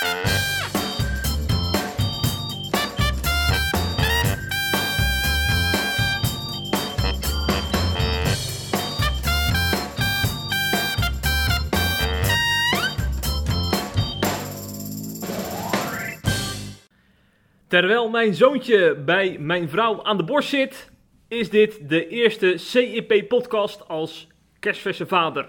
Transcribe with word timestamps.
Terwijl 0.00 0.28
mijn 18.08 18.34
zoontje 18.34 18.96
bij 19.04 19.36
mijn 19.38 19.68
vrouw 19.68 20.04
aan 20.04 20.16
de 20.16 20.24
borst 20.24 20.48
zit, 20.48 20.90
is 21.28 21.50
dit 21.50 21.88
de 21.88 22.08
eerste 22.08 22.56
CIP-podcast 22.56 23.88
als 23.88 24.28
kerstverse 24.58 25.06
vader. 25.06 25.48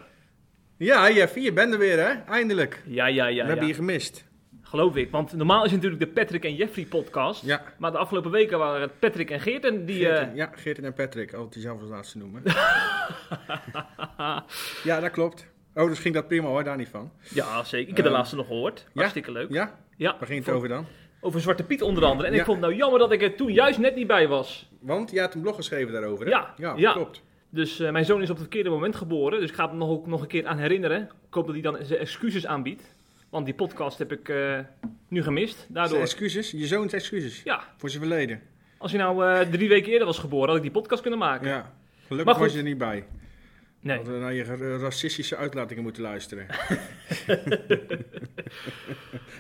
Ja, 0.78 1.12
Jeffy, 1.12 1.40
je 1.40 1.54
bent 1.54 1.74
er 1.74 1.80
weer, 1.80 1.98
hè? 1.98 2.32
Eindelijk. 2.32 2.84
Ja, 2.86 3.06
ja, 3.06 3.26
ja. 3.26 3.42
We 3.42 3.48
hebben 3.48 3.68
ja. 3.68 3.72
je 3.72 3.74
gemist. 3.74 4.30
Geloof 4.72 4.96
ik, 4.96 5.12
want 5.12 5.34
normaal 5.34 5.66
is 5.66 5.72
het 5.72 5.82
natuurlijk 5.82 6.14
de 6.16 6.22
Patrick 6.22 6.44
en 6.46 6.56
Jeffrey 6.56 6.86
podcast. 6.86 7.46
Ja. 7.46 7.62
Maar 7.78 7.92
de 7.92 7.98
afgelopen 7.98 8.32
weken 8.32 8.58
waren 8.58 8.82
het 8.82 9.00
Patrick 9.00 9.30
en 9.30 9.40
Geert 9.40 9.66
en 9.66 9.86
die... 9.86 9.96
Geerten, 9.96 10.30
eh, 10.30 10.36
Ja, 10.36 10.50
Geerten 10.56 10.86
en 10.86 10.94
Patrick, 10.94 11.34
altijd 11.34 11.54
die 11.54 11.62
zelf 11.62 11.80
als 11.82 11.90
laatste 11.90 12.18
noemen. 12.18 12.42
ja, 14.84 15.00
dat 15.00 15.12
klopt. 15.12 15.46
Oh, 15.76 15.88
dus 15.88 16.00
ging 16.00 16.14
dat 16.14 16.28
prima 16.28 16.48
hoor, 16.48 16.64
daar 16.64 16.78
niet 16.78 16.88
van. 16.90 17.12
ja, 17.34 17.64
zeker. 17.64 17.90
Ik 17.90 17.96
heb 17.96 18.06
de 18.06 18.12
Ehm, 18.12 18.12
laatste 18.20 18.36
nog 18.36 18.48
gehoord. 18.48 18.88
Hartstikke 18.94 19.32
leuk. 19.32 19.50
Ja? 19.52 19.80
Ja, 19.98 20.16
Waar 20.20 20.28
ging 20.28 20.46
het 20.46 20.56
over 20.56 20.68
dan? 20.68 20.86
over 21.22 21.42
Zwarte 21.42 21.64
Piet 21.64 21.82
onder 21.82 22.04
andere. 22.06 22.28
En 22.28 22.34
Ja. 22.34 22.40
ik 22.40 22.46
vond 22.46 22.58
het 22.58 22.66
nou 22.68 22.80
jammer 22.80 23.00
dat 23.00 23.12
ik 23.12 23.22
er 23.22 23.36
toen 23.36 23.54
juist 23.54 23.80
net 23.80 23.96
niet 23.96 24.08
bij 24.08 24.28
was. 24.28 24.70
Want 24.80 25.12
je 25.12 25.20
had 25.20 25.34
een 25.34 25.42
blog 25.42 25.56
geschreven 25.56 25.94
daarover, 25.94 26.26
hè? 26.26 26.32
Ja, 26.32 26.54
ja, 26.58 26.74
ja. 26.78 26.92
klopt. 26.92 27.22
Dus 27.50 27.80
eh, 27.80 27.92
mijn 27.92 28.06
zoon 28.06 28.22
is 28.22 28.30
op 28.30 28.36
het 28.36 28.46
verkeerde 28.46 28.70
moment 28.70 28.96
geboren. 28.96 29.40
Dus 29.40 29.50
ik 29.50 29.56
ga 29.56 29.68
hem 29.70 29.78
nog, 29.78 29.90
ook 29.90 30.08
nog 30.08 30.22
een 30.22 30.28
keer 30.28 30.46
aan 30.48 30.58
herinneren. 30.58 31.02
Ik 31.02 31.34
hoop 31.34 31.46
dat 31.46 31.54
hij 31.54 31.64
dan 31.64 31.78
zijn 31.82 32.00
excuses 32.00 32.46
aanbiedt. 32.46 32.96
Want 33.32 33.46
die 33.46 33.54
podcast 33.56 33.98
heb 33.98 34.12
ik 34.12 34.30
eh, 34.30 34.60
nu 35.08 35.24
gemist. 35.24 35.56
Zijn 35.58 35.68
Daardoor. 35.74 36.00
excuses, 36.00 36.52
je 36.52 36.68
zoons 36.68 36.94
excuses 36.94 37.42
Ja, 37.44 37.64
voor 37.78 37.90
zijn 37.90 38.02
verleden. 38.04 38.42
als 38.78 38.92
hij 38.92 39.02
nou 39.02 39.26
eh, 39.26 39.40
drie 39.50 39.70
weken 39.70 39.92
eerder 39.92 40.08
was 40.08 40.20
geboren, 40.20 40.48
had 40.48 40.56
ik 40.58 40.62
die 40.62 40.72
podcast 40.72 41.02
kunnen 41.02 41.20
maken. 41.20 41.48
Ja. 41.48 41.74
Gelukkig 42.08 42.38
was 42.38 42.52
je 42.52 42.58
er 42.58 42.64
niet 42.64 42.78
bij. 42.78 43.06
Nee. 43.80 43.96
Hadden 43.96 44.14
we 44.14 44.20
naar 44.20 44.34
je 44.34 44.44
ra- 44.44 44.78
racistische 44.78 45.36
uitlatingen 45.36 45.84
moeten 45.84 46.02
luisteren. 46.04 46.46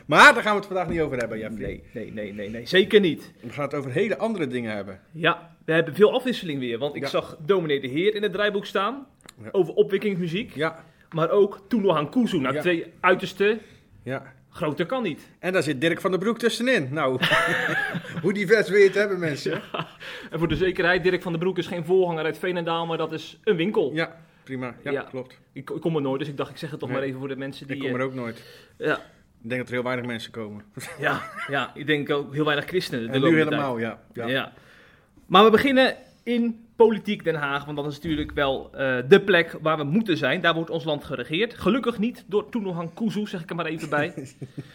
maar 0.06 0.34
daar 0.34 0.44
gaan 0.44 0.52
we 0.54 0.58
het 0.60 0.66
vandaag 0.68 0.88
niet 0.90 1.00
over 1.02 1.18
hebben, 1.18 1.40
Jeffrey. 1.40 1.66
Nee, 1.68 1.84
nee, 1.94 2.12
nee, 2.12 2.34
nee, 2.34 2.50
nee, 2.50 2.66
zeker 2.66 3.00
niet. 3.00 3.32
We 3.42 3.50
gaan 3.50 3.64
het 3.64 3.74
over 3.74 3.92
hele 3.92 4.18
andere 4.18 4.48
dingen 4.48 4.76
hebben. 4.76 5.00
Ja, 5.12 5.56
we 5.66 5.74
hebben 5.74 5.96
veel 5.96 6.14
afwisseling 6.14 6.60
weer. 6.60 6.78
Want 6.78 6.96
ik 6.96 7.02
Ja. 7.02 7.08
zag 7.08 7.38
Dominee 7.46 7.80
de 7.82 7.88
Heer 7.88 8.16
in 8.16 8.24
het 8.24 8.32
draaiboek 8.32 8.66
staan. 8.66 9.08
Ja. 9.44 9.50
Over 9.52 9.74
opwekkingsmuziek. 9.74 10.56
Ja, 10.56 10.84
Maar 11.12 11.30
ook 11.30 11.62
Toenohan 11.68 12.10
Kuzu. 12.10 12.40
Nou, 12.40 12.54
Ja. 12.56 12.62
twee 12.62 12.86
uiterste. 13.00 13.58
Ja. 14.04 14.34
Groter 14.50 14.86
kan 14.86 15.04
niet. 15.04 15.30
En 15.40 15.54
daar 15.54 15.64
zit 15.64 15.82
Dirk 15.82 16.02
van 16.02 16.12
der 16.12 16.20
Broek 16.20 16.40
tussenin. 16.40 16.88
Nou, 16.92 17.20
hoe 18.24 18.34
divers 18.34 18.70
wil 18.70 18.78
je 18.80 18.86
het 18.86 18.96
hebben, 18.96 19.20
mensen? 19.20 19.62
En 20.32 20.40
voor 20.40 20.48
de 20.48 20.56
zekerheid, 20.56 21.04
Dirk 21.04 21.22
van 21.22 21.32
den 21.32 21.42
Broek 21.42 21.58
is 21.58 21.68
geen 21.68 21.86
voorganger 21.86 22.24
uit 22.26 22.38
Veenendaal, 22.38 22.86
maar 22.86 22.98
dat 22.98 23.12
is 23.12 23.40
een 23.44 23.56
winkel. 23.56 23.92
Ja, 23.94 24.16
prima. 24.44 24.76
Ja, 24.84 24.92
Ja. 24.92 25.02
klopt. 25.02 25.38
Ik, 25.54 25.70
ik 25.70 25.82
kom 25.82 25.96
er 25.96 26.02
nooit, 26.02 26.20
dus 26.20 26.28
ik 26.28 26.38
dacht 26.38 26.50
ik 26.52 26.58
zeg 26.58 26.72
het 26.72 26.80
toch 26.80 26.90
Nee. 26.90 26.98
maar 26.98 27.08
even 27.08 27.20
voor 27.20 27.28
de 27.28 27.36
mensen 27.36 27.68
die... 27.68 27.76
Ik 27.76 27.82
kom 27.82 27.94
er 27.94 28.00
eh, 28.00 28.06
ook 28.06 28.14
nooit. 28.14 28.44
ja, 28.78 28.96
Ik 29.44 29.50
denk 29.50 29.60
dat 29.60 29.68
er 29.68 29.74
heel 29.74 29.84
weinig 29.84 30.06
mensen 30.06 30.32
komen. 30.32 30.64
ja, 31.00 31.22
ja, 31.48 31.72
ik 31.74 31.88
denk 31.88 32.10
ook 32.10 32.34
heel 32.34 32.46
weinig 32.46 32.66
christenen. 32.66 33.10
En 33.10 33.22
nu 33.22 33.36
helemaal, 33.36 33.78
ja. 33.80 34.02
Ja. 34.14 34.54
Maar 35.26 35.44
we 35.44 35.50
beginnen 35.50 35.96
in 36.24 36.66
politiek 36.88 37.24
Den 37.24 37.36
Haag, 37.36 37.66
want 37.66 37.78
dat 37.78 37.86
is 37.86 37.96
natuurlijk 37.96 38.32
wel 38.32 38.70
eh, 38.74 38.98
de 39.08 39.22
plek 39.22 39.58
waar 39.62 39.78
we 39.78 39.84
moeten 39.84 40.18
zijn. 40.18 40.42
Daar 40.42 40.54
wordt 40.54 40.70
ons 40.70 40.84
land 40.84 41.04
geregeerd. 41.04 41.54
Gelukkig 41.54 42.00
niet 42.00 42.24
door 42.28 42.50
Toenohan 42.50 42.94
Kuzu, 42.94 43.28
zeg 43.28 43.42
ik 43.42 43.50
er 43.50 43.56
maar 43.56 43.66
even 43.66 43.90
bij. 43.90 44.14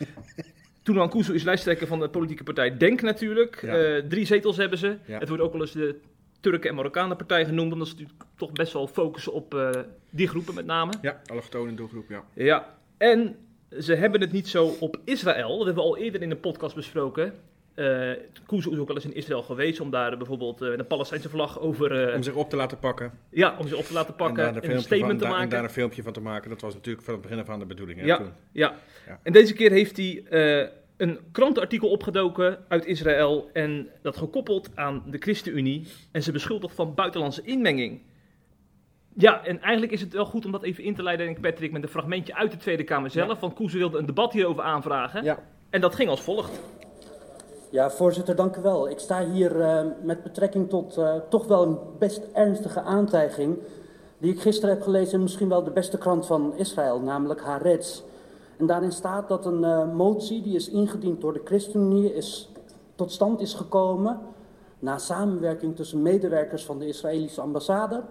Toenohan 0.82 1.10
Kuzu 1.10 1.34
is 1.34 1.42
lijsttrekker 1.42 1.86
van 1.86 2.00
de 2.00 2.08
politieke 2.08 2.42
partij 2.42 2.76
Denk 2.76 3.02
natuurlijk. 3.02 3.62
Ja. 3.62 3.76
Eh, 3.76 4.02
drie 4.08 4.26
zetels 4.26 4.56
hebben 4.56 4.78
ze. 4.78 4.96
Ja. 5.06 5.18
Het 5.18 5.28
wordt 5.28 5.42
ook 5.42 5.52
wel 5.52 5.60
eens 5.60 5.72
de 5.72 6.00
Turken 6.40 6.70
en 6.70 6.74
Marokkanen 6.76 7.16
partij 7.16 7.44
genoemd, 7.44 7.72
omdat 7.72 7.88
ze 7.88 7.94
natuurlijk 7.94 8.22
toch 8.36 8.52
best 8.52 8.72
wel 8.72 8.86
focussen 8.86 9.32
op 9.32 9.54
eh, 9.54 9.70
die 10.10 10.28
groepen 10.28 10.54
met 10.54 10.66
name. 10.66 10.92
Ja, 11.02 11.20
allochtone 11.26 11.74
doelgroep, 11.74 12.08
ja. 12.08 12.24
Ja, 12.34 12.74
en 12.96 13.36
ze 13.78 13.94
hebben 13.94 14.20
het 14.20 14.32
niet 14.32 14.48
zo 14.48 14.66
op 14.80 15.00
Israël. 15.04 15.56
Dat 15.56 15.66
hebben 15.66 15.84
we 15.84 15.90
al 15.90 15.96
eerder 15.96 16.22
in 16.22 16.28
de 16.28 16.36
podcast 16.36 16.74
besproken. 16.74 17.34
Eh 17.76 18.10
Kuzu 18.46 18.70
is 18.70 18.78
ook 18.78 18.86
wel 18.86 18.96
eens 18.96 19.04
in 19.04 19.14
Israël 19.14 19.42
geweest 19.42 19.80
om 19.80 19.90
daar 19.90 20.16
bijvoorbeeld 20.16 20.62
eh, 20.62 20.76
de 20.76 20.84
Palestijnse 20.84 21.28
vlag 21.28 21.60
over... 21.60 22.08
eh, 22.08 22.14
Om 22.14 22.22
zich 22.22 22.34
op 22.34 22.50
te 22.50 22.56
laten 22.56 22.78
pakken. 22.78 23.12
ja, 23.30 23.56
om 23.58 23.68
ze 23.68 23.76
op 23.76 23.84
te 23.84 23.92
laten 23.92 24.14
pakken 24.14 24.44
en 24.46 24.54
een 24.70 24.80
statement 24.80 25.00
van, 25.08 25.18
te 25.18 25.24
daar- 25.24 25.26
en 25.32 25.36
maken. 25.36 25.50
daar 25.50 25.64
een 25.64 25.70
filmpje 25.70 26.02
van 26.02 26.12
te 26.12 26.20
maken. 26.20 26.50
Dat 26.50 26.60
was 26.60 26.74
natuurlijk 26.74 27.04
van 27.04 27.14
het 27.14 27.22
begin 27.22 27.38
af 27.38 27.48
aan 27.48 27.58
de 27.58 27.66
bedoeling. 27.66 27.98
Hè, 28.00 28.06
Ja. 28.06 28.16
toen. 28.16 28.30
Ja. 28.52 28.74
Ja. 29.06 29.20
en 29.22 29.32
deze 29.32 29.54
keer 29.54 29.70
heeft 29.70 29.96
hij 29.96 30.24
een 30.96 31.18
krantenartikel 31.32 31.88
opgedoken 31.88 32.58
uit 32.68 32.84
Israël 32.86 33.50
en 33.52 33.88
dat 34.02 34.16
gekoppeld 34.16 34.70
aan 34.74 35.02
de 35.06 35.18
ChristenUnie. 35.18 35.86
En 36.12 36.22
ze 36.22 36.32
beschuldigt 36.32 36.74
van 36.74 36.94
buitenlandse 36.94 37.42
inmenging. 37.42 38.00
Ja, 39.18 39.44
en 39.44 39.60
eigenlijk 39.60 39.92
is 39.92 40.00
het 40.00 40.12
wel 40.12 40.24
goed 40.26 40.44
om 40.44 40.52
dat 40.52 40.62
even 40.62 40.84
in 40.84 40.94
te 40.94 41.02
leiden, 41.02 41.26
denk 41.26 41.38
ik, 41.38 41.42
Patrick, 41.42 41.72
met 41.72 41.82
een 41.82 41.88
fragmentje 41.88 42.34
uit 42.34 42.50
de 42.50 42.56
Tweede 42.56 42.84
Kamer 42.84 43.10
zelf. 43.10 43.28
Ja. 43.28 43.36
Van 43.36 43.54
Koeze 43.54 43.78
wilde 43.78 43.98
een 43.98 44.06
debat 44.06 44.32
hierover 44.32 44.62
aanvragen. 44.62 45.24
Ja. 45.24 45.38
En 45.70 45.80
dat 45.80 45.94
ging 45.94 46.08
als 46.08 46.20
volgt. 46.22 46.60
Ja, 47.70 47.90
voorzitter, 47.90 48.36
dank 48.36 48.56
u 48.56 48.62
wel. 48.62 48.88
Ik 48.88 48.98
sta 48.98 49.24
hier 49.24 49.60
eh, 49.60 49.84
met 50.02 50.22
betrekking 50.22 50.68
tot 50.68 50.96
eh, 50.96 51.14
toch 51.28 51.46
wel 51.46 51.62
een 51.62 51.78
best 51.98 52.22
ernstige 52.32 52.80
aantijging. 52.80 53.58
die 54.18 54.32
ik 54.32 54.40
gisteren 54.40 54.74
heb 54.74 54.82
gelezen 54.82 55.14
in 55.14 55.22
misschien 55.22 55.48
wel 55.48 55.64
de 55.64 55.70
beste 55.70 55.98
krant 55.98 56.26
van 56.26 56.52
Israël, 56.56 57.00
namelijk 57.00 57.40
Haaretz. 57.40 58.02
En 58.56 58.66
daarin 58.66 58.92
staat 58.92 59.28
dat 59.28 59.46
een 59.46 59.64
eh, 59.64 59.92
motie 59.92 60.42
die 60.42 60.54
is 60.54 60.68
ingediend 60.68 61.20
door 61.20 61.32
de 61.32 61.40
ChristenUnie 61.44 62.14
is, 62.14 62.52
tot 62.94 63.12
stand 63.12 63.40
is 63.40 63.54
gekomen. 63.54 64.18
na 64.78 64.98
samenwerking 64.98 65.76
tussen 65.76 66.02
medewerkers 66.02 66.64
van 66.64 66.78
de 66.78 66.86
Israëlische 66.86 67.40
ambassade. 67.40 68.02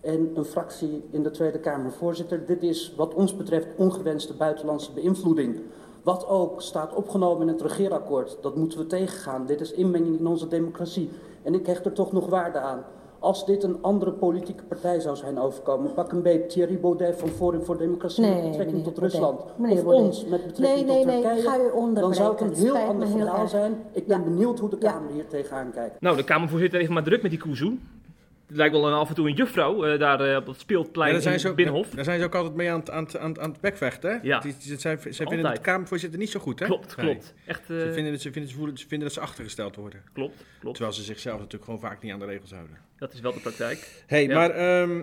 en 0.00 0.30
een 0.34 0.44
fractie 0.44 1.04
in 1.10 1.22
de 1.22 1.30
Tweede 1.30 1.58
Kamer. 1.58 1.92
Voorzitter, 1.92 2.46
dit 2.46 2.62
is 2.62 2.94
wat 2.96 3.14
ons 3.14 3.36
betreft 3.36 3.66
ongewenste 3.76 4.34
buitenlandse 4.34 4.92
beïnvloeding. 4.92 5.60
Wat 6.02 6.28
ook 6.28 6.62
staat 6.62 6.94
opgenomen 6.94 7.42
in 7.48 7.52
het 7.52 7.62
regeerakkoord, 7.62 8.38
dat 8.40 8.56
moeten 8.56 8.78
we 8.78 8.86
tegengaan. 8.86 9.46
Dit 9.46 9.60
is 9.60 9.72
inmenging 9.72 10.18
in 10.18 10.26
onze 10.26 10.48
democratie. 10.48 11.10
En 11.42 11.54
ik 11.54 11.66
hecht 11.66 11.84
er 11.86 11.92
toch 11.92 12.12
nog 12.12 12.26
waarde 12.28 12.58
aan. 12.58 12.84
Als 13.20 13.46
dit 13.46 13.62
een 13.62 13.78
andere 13.80 14.12
politieke 14.12 14.64
partij 14.64 15.00
zou 15.00 15.16
zijn 15.16 15.38
overkomen, 15.38 15.94
pak 15.94 16.12
een 16.12 16.22
beetje 16.22 16.46
Thierry 16.46 16.80
Baudet 16.80 17.16
van 17.18 17.28
Forum 17.28 17.62
voor 17.64 17.78
Democratie 17.78 18.22
met 18.26 18.34
betrekking 18.34 18.66
meneer 18.70 18.84
tot 18.84 18.94
Baudet. 18.94 19.12
Rusland. 19.12 19.40
Meneer 19.56 19.76
of 19.78 19.84
Baudet. 19.84 20.06
ons 20.06 20.24
met 20.26 20.46
betrekking 20.46 20.76
Nee, 20.76 20.84
nee, 20.84 20.96
tot 20.96 21.06
nee, 21.06 21.22
Turkije. 21.22 21.42
ga 21.42 21.56
u 21.58 21.70
onderbreken. 21.70 22.00
dan 22.02 22.14
zou 22.14 22.30
het 22.32 22.40
een 22.40 22.52
heel 22.64 22.76
ander 22.76 23.06
heel 23.08 23.16
verhaal 23.18 23.40
erg. 23.40 23.50
zijn. 23.50 23.76
Ik 23.92 24.06
ben 24.06 24.18
Ja. 24.18 24.24
benieuwd 24.24 24.58
hoe 24.58 24.70
de 24.70 24.76
Ja. 24.80 24.92
Kamer 24.92 25.12
hier 25.12 25.26
tegenaan 25.28 25.70
kijkt. 25.70 26.00
Nou, 26.00 26.16
de 26.16 26.24
Kamervoorzitter 26.24 26.78
heeft 26.78 26.90
maar 26.90 27.02
druk 27.04 27.22
met 27.22 27.30
die 27.30 27.40
Kuzu. 27.40 27.78
Het 28.48 28.56
lijkt 28.56 28.74
wel 28.74 28.86
een, 28.86 28.92
af 28.92 29.08
en 29.08 29.14
toe 29.14 29.28
een 29.28 29.34
juffrouw 29.34 29.84
eh, 29.84 29.98
daar 29.98 30.20
eh, 30.20 30.36
op 30.36 30.46
het 30.46 30.60
speelplein 30.60 31.06
Ja, 31.08 31.12
daar, 31.14 31.22
zijn 31.22 31.34
in 31.34 31.40
ze 31.40 31.48
ook, 31.48 31.56
Binnenhof. 31.56 31.88
daar 31.90 32.04
zijn 32.04 32.18
ze 32.18 32.24
ook 32.24 32.34
altijd 32.34 32.54
mee 32.54 32.70
aan 32.70 32.78
het, 32.80 32.90
aan 32.90 33.04
het, 33.04 33.16
aan 33.16 33.28
het, 33.28 33.38
aan 33.38 33.50
het 33.50 33.60
bekvechten. 33.60 34.10
Hè? 34.10 34.18
Ja. 34.22 34.38
Die, 34.40 34.54
die, 34.62 34.78
zij, 34.78 34.98
zij 35.10 35.26
vinden 35.26 35.54
de 35.54 35.60
Kamervoorzitter 35.60 36.18
niet 36.18 36.30
zo 36.30 36.40
goed. 36.40 36.58
Hè? 36.58 36.66
Klopt, 36.66 36.96
Nee. 36.96 37.06
klopt. 37.06 37.34
Echt, 37.46 37.60
eh, 37.60 37.66
Ze, 37.66 37.92
vinden, 37.92 38.12
dat- 38.12 38.20
ze, 38.20 38.32
vinden, 38.32 38.50
ze, 38.50 38.56
voelen, 38.56 38.78
ze 38.78 38.86
vinden 38.88 39.06
dat 39.08 39.16
ze 39.16 39.20
achtergesteld 39.22 39.76
worden. 39.76 40.02
klopt, 40.12 40.44
klopt. 40.60 40.76
Terwijl 40.76 40.96
ze 40.96 41.02
zichzelf 41.04 41.36
natuurlijk 41.36 41.64
gewoon 41.64 41.80
vaak 41.80 42.02
niet 42.02 42.12
aan 42.12 42.18
de 42.18 42.24
regels 42.26 42.50
houden. 42.52 42.76
Dat 42.98 43.12
is 43.12 43.20
wel 43.20 43.32
de 43.32 43.40
praktijk. 43.40 44.02
hey, 44.06 44.26
Ja. 44.26 44.34
maar 44.34 44.50
ehm, 44.50 45.02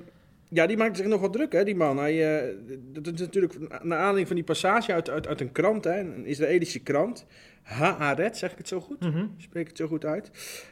ja, 0.50 0.66
die 0.68 0.78
maakt 0.78 0.98
zich 0.98 1.06
nog 1.06 1.22
wat 1.22 1.34
druk, 1.34 1.52
hè, 1.52 1.64
die 1.64 1.76
man. 1.76 1.98
Hij, 1.98 2.38
eh, 2.40 2.56
dat 2.94 3.14
is 3.14 3.20
natuurlijk 3.20 3.60
naar 3.84 3.98
aanleiding 3.98 4.28
van 4.28 4.36
die 4.36 4.46
passage 4.46 4.94
uit, 4.94 5.10
uit, 5.10 5.28
uit 5.28 5.42
een 5.42 5.52
krant, 5.52 5.84
hè, 5.84 6.00
een 6.00 6.26
Israëlische 6.26 6.80
krant. 6.80 7.26
Haaret, 7.66 8.38
zeg 8.38 8.52
ik 8.52 8.58
het 8.58 8.68
zo 8.68 8.80
goed? 8.80 9.00
Mhm. 9.00 9.26
Spreek 9.38 9.62
ik 9.62 9.68
het 9.68 9.78
zo 9.78 9.88
goed 9.88 10.06
uit? 10.06 10.32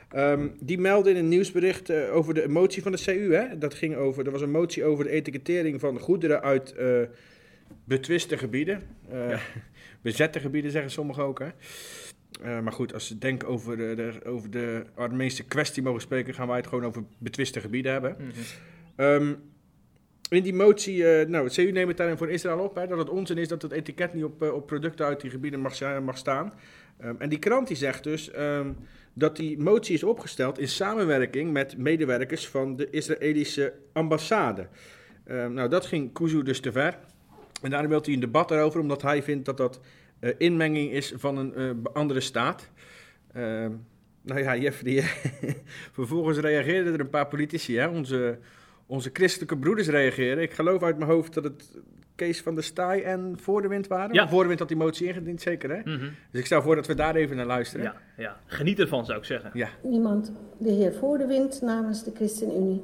Ehm, 0.10 0.48
die 0.60 0.78
meldde 0.78 1.10
in 1.10 1.16
een 1.16 1.28
nieuwsbericht 1.28 1.90
eh, 1.90 2.16
over 2.16 2.34
de 2.34 2.48
motie 2.48 2.82
van 2.82 2.92
de 2.92 3.02
CU. 3.04 3.34
Hè? 3.34 3.58
Dat 3.58 3.74
ging 3.74 3.96
over, 3.96 4.26
er 4.26 4.32
was 4.32 4.42
een 4.42 4.52
motie 4.52 4.84
over 4.84 5.04
de 5.04 5.10
etikettering 5.10 5.80
van 5.80 6.00
goederen 6.00 6.42
uit 6.42 6.74
eh, 6.76 7.02
betwiste 7.84 8.38
gebieden. 8.38 8.82
Eh, 9.10 9.40
Bezette 10.02 10.40
gebieden 10.40 10.72
zeggen 10.72 10.92
sommigen 10.92 11.24
ook. 11.24 11.40
Hè? 11.40 11.52
Maar 12.62 12.74
goed, 12.74 12.94
als 12.94 13.08
ze 13.08 13.18
denken 13.18 13.48
over 13.48 13.78
de, 13.78 13.94
de, 13.96 14.26
over 14.26 14.50
de 14.50 14.84
Armeense 14.96 15.44
kwestie 15.44 15.84
mogen 15.84 16.02
spreken, 16.02 16.34
gaan 16.34 16.48
wij 16.48 16.58
het 16.58 16.68
gewoon 16.68 16.86
over 16.86 17.04
betwiste 17.18 17.60
gebieden 17.60 17.92
hebben. 17.92 18.18
Ehm, 18.96 19.34
in 20.34 20.44
die 20.44 20.54
motie, 20.54 21.08
eh, 21.08 21.28
nou, 21.28 21.44
het 21.44 21.54
CU 21.54 21.72
neemt 21.72 21.88
het 21.88 21.98
daarin 21.98 22.18
voor 22.18 22.30
Israël 22.30 22.60
op, 22.60 22.76
hè, 22.76 22.88
dat 22.88 22.98
het 22.98 23.10
onzin 23.10 23.38
is 23.38 23.48
dat 23.48 23.62
het 23.62 23.72
etiket 23.72 24.14
niet 24.14 24.24
op, 24.24 24.44
eh, 24.44 24.54
op 24.54 24.68
producten 24.68 25.06
uit 25.06 25.22
die 25.22 25.30
gebieden 25.30 25.60
mag, 25.60 26.02
mag 26.02 26.18
staan. 26.18 26.54
Ehm, 27.00 27.16
en 27.18 27.30
die 27.30 27.40
krant 27.40 27.68
die 27.68 27.78
zegt 27.78 28.04
dus 28.04 28.32
ehm, 28.32 28.72
dat 29.14 29.36
die 29.36 29.58
motie 29.58 29.94
is 29.94 30.04
opgesteld 30.04 30.60
in 30.60 30.68
samenwerking 30.68 31.52
met 31.52 31.78
medewerkers 31.78 32.48
van 32.48 32.76
de 32.76 32.90
Israëlische 32.90 33.74
ambassade. 33.94 34.68
Ehm, 35.26 35.54
nou, 35.54 35.70
dat 35.70 35.86
ging 35.86 36.14
Kuzu 36.14 36.44
dus 36.44 36.60
te 36.60 36.72
ver. 36.72 36.98
En 37.62 37.70
daarom 37.70 37.90
wil 37.90 38.02
hij 38.04 38.14
een 38.14 38.20
debat 38.20 38.50
daarover, 38.50 38.80
omdat 38.80 39.02
hij 39.02 39.24
vindt 39.24 39.46
dat 39.46 39.58
dat 39.58 39.80
eh, 40.20 40.32
inmenging 40.38 40.92
is 40.92 41.14
van 41.16 41.38
een 41.38 41.84
andere 41.94 42.20
staat. 42.20 42.70
Nou 44.26 44.40
ja, 44.40 44.58
Jeffrey, 44.58 45.04
vervolgens 46.00 46.38
reageerden 46.38 46.94
er 46.94 47.00
een 47.00 47.10
paar 47.10 47.28
politici, 47.28 47.78
hè, 47.78 47.88
onze, 47.88 48.40
onze 48.86 49.10
christelijke 49.14 49.58
broeders 49.58 49.88
reageren. 49.88 50.44
Ik 50.44 50.54
geloof 50.54 50.84
uit 50.84 50.98
mijn 50.98 51.10
hoofd 51.12 51.34
dat 51.34 51.44
het 51.44 51.78
Kees 52.16 52.42
van 52.42 52.56
der 52.56 52.64
Staaij 52.64 53.04
en 53.04 53.36
Voor 53.40 53.62
de 53.62 53.68
Wind 53.68 53.88
waren. 53.88 54.14
Ja. 54.14 54.28
Voor 54.30 54.42
de 54.42 54.48
Wind 54.48 54.60
had 54.60 54.68
die 54.68 54.78
motie 54.78 55.08
ingediend, 55.08 55.42
zeker 55.42 55.70
hè? 55.70 55.80
Mhm. 55.80 56.10
Dus 56.32 56.40
ik 56.40 56.46
stel 56.46 56.62
voor 56.62 56.76
dat 56.76 56.88
we 56.88 56.96
daar 56.96 57.16
even 57.16 57.36
naar 57.36 57.46
luisteren. 57.46 57.86
ja, 57.86 57.96
ja, 58.18 58.38
geniet 58.46 58.80
ervan 58.80 59.06
zou 59.06 59.18
ik 59.18 59.24
zeggen. 59.26 59.50
Ja. 59.54 59.68
Niemand. 59.84 60.32
De 60.58 60.72
heer 60.72 60.94
Voor 60.94 61.18
de 61.18 61.26
Wind 61.28 61.62
namens 61.62 62.04
de 62.04 62.12
ChristenUnie. 62.16 62.82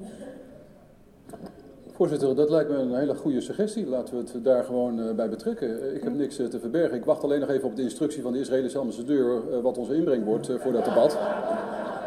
Voorzitter, 1.93 2.35
dat 2.35 2.49
lijkt 2.49 2.69
me 2.69 2.75
een 2.75 2.95
hele 2.95 3.15
goede 3.15 3.41
suggestie. 3.41 3.85
Laten 3.87 4.15
we 4.15 4.31
het 4.33 4.43
daar 4.43 4.63
gewoon 4.63 4.99
eh, 4.99 5.15
bij 5.15 5.29
betrekken. 5.29 5.81
Eh, 5.89 5.95
Ik 5.95 6.03
heb 6.03 6.13
niks 6.13 6.39
eh, 6.39 6.45
te 6.45 6.59
verbergen. 6.59 6.97
Ik 6.97 7.05
wacht 7.05 7.23
alleen 7.23 7.39
nog 7.39 7.49
even 7.49 7.67
op 7.67 7.75
de 7.75 7.81
instructie 7.81 8.21
van 8.21 8.33
de 8.33 8.39
Israëlische 8.39 8.77
ambassadeur 8.77 9.61
wat 9.61 9.77
onze 9.77 9.95
inbreng 9.95 10.23
wordt 10.23 10.51
voor 10.59 10.71
dat 10.71 10.85
debat. 10.85 11.13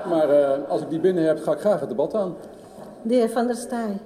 Maar 0.08 0.30
eh, 0.30 0.68
als 0.68 0.80
ik 0.82 0.90
die 0.90 1.00
binnen 1.00 1.24
heb, 1.26 1.38
ga 1.42 1.52
ik 1.52 1.58
graag 1.58 1.80
het 1.80 1.88
debat 1.88 2.14
aan. 2.14 2.34
De 3.02 3.14
heer 3.14 3.30
Van 3.30 3.46
der 3.46 3.56
Staaij. 3.56 3.98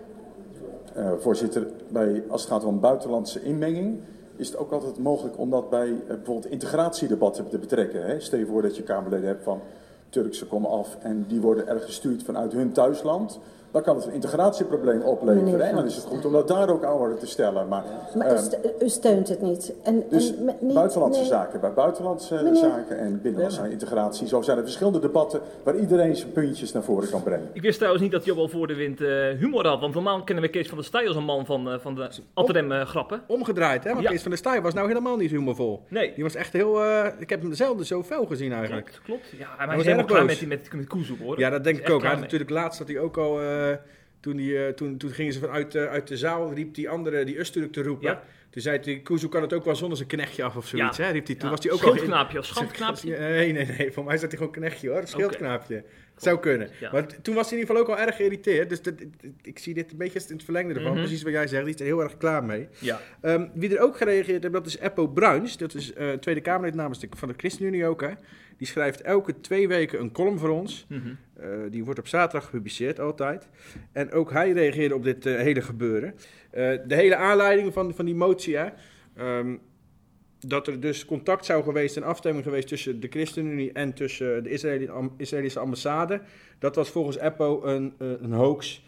Eh, 0.95 1.13
voorzitter, 1.19 1.67
bij, 1.89 2.23
als 2.29 2.43
het 2.43 2.51
gaat 2.51 2.65
om 2.65 2.81
buitenlandse 2.81 3.43
inmenging, 3.43 4.01
is 4.37 4.49
het 4.49 4.57
ook 4.57 4.73
altijd 4.73 4.99
mogelijk 4.99 5.39
om 5.39 5.51
dat 5.51 5.71
bij 5.71 5.89
eh, 5.89 6.07
bijvoorbeeld 6.07 6.51
integratiedebatten 6.51 7.49
te 7.49 7.59
betrekken. 7.59 8.07
Hè? 8.07 8.21
Stel 8.21 8.39
je 8.39 8.47
voor 8.47 8.63
dat 8.63 8.77
je 8.77 8.83
Kamerleden 8.83 9.29
hebt 9.29 9.45
van 9.45 9.61
Turkse 10.09 10.47
komen 10.47 10.71
af 10.71 10.97
en 11.01 11.25
die 11.29 11.41
worden 11.41 11.69
er 11.69 11.81
gestuurd 11.81 12.23
vanuit 12.23 12.53
hun 12.53 12.73
thuisland. 12.73 13.39
Dan 13.71 13.83
kan 13.83 13.97
het 13.97 14.05
een 14.07 14.13
integratieprobleem 14.13 15.01
opleveren. 15.01 15.61
En 15.69 15.75
dan 15.75 15.85
is 15.85 15.97
het 15.97 16.05
goed 16.05 16.25
om 16.25 16.33
dat 16.33 16.49
daar 16.49 16.69
ook 16.71 16.85
aan 16.85 16.93
orde 16.93 17.17
te 17.17 17.27
stellen. 17.27 17.69
Maar, 17.69 17.85
Maar 18.15 18.33
u, 18.35 18.39
st- 18.39 18.59
u 18.83 18.89
steunt 18.89 19.29
het 19.29 19.43
niet. 19.43 19.73
En, 19.83 20.05
dus 20.11 20.37
en 20.37 20.45
me- 20.45 20.55
niet, 20.61 20.75
buitenlandse 20.75 21.21
nee. 21.21 21.29
zaken 21.29 21.61
bij 21.61 21.73
buitenlandse 21.73 22.35
Meneer- 22.35 22.57
zaken 22.57 22.99
en 22.99 23.21
binnenlandse 23.23 23.71
integratie. 23.71 24.29
Zo 24.29 24.43
zijn 24.43 24.57
er 24.57 24.63
verschillende 24.63 24.99
debatten 24.99 25.41
waar 25.63 25.77
iedereen 25.77 26.17
zijn 26.17 26.33
puntjes 26.33 26.73
naar 26.73 26.83
voren 26.83 27.11
kan 27.11 27.23
brengen. 27.23 27.49
Ik 27.53 27.63
wist 27.63 27.77
trouwens 27.77 28.03
niet 28.03 28.13
dat 28.13 28.25
Job 28.25 28.39
al 28.39 28.49
voor 28.49 28.67
de 28.67 28.75
wind 28.75 29.01
eh, 29.01 29.09
humor 29.39 29.67
had. 29.67 29.81
Want 29.81 29.95
normaal 29.95 30.23
kennen 30.25 30.45
we 30.45 30.51
Kees 30.51 30.69
van 30.69 30.77
der 30.77 30.87
Staaij 30.87 31.07
als 31.07 31.17
een 31.17 31.25
man 31.25 31.47
van, 31.47 31.71
eh, 31.71 31.79
van 31.79 31.95
de 31.95 32.09
Alterdem 32.35 32.73
eh, 32.73 32.81
grappen. 32.87 33.21
Omgedraaid, 33.27 33.85
hè? 33.85 33.91
Want 33.91 34.03
Ja. 34.03 34.11
Kees 34.11 34.21
van 34.23 34.31
der 34.31 34.39
Staaij 34.39 34.63
was 34.63 34.75
nou 34.75 34.89
helemaal 34.89 35.17
niet 35.17 35.31
humorvol. 35.31 35.83
Nee, 35.89 36.13
Die 36.15 36.25
was 36.25 36.35
echt 36.35 36.53
heel... 36.53 36.83
eh, 36.85 37.07
ik 37.19 37.31
heb 37.31 37.43
hem 37.43 37.55
zelden 37.55 37.87
zo 37.87 38.03
fel 38.03 38.27
gezien 38.27 38.53
eigenlijk. 38.53 38.87
klopt, 38.87 39.03
klopt. 39.05 39.25
Ja, 39.39 39.47
maar 39.49 39.57
was 39.57 39.67
hij 39.67 39.77
is 39.77 39.83
helemaal 39.83 39.99
erg 40.05 40.13
klaar 40.15 40.25
met, 40.25 40.39
die- 40.39 40.49
met, 40.49 41.19
hoor. 41.27 41.39
Ja, 41.39 41.51
dat 41.51 41.65
denk 41.65 41.79
ik 41.79 41.91
ook. 41.91 42.01
Hij 42.03 42.11
had 42.11 42.21
natuurlijk 42.21 42.51
laatst 42.51 42.79
dat 42.79 42.89
hij 42.89 42.99
ook 42.99 43.17
al... 43.17 43.41
eh, 43.57 43.77
toen, 44.21 44.37
die, 44.37 44.65
eh, 44.65 44.73
toen, 44.73 44.97
toen 44.97 45.11
gingen 45.11 45.33
ze 45.33 45.39
vanuit 45.39 45.75
eh, 45.75 45.85
uit 45.85 46.09
de 46.09 46.17
zaal, 46.17 46.55
riep 46.55 46.75
die 46.75 46.89
andere, 46.89 47.25
die 47.25 47.39
Usturk 47.39 47.73
te 47.73 47.83
roepen. 47.83 48.09
Ja. 48.09 48.23
Toen 48.51 48.63
zei 48.63 48.79
hij, 48.83 49.01
Kuzu 49.01 49.29
kan 49.29 49.43
het 49.43 49.53
ook 49.53 49.65
wel 49.65 49.77
zonder 49.77 49.97
zijn 49.97 50.09
knechtje 50.09 50.43
af 50.43 50.57
of 50.57 50.67
zoiets. 50.67 50.97
Ja. 50.97 51.05
Hè? 51.05 51.11
Riep 51.11 51.27
hij. 51.27 51.35
Toen 51.35 51.45
Ja, 51.49 51.55
was 51.55 51.65
hij 51.65 51.73
ook 51.73 51.83
al... 51.83 51.93
Schildknaapje 51.93 52.39
of 52.39 52.45
schandknaapje. 52.45 53.19
Nee, 53.19 53.53
nee, 53.53 53.67
nee. 53.67 53.93
Voor 53.93 54.05
mij 54.05 54.17
zat 54.17 54.29
hij 54.29 54.39
gewoon 54.39 54.53
knechtje 54.53 54.89
hoor. 54.89 55.07
Schildknaapje. 55.07 55.85
Zou 56.17 56.39
kunnen. 56.39 56.71
Ja. 56.81 56.93
Maar 56.93 57.07
toen 57.23 57.35
was 57.35 57.51
hij 57.51 57.59
in 57.59 57.63
ieder 57.63 57.77
geval 57.77 57.95
ook 57.95 57.99
al 58.01 58.07
erg 58.07 58.17
geïrriteerd. 58.17 58.69
Dus 58.69 58.83
dat, 58.83 58.95
ik 59.43 59.59
zie 59.59 59.75
dit 59.75 59.91
een 59.91 59.97
beetje 59.97 60.21
in 60.29 60.35
het 60.35 60.45
verlengde 60.45 60.75
ervan. 60.75 60.91
Mhm. 60.93 61.01
Precies 61.01 61.23
wat 61.23 61.33
jij 61.33 61.47
zegt. 61.47 61.65
Die 61.65 61.75
is 61.75 61.81
er 61.81 61.87
heel 61.87 62.03
erg 62.03 62.17
klaar 62.17 62.45
mee. 62.45 62.69
Ja. 62.79 63.01
Ehm, 63.21 63.47
wie 63.55 63.77
er 63.77 63.83
ook 63.83 63.97
gereageerd 63.97 64.43
heeft, 64.43 64.55
dat 64.55 64.67
is 64.67 64.79
Eppo 64.79 65.09
Bruins. 65.09 65.57
Dat 65.57 65.75
is 65.75 65.93
eh, 65.93 66.13
Tweede 66.13 66.41
Kamerlid 66.41 66.75
namens 66.75 67.01
de, 67.01 67.09
van 67.11 67.29
de 67.29 67.35
ChristenUnie 67.37 67.87
ook. 67.87 68.01
Hè. 68.01 68.11
Die 68.59 68.67
schrijft 68.67 69.01
elke 69.01 69.41
twee 69.41 69.69
weken 69.69 70.01
een 70.01 70.13
column 70.13 70.39
voor 70.39 70.49
ons. 70.49 70.87
Mhm. 70.89 71.01
Eh, 71.37 71.49
die 71.71 71.85
wordt 71.85 71.99
op 71.99 72.09
zaterdag 72.09 72.45
gepubliceerd, 72.45 73.01
altijd. 73.01 73.49
En 73.93 74.13
ook 74.13 74.33
hij 74.33 74.53
reageerde 74.53 74.95
op 74.95 75.05
dit 75.05 75.27
eh, 75.27 75.37
hele 75.37 75.63
gebeuren. 75.63 76.15
Eh, 76.51 76.71
de 76.87 76.95
hele 76.95 77.17
aanleiding 77.17 77.73
van, 77.73 77.95
van 77.95 78.05
die 78.05 78.15
motie, 78.15 78.57
hè, 78.57 78.67
ehm, 79.17 79.57
dat 80.41 80.67
er 80.67 80.81
dus 80.81 81.05
contact 81.05 81.45
zou 81.45 81.63
geweest 81.63 81.97
en 81.97 82.03
afstemming 82.03 82.45
geweest 82.45 82.69
tussen 82.69 83.01
de 83.01 83.09
ChristenUnie 83.09 83.73
en 83.73 83.93
tussen 83.95 84.43
de 84.43 84.51
Israëli- 84.51 84.89
am- 84.89 85.15
Israëlische 85.17 85.59
ambassade. 85.59 86.21
Dat 86.59 86.75
was 86.77 86.91
volgens 86.91 87.19
Eppo 87.19 87.65
een, 87.65 87.95
een 87.99 88.33
hoax. 88.33 88.85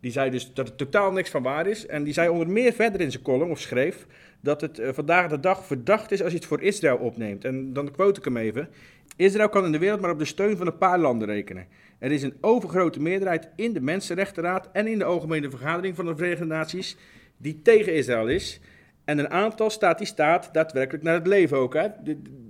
Die 0.00 0.12
zei 0.12 0.30
dus 0.30 0.54
dat 0.54 0.68
er 0.68 0.76
totaal 0.76 1.12
niks 1.12 1.30
van 1.30 1.42
waar 1.42 1.66
is. 1.66 1.86
En 1.86 2.04
die 2.04 2.12
zei 2.12 2.28
onder 2.28 2.48
meer 2.48 2.72
verder 2.72 3.00
in 3.00 3.10
zijn 3.10 3.22
column, 3.22 3.50
of 3.50 3.60
schreef, 3.60 4.06
dat 4.40 4.60
het 4.60 4.80
vandaag 4.84 5.28
de 5.28 5.40
dag 5.40 5.66
verdacht 5.66 6.10
is 6.12 6.22
als 6.22 6.32
je 6.32 6.38
het 6.38 6.46
voor 6.46 6.62
Israël 6.62 6.96
opneemt. 6.96 7.44
En 7.44 7.72
dan 7.72 7.90
quote 7.90 8.18
ik 8.18 8.24
hem 8.24 8.36
even. 8.36 8.68
Israël 9.16 9.48
kan 9.48 9.64
in 9.64 9.72
de 9.72 9.78
wereld 9.78 10.00
maar 10.00 10.10
op 10.10 10.18
de 10.18 10.24
steun 10.24 10.56
van 10.56 10.66
een 10.66 10.78
paar 10.78 10.98
landen 10.98 11.28
rekenen. 11.28 11.66
Er 11.98 12.12
is 12.12 12.22
een 12.22 12.36
overgrote 12.40 13.00
meerderheid 13.00 13.48
in 13.56 13.72
de 13.72 13.80
Mensenrechtenraad 13.80 14.68
en 14.72 14.86
in 14.86 14.98
de 14.98 15.04
Algemene 15.04 15.50
Vergadering 15.50 15.96
van 15.96 16.06
de 16.06 16.16
Verenigde 16.16 16.44
Naties 16.44 16.96
die 17.36 17.62
tegen 17.62 17.94
Israël 17.94 18.28
is. 18.28 18.60
En 19.04 19.18
een 19.18 19.30
aantal 19.30 19.70
staat 19.70 19.98
die 19.98 20.06
staat 20.06 20.48
daadwerkelijk 20.52 21.04
naar 21.04 21.14
het 21.14 21.26
leven 21.26 21.56
ook. 21.56 21.74
Hè? 21.74 21.88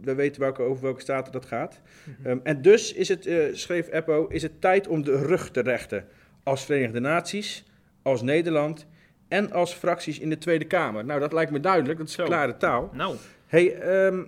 We 0.02 0.14
weten 0.14 0.40
welke, 0.40 0.62
over 0.62 0.82
welke 0.82 1.00
staten 1.00 1.32
dat 1.32 1.46
gaat. 1.46 1.80
Ehm, 2.24 2.38
en 2.42 2.62
dus 2.62 2.92
is 2.92 3.08
het, 3.08 3.26
eh, 3.26 3.38
schreef 3.52 3.88
Eppo, 3.90 4.26
is 4.26 4.42
het 4.42 4.60
tijd 4.60 4.88
om 4.88 5.04
de 5.04 5.18
rug 5.18 5.50
te 5.50 5.60
rechten. 5.60 6.04
Als 6.42 6.64
Verenigde 6.64 7.00
Naties, 7.00 7.64
als 8.02 8.22
Nederland 8.22 8.86
en 9.28 9.52
als 9.52 9.74
fracties 9.74 10.18
in 10.18 10.28
de 10.30 10.38
Tweede 10.38 10.64
Kamer. 10.64 11.04
Nou, 11.04 11.20
dat 11.20 11.32
lijkt 11.32 11.50
me 11.50 11.60
duidelijk, 11.60 11.98
dat 11.98 12.08
is 12.08 12.14
Zo. 12.14 12.24
klare 12.24 12.56
taal. 12.56 12.90
Nou, 12.92 13.16
Hey, 13.46 13.74
ehm, 13.74 14.22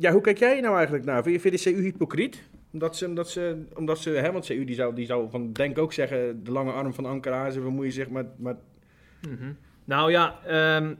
ja, 0.00 0.12
hoe 0.12 0.20
kijk 0.20 0.38
jij 0.38 0.60
nou 0.60 0.74
eigenlijk 0.74 1.04
naar? 1.04 1.22
Vind 1.22 1.34
je, 1.34 1.40
vind 1.40 1.62
je 1.62 1.70
de 1.70 1.76
CU 1.76 1.82
hypocriet? 1.82 2.42
Omdat 2.72 2.96
ze, 2.96 3.06
omdat 3.06 3.30
ze, 3.30 3.62
omdat 3.74 3.98
ze 3.98 4.10
hè, 4.10 4.32
want 4.32 4.46
CU 4.46 4.64
die 4.64 4.74
zou, 4.74 4.94
die 4.94 5.06
zou 5.06 5.30
van, 5.30 5.52
denk 5.52 5.78
ook 5.78 5.92
zeggen, 5.92 6.44
de 6.44 6.52
lange 6.52 6.72
arm 6.72 6.94
van 6.94 7.06
Ankara, 7.06 7.50
ze 7.50 7.60
bemoeien 7.60 7.92
zich 7.92 8.08
met, 8.10 8.26
met 8.38 8.56
mhm. 9.28 9.52
nou 9.84 10.10
ja, 10.10 10.38
ehm, 10.46 10.94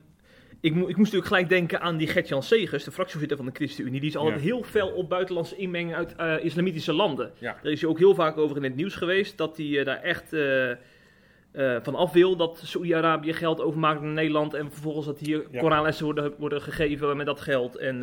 ik, 0.61 0.75
mo- 0.75 0.89
ik 0.89 0.97
moest 0.97 1.13
natuurlijk 1.13 1.27
gelijk 1.27 1.49
denken 1.49 1.81
aan 1.81 1.97
die 1.97 2.07
Gert-Jan 2.07 2.43
Segers, 2.43 2.85
de 2.85 2.91
fractievoorzitter 2.91 3.37
van 3.37 3.47
de 3.47 3.53
ChristenUnie. 3.55 4.01
Die 4.01 4.09
is 4.09 4.17
altijd 4.17 4.37
Ja. 4.41 4.47
heel 4.47 4.63
fel 4.63 4.89
op 4.89 5.09
buitenlandse 5.09 5.57
inmenging 5.57 5.95
uit 5.95 6.17
eh, 6.17 6.45
islamitische 6.45 6.93
landen. 6.93 7.31
Ja. 7.39 7.59
Daar 7.63 7.73
is 7.73 7.81
hij 7.81 7.91
ook 7.91 7.99
heel 7.99 8.15
vaak 8.15 8.37
over 8.37 8.57
in 8.57 8.63
het 8.63 8.77
nieuws 8.77 8.95
geweest, 8.95 9.39
dat 9.39 9.57
hij 9.57 9.79
eh, 9.79 9.85
daar 9.85 10.01
echt 10.03 10.33
eh, 10.33 11.77
van 11.83 11.95
af 11.95 12.13
wil 12.13 12.37
dat 12.37 12.61
Saoedi-Arabië 12.65 13.33
geld 13.33 13.61
overmaakt 13.61 14.01
naar 14.01 14.13
Nederland 14.13 14.55
en 14.55 14.71
vervolgens 14.73 15.07
dat 15.07 15.19
hier 15.19 15.45
Ja. 15.51 15.61
Koranlessen 15.61 16.05
worden, 16.05 16.35
worden 16.39 16.63
gegeven 16.63 17.17
met 17.17 17.27
dat 17.27 17.41
geld 17.41 17.77
en 17.77 18.03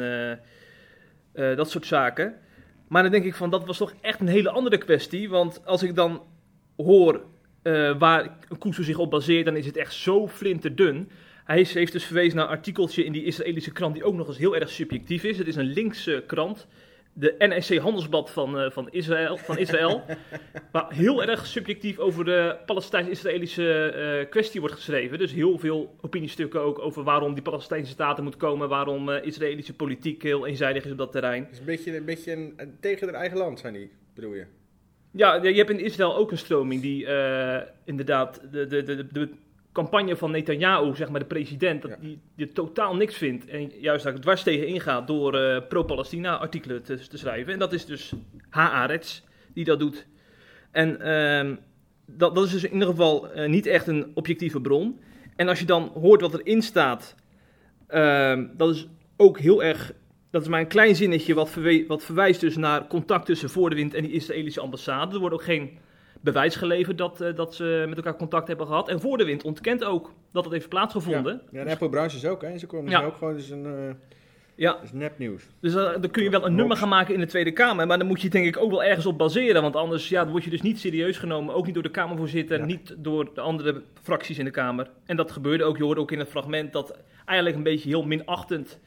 eh, 1.38 1.56
dat 1.56 1.69
soort 1.69 1.86
zaken. 1.86 2.36
Maar 2.88 3.01
dan 3.04 3.12
denk 3.12 3.25
ik 3.25 3.36
van, 3.36 3.50
dat 3.50 3.66
was 3.66 3.78
toch 3.78 3.94
echt 4.01 4.19
een 4.19 4.28
hele 4.28 4.50
andere 4.50 4.78
kwestie, 4.78 5.30
want 5.30 5.66
als 5.66 5.84
ik 5.84 5.95
dan 5.95 6.22
hoor 6.78 7.22
eh, 7.62 7.98
waar 7.98 8.38
Kuzu 8.60 8.84
zich 8.84 8.98
op 8.98 9.10
baseert, 9.10 9.45
dan 9.45 9.56
is 9.56 9.66
het 9.66 9.78
echt 9.78 9.94
zo 9.94 10.28
flinterdun. 10.28 11.10
Hij 11.44 11.68
heeft 11.74 11.92
dus 11.92 12.06
verwezen 12.06 12.38
naar 12.38 12.45
een 12.45 12.56
artikeltje 12.56 13.06
in 13.06 13.12
die 13.12 13.24
Israëlische 13.24 13.72
krant 13.72 13.94
die 13.94 14.04
ook 14.04 14.16
nog 14.16 14.28
eens 14.28 14.38
heel 14.38 14.56
erg 14.56 14.69
subjectief 14.69 15.24
is. 15.24 15.38
Het 15.38 15.48
is 15.48 15.56
een 15.56 15.74
linkse 15.74 16.24
krant, 16.28 16.68
de 17.19 17.36
NSC 17.38 17.78
Handelsblad 17.78 18.31
van, 18.31 18.60
eh, 18.60 18.72
van 18.72 18.88
Israël, 18.92 19.38
van 19.38 19.58
Israël 19.58 20.04
waar 20.72 20.94
heel 20.94 21.24
erg 21.24 21.46
subjectief 21.46 21.98
over 22.00 22.25
de 22.25 22.58
Palestijns-Israëlische 22.66 23.92
eh, 23.92 24.30
kwestie 24.30 24.60
wordt 24.60 24.75
geschreven. 24.75 25.18
Dus 25.18 25.31
heel 25.31 25.58
veel 25.58 25.96
opiniestukken 26.02 26.62
ook 26.62 26.80
over 26.80 27.04
waarom 27.04 27.34
die 27.34 27.44
Palestijnse 27.44 27.92
staten 27.92 28.24
moet 28.24 28.38
komen, 28.38 28.69
waarom 28.69 29.10
eh, 29.10 29.25
Israëlische 29.25 29.74
politiek 29.74 30.24
heel 30.24 30.48
eenzijdig 30.48 30.86
is 30.86 30.91
op 30.91 30.98
dat 30.98 31.12
terrein. 31.12 31.44
Het 31.44 31.51
is 31.51 31.60
een 31.60 31.65
beetje, 31.65 31.98
een 31.98 32.06
beetje 32.06 32.32
een, 32.32 32.53
een- 32.58 32.77
tegen 32.80 33.08
het 33.08 33.15
eigen 33.15 33.38
land, 33.38 33.60
zijn 33.60 33.74
die, 33.74 33.91
bedoel 34.15 34.34
je? 34.34 34.46
Ja, 35.12 35.36
je 35.36 35.53
hebt 35.53 35.70
in 35.70 35.80
Israël 35.80 36.15
ook 36.15 36.32
een 36.32 36.38
stroming 36.38 36.82
die 36.82 37.08
inderdaad 37.86 38.41
de, 38.51 38.68
de, 38.68 38.84
de, 38.84 39.08
de 39.08 39.30
campagne 39.84 40.15
van 40.15 40.31
Netanyahu, 40.31 40.96
zeg 40.96 41.10
maar 41.10 41.19
de 41.19 41.25
president, 41.25 41.81
dat 41.81 41.91
Ja. 41.91 41.98
die, 42.00 42.19
die 42.36 42.51
totaal 42.51 42.96
niks 42.96 43.15
vindt. 43.17 43.46
En 43.48 43.72
juist 43.79 44.03
daar 44.03 44.19
dwars 44.19 44.43
tegen 44.43 44.67
ingaat 44.67 45.07
door 45.07 45.36
eh, 45.39 45.67
pro-Palestina 45.67 46.38
artikelen 46.38 46.84
te, 46.84 47.07
te 47.07 47.17
schrijven. 47.17 47.53
En 47.53 47.60
dat 47.60 47.74
is 47.74 47.86
dus 47.86 48.13
Haaretz 48.50 49.22
die 49.53 49.63
dat 49.65 49.79
doet. 49.79 50.07
En 50.72 51.01
ehm, 51.01 51.55
dat, 52.05 52.36
dat 52.36 52.46
is 52.46 52.51
dus 52.51 52.63
in 52.63 52.74
ieder 52.74 52.88
geval 52.88 53.31
eh, 53.31 53.50
niet 53.50 53.65
echt 53.65 53.88
een 53.88 54.12
objectieve 54.13 54.62
bron. 54.62 55.00
En 55.36 55.48
als 55.48 55.60
je 55.60 55.65
dan 55.65 55.91
hoort 55.93 56.22
wat 56.22 56.34
erin 56.39 56.62
staat, 56.62 57.15
ehm, 57.88 58.48
dat 58.57 58.75
is 58.75 58.88
ook 59.17 59.39
heel 59.39 59.63
erg 59.63 59.93
dat 60.31 60.41
is 60.41 60.48
maar 60.48 60.60
een 60.60 60.67
klein 60.67 60.96
zinnetje 60.96 61.34
wat, 61.34 61.50
verwe- 61.50 61.86
wat 61.88 62.03
verwijst 62.03 62.41
dus 62.41 62.57
naar 62.57 62.88
contact 62.88 63.25
tussen 63.25 63.50
Voor 63.50 63.69
de 63.69 63.75
Wind 63.75 63.93
en 63.93 64.03
die 64.03 64.12
Israëlische 64.12 64.60
ambassade. 64.62 65.13
Er 65.13 65.19
wordt 65.19 65.36
ook 65.36 65.43
geen 65.43 65.77
bewijs 66.21 66.55
geleverd 66.55 66.97
dat, 66.97 67.21
eh, 67.21 67.36
dat 67.36 67.55
ze 67.55 67.86
met 67.88 67.97
elkaar 67.97 68.15
contact 68.15 68.47
hebben 68.47 68.67
gehad. 68.67 68.89
En 68.89 69.00
Voor 69.01 69.17
de 69.17 69.25
Wind 69.25 69.43
ontkent 69.43 69.83
ook 69.83 70.13
dat 70.31 70.43
het 70.43 70.53
heeft 70.53 70.69
plaatsgevonden. 70.69 71.41
Ja, 71.51 71.59
en 71.62 71.67
Apple 71.67 71.89
Bruins 71.89 72.15
is 72.15 72.25
ook, 72.25 72.41
hè? 72.41 72.57
Ze 72.57 72.67
komen 72.67 72.91
Ja. 72.91 73.00
ja. 73.00 73.05
ook 73.05 73.15
gewoon, 73.17 73.33
dus 73.33 73.50
een, 73.50 73.65
eh 73.65 73.93
Ja, 74.55 74.71
dat 74.71 74.83
is 74.83 74.91
nepnieuws. 74.91 75.43
dus 75.59 75.75
eh, 75.75 75.83
dan 76.01 76.09
kun 76.12 76.24
je 76.24 76.29
wel 76.29 76.45
een 76.45 76.55
nummer 76.55 76.77
gaan 76.77 76.89
maken 76.89 77.13
in 77.13 77.19
de 77.19 77.25
Tweede 77.25 77.51
Kamer. 77.51 77.88
Maar 77.88 77.97
dan 77.97 78.07
moet 78.07 78.21
je 78.21 78.29
denk 78.29 78.45
ik 78.45 78.57
ook 78.57 78.69
wel 78.69 78.83
ergens 78.83 79.05
op 79.05 79.17
baseren. 79.17 79.62
Want 79.62 79.75
anders 79.75 80.09
ja, 80.09 80.21
dan 80.24 80.31
word 80.31 80.43
je 80.43 80.50
dus 80.50 80.62
niet 80.62 80.79
serieus 80.79 81.17
genomen. 81.17 81.53
Ook 81.55 81.65
niet 81.65 81.74
door 81.74 81.83
de 81.83 81.91
Kamervoorzitter, 81.91 82.59
Ja. 82.59 82.65
niet 82.65 82.95
door 82.97 83.33
de 83.33 83.41
andere 83.41 83.81
fracties 84.03 84.38
in 84.38 84.45
de 84.45 84.51
Kamer. 84.51 84.89
En 85.05 85.15
dat 85.15 85.31
gebeurde 85.31 85.63
ook. 85.63 85.77
Je 85.77 85.83
hoorde 85.83 86.01
ook 86.01 86.12
in 86.12 86.19
het 86.19 86.29
fragment 86.29 86.74
dat 86.74 86.97
eigenlijk 87.25 87.57
een 87.57 87.63
beetje 87.63 87.89
heel 87.89 88.03
minachtend 88.03 88.79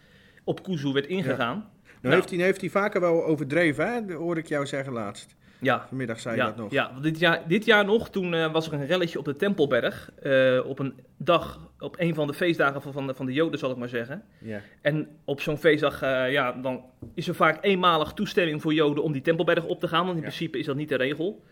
op 0.45 0.63
Kuzu 0.63 0.93
werd 0.93 1.07
ingegaan. 1.07 1.57
Nou, 1.57 1.69
Nou. 2.03 2.15
Heeft, 2.15 2.31
hij, 2.31 2.39
heeft 2.39 2.61
hij 2.61 2.71
vaker 2.71 3.01
wel 3.01 3.25
overdreven, 3.25 3.93
hè? 3.93 4.05
Dat 4.07 4.17
hoorde 4.17 4.41
ik 4.41 4.47
jou 4.47 4.67
zeggen 4.67 4.93
laatst. 4.93 5.35
Ja, 5.61 5.85
Vanmiddag 5.89 6.21
zei 6.21 6.35
je 6.37 6.41
ja, 6.41 6.47
dat 6.47 6.57
nog. 6.57 6.71
Ja, 6.73 6.93
dit 7.03 7.19
jaar, 7.19 7.43
dit 7.49 7.65
jaar 7.65 7.85
nog, 7.85 8.11
toen 8.11 8.35
eh, 8.35 8.53
was 8.53 8.67
er 8.67 8.73
een 8.73 8.87
relletje 8.87 9.19
op 9.19 9.25
de 9.25 9.37
Tempelberg. 9.37 10.11
eh, 10.23 10.61
op 10.67 10.79
een 10.79 10.95
dag, 11.17 11.61
op 11.79 11.95
een 11.99 12.15
van 12.15 12.27
de 12.27 12.35
feestdagen 12.35 12.83
van, 12.83 12.93
van, 12.93 13.07
de, 13.07 13.15
van 13.15 13.27
de 13.27 13.33
Joden, 13.33 13.59
zal 13.59 13.71
ik 13.71 13.77
maar 13.77 13.89
zeggen. 13.89 14.23
Ja. 14.39 14.61
En 14.81 15.09
op 15.25 15.41
zo'n 15.41 15.59
feestdag, 15.59 16.03
eh, 16.03 16.33
ja, 16.33 16.53
dan 16.53 16.85
is 17.15 17.29
er 17.29 17.35
vaak 17.35 17.59
eenmalig 17.65 18.13
toestemming 18.13 18.63
voor 18.63 18.75
Joden 18.75 19.03
om 19.05 19.13
die 19.13 19.23
Tempelberg 19.23 19.65
op 19.65 19.81
te 19.81 19.89
gaan. 19.89 20.05
Want 20.05 20.17
in 20.17 20.23
Ja. 20.23 20.29
principe 20.29 20.59
is 20.59 20.67
dat 20.67 20.77
niet 20.77 20.89
de 20.89 20.97
regel. 20.97 21.43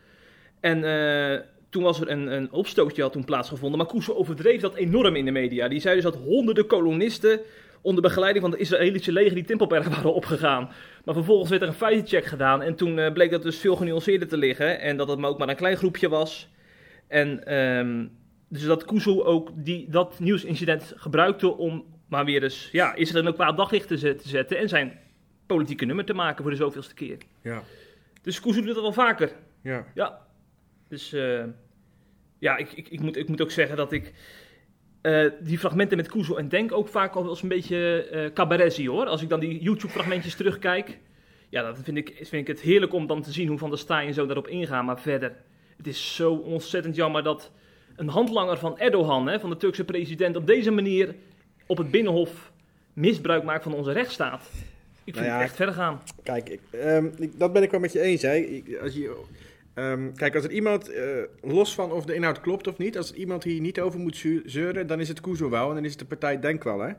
En 0.60 0.80
toen 1.70 1.82
was 1.82 2.00
er 2.00 2.10
een, 2.10 2.26
een 2.32 2.52
opstootje 2.52 3.02
had 3.02 3.12
toen 3.12 3.24
plaatsgevonden, 3.24 3.78
maar 3.78 3.86
Kuzo 3.86 4.14
overdreef 4.14 4.60
dat 4.60 4.74
enorm 4.74 5.16
in 5.16 5.24
de 5.24 5.30
media. 5.30 5.68
Die 5.68 5.80
zei 5.80 5.94
dus 5.94 6.04
dat 6.04 6.16
honderden 6.16 6.66
kolonisten 6.66 7.40
onder 7.82 8.02
begeleiding 8.02 8.42
van 8.44 8.52
het 8.52 8.60
Israëlische 8.60 9.12
leger 9.12 9.34
die 9.34 9.44
Tempelberg 9.44 9.88
waren 9.88 10.14
opgegaan. 10.14 10.70
Maar 11.04 11.14
vervolgens 11.14 11.50
werd 11.50 11.62
er 11.62 11.68
een 11.68 11.74
feitencheck 11.74 12.24
gedaan 12.24 12.62
en 12.62 12.74
toen 12.74 12.98
eh, 12.98 13.12
bleek 13.12 13.30
dat 13.30 13.42
dus 13.42 13.58
veel 13.58 13.76
genuanceerder 13.76 14.28
te 14.28 14.36
liggen 14.36 14.80
en 14.80 14.96
dat 14.96 15.08
het 15.08 15.18
maar 15.18 15.30
ook 15.30 15.38
maar 15.38 15.48
een 15.48 15.56
klein 15.56 15.76
groepje 15.76 16.08
was. 16.08 16.48
En 17.06 17.46
ehm, 17.46 18.06
dus 18.48 18.64
dat 18.64 18.84
Kuzo 18.84 19.22
ook 19.22 19.50
die, 19.54 19.90
dat 19.90 20.18
nieuwsincident 20.20 20.92
gebruikte 20.96 21.56
om 21.56 21.84
maar 22.08 22.24
weer 22.24 22.42
eens 22.42 22.68
ja, 22.72 22.94
Israël 22.94 23.26
ook 23.26 23.34
qua 23.34 23.52
daglicht 23.52 23.88
te 23.88 23.96
zet- 23.98 24.22
te 24.22 24.28
zetten 24.28 24.58
en 24.58 24.68
zijn 24.68 24.98
politieke 25.46 25.84
nummer 25.84 26.04
te 26.04 26.14
maken 26.14 26.42
voor 26.42 26.50
de 26.50 26.56
zoveelste 26.56 26.94
keer. 26.94 27.16
Ja, 27.42 27.62
Dus 28.22 28.40
Kuzo 28.40 28.60
doet 28.62 28.74
dat 28.74 28.82
wel 28.82 28.92
vaker. 28.92 29.32
ja. 29.62 29.86
Ja, 29.94 30.26
dus 30.88 31.12
eh, 31.12 31.44
ja, 32.38 32.56
ik, 32.56 32.72
ik, 32.72 32.88
ik, 32.88 33.00
moet, 33.00 33.16
ik 33.16 33.28
moet 33.28 33.40
ook 33.42 33.50
zeggen 33.50 33.76
dat 33.76 33.92
ik 33.92 34.12
eh, 35.00 35.30
die 35.40 35.58
fragmenten 35.58 35.96
met 35.96 36.08
Kuzo 36.08 36.36
en 36.36 36.48
Denk 36.48 36.72
ook 36.72 36.88
vaak 36.88 37.14
al 37.14 37.22
wel 37.22 37.30
eens 37.30 37.42
een 37.42 37.48
beetje 37.48 38.70
zie 38.70 38.90
hoor. 38.90 39.06
Als 39.06 39.22
ik 39.22 39.28
dan 39.28 39.40
die 39.40 39.62
YouTube-fragmentjes 39.62 40.34
terugkijk, 40.34 40.98
ja, 41.48 41.62
dan 41.62 41.76
vind 41.76 41.96
ik, 41.96 42.08
vind 42.16 42.32
ik 42.32 42.46
het 42.46 42.60
heerlijk 42.60 42.92
om 42.92 43.06
dan 43.06 43.22
te 43.22 43.32
zien 43.32 43.48
hoe 43.48 43.58
Van 43.58 43.70
der 43.70 43.78
Staaij 43.78 44.06
en 44.06 44.14
zo 44.14 44.26
daarop 44.26 44.48
ingaan. 44.48 44.84
Maar 44.84 45.00
verder, 45.00 45.32
het 45.76 45.86
is 45.86 46.14
zo 46.14 46.32
ontzettend 46.32 46.96
jammer 46.96 47.22
dat 47.22 47.50
een 47.96 48.08
handlanger 48.08 48.58
van 48.58 48.78
Erdogan, 48.78 49.26
hè, 49.28 49.40
van 49.40 49.50
de 49.50 49.56
Turkse 49.56 49.84
president, 49.84 50.36
op 50.36 50.46
deze 50.46 50.70
manier 50.70 51.14
op 51.66 51.78
het 51.78 51.90
Binnenhof 51.90 52.52
misbruik 52.92 53.42
maakt 53.44 53.62
van 53.62 53.74
onze 53.74 53.92
rechtsstaat. 53.92 54.50
Ik 55.04 55.14
vind 55.14 55.16
Nou 55.16 55.26
ja, 55.28 55.34
het 55.34 55.42
echt 55.48 55.56
verder 55.56 55.74
gaan. 55.74 56.02
Kijk, 56.22 56.48
ik, 56.48 56.60
ehm, 56.70 57.06
ik- 57.18 57.38
dat 57.38 57.52
ben 57.52 57.62
ik 57.62 57.70
wel 57.70 57.80
met 57.80 57.92
je 57.92 58.00
eens. 58.00 58.22
Hè. 58.22 58.34
Ik- 58.34 58.78
als 58.82 58.94
je, 58.94 59.20
ehm, 59.78 60.12
kijk, 60.12 60.34
als 60.34 60.44
er 60.44 60.52
iemand, 60.52 60.88
eh, 60.88 61.04
los 61.40 61.74
van 61.74 61.92
of 61.92 62.04
de 62.04 62.14
inhoud 62.14 62.40
klopt 62.40 62.66
of 62.66 62.78
niet, 62.78 62.96
als 62.96 63.10
er 63.10 63.16
iemand 63.16 63.44
hier 63.44 63.60
niet 63.60 63.80
over 63.80 64.00
moet 64.00 64.26
zeuren, 64.44 64.86
dan 64.86 65.00
is 65.00 65.08
het 65.08 65.20
Kuzo 65.20 65.50
wel 65.50 65.68
en 65.68 65.74
dan 65.74 65.84
is 65.84 65.90
het 65.90 65.98
de 65.98 66.04
partij 66.04 66.40
Denk 66.40 66.64
wel. 66.64 66.80
Hè. 66.80 66.92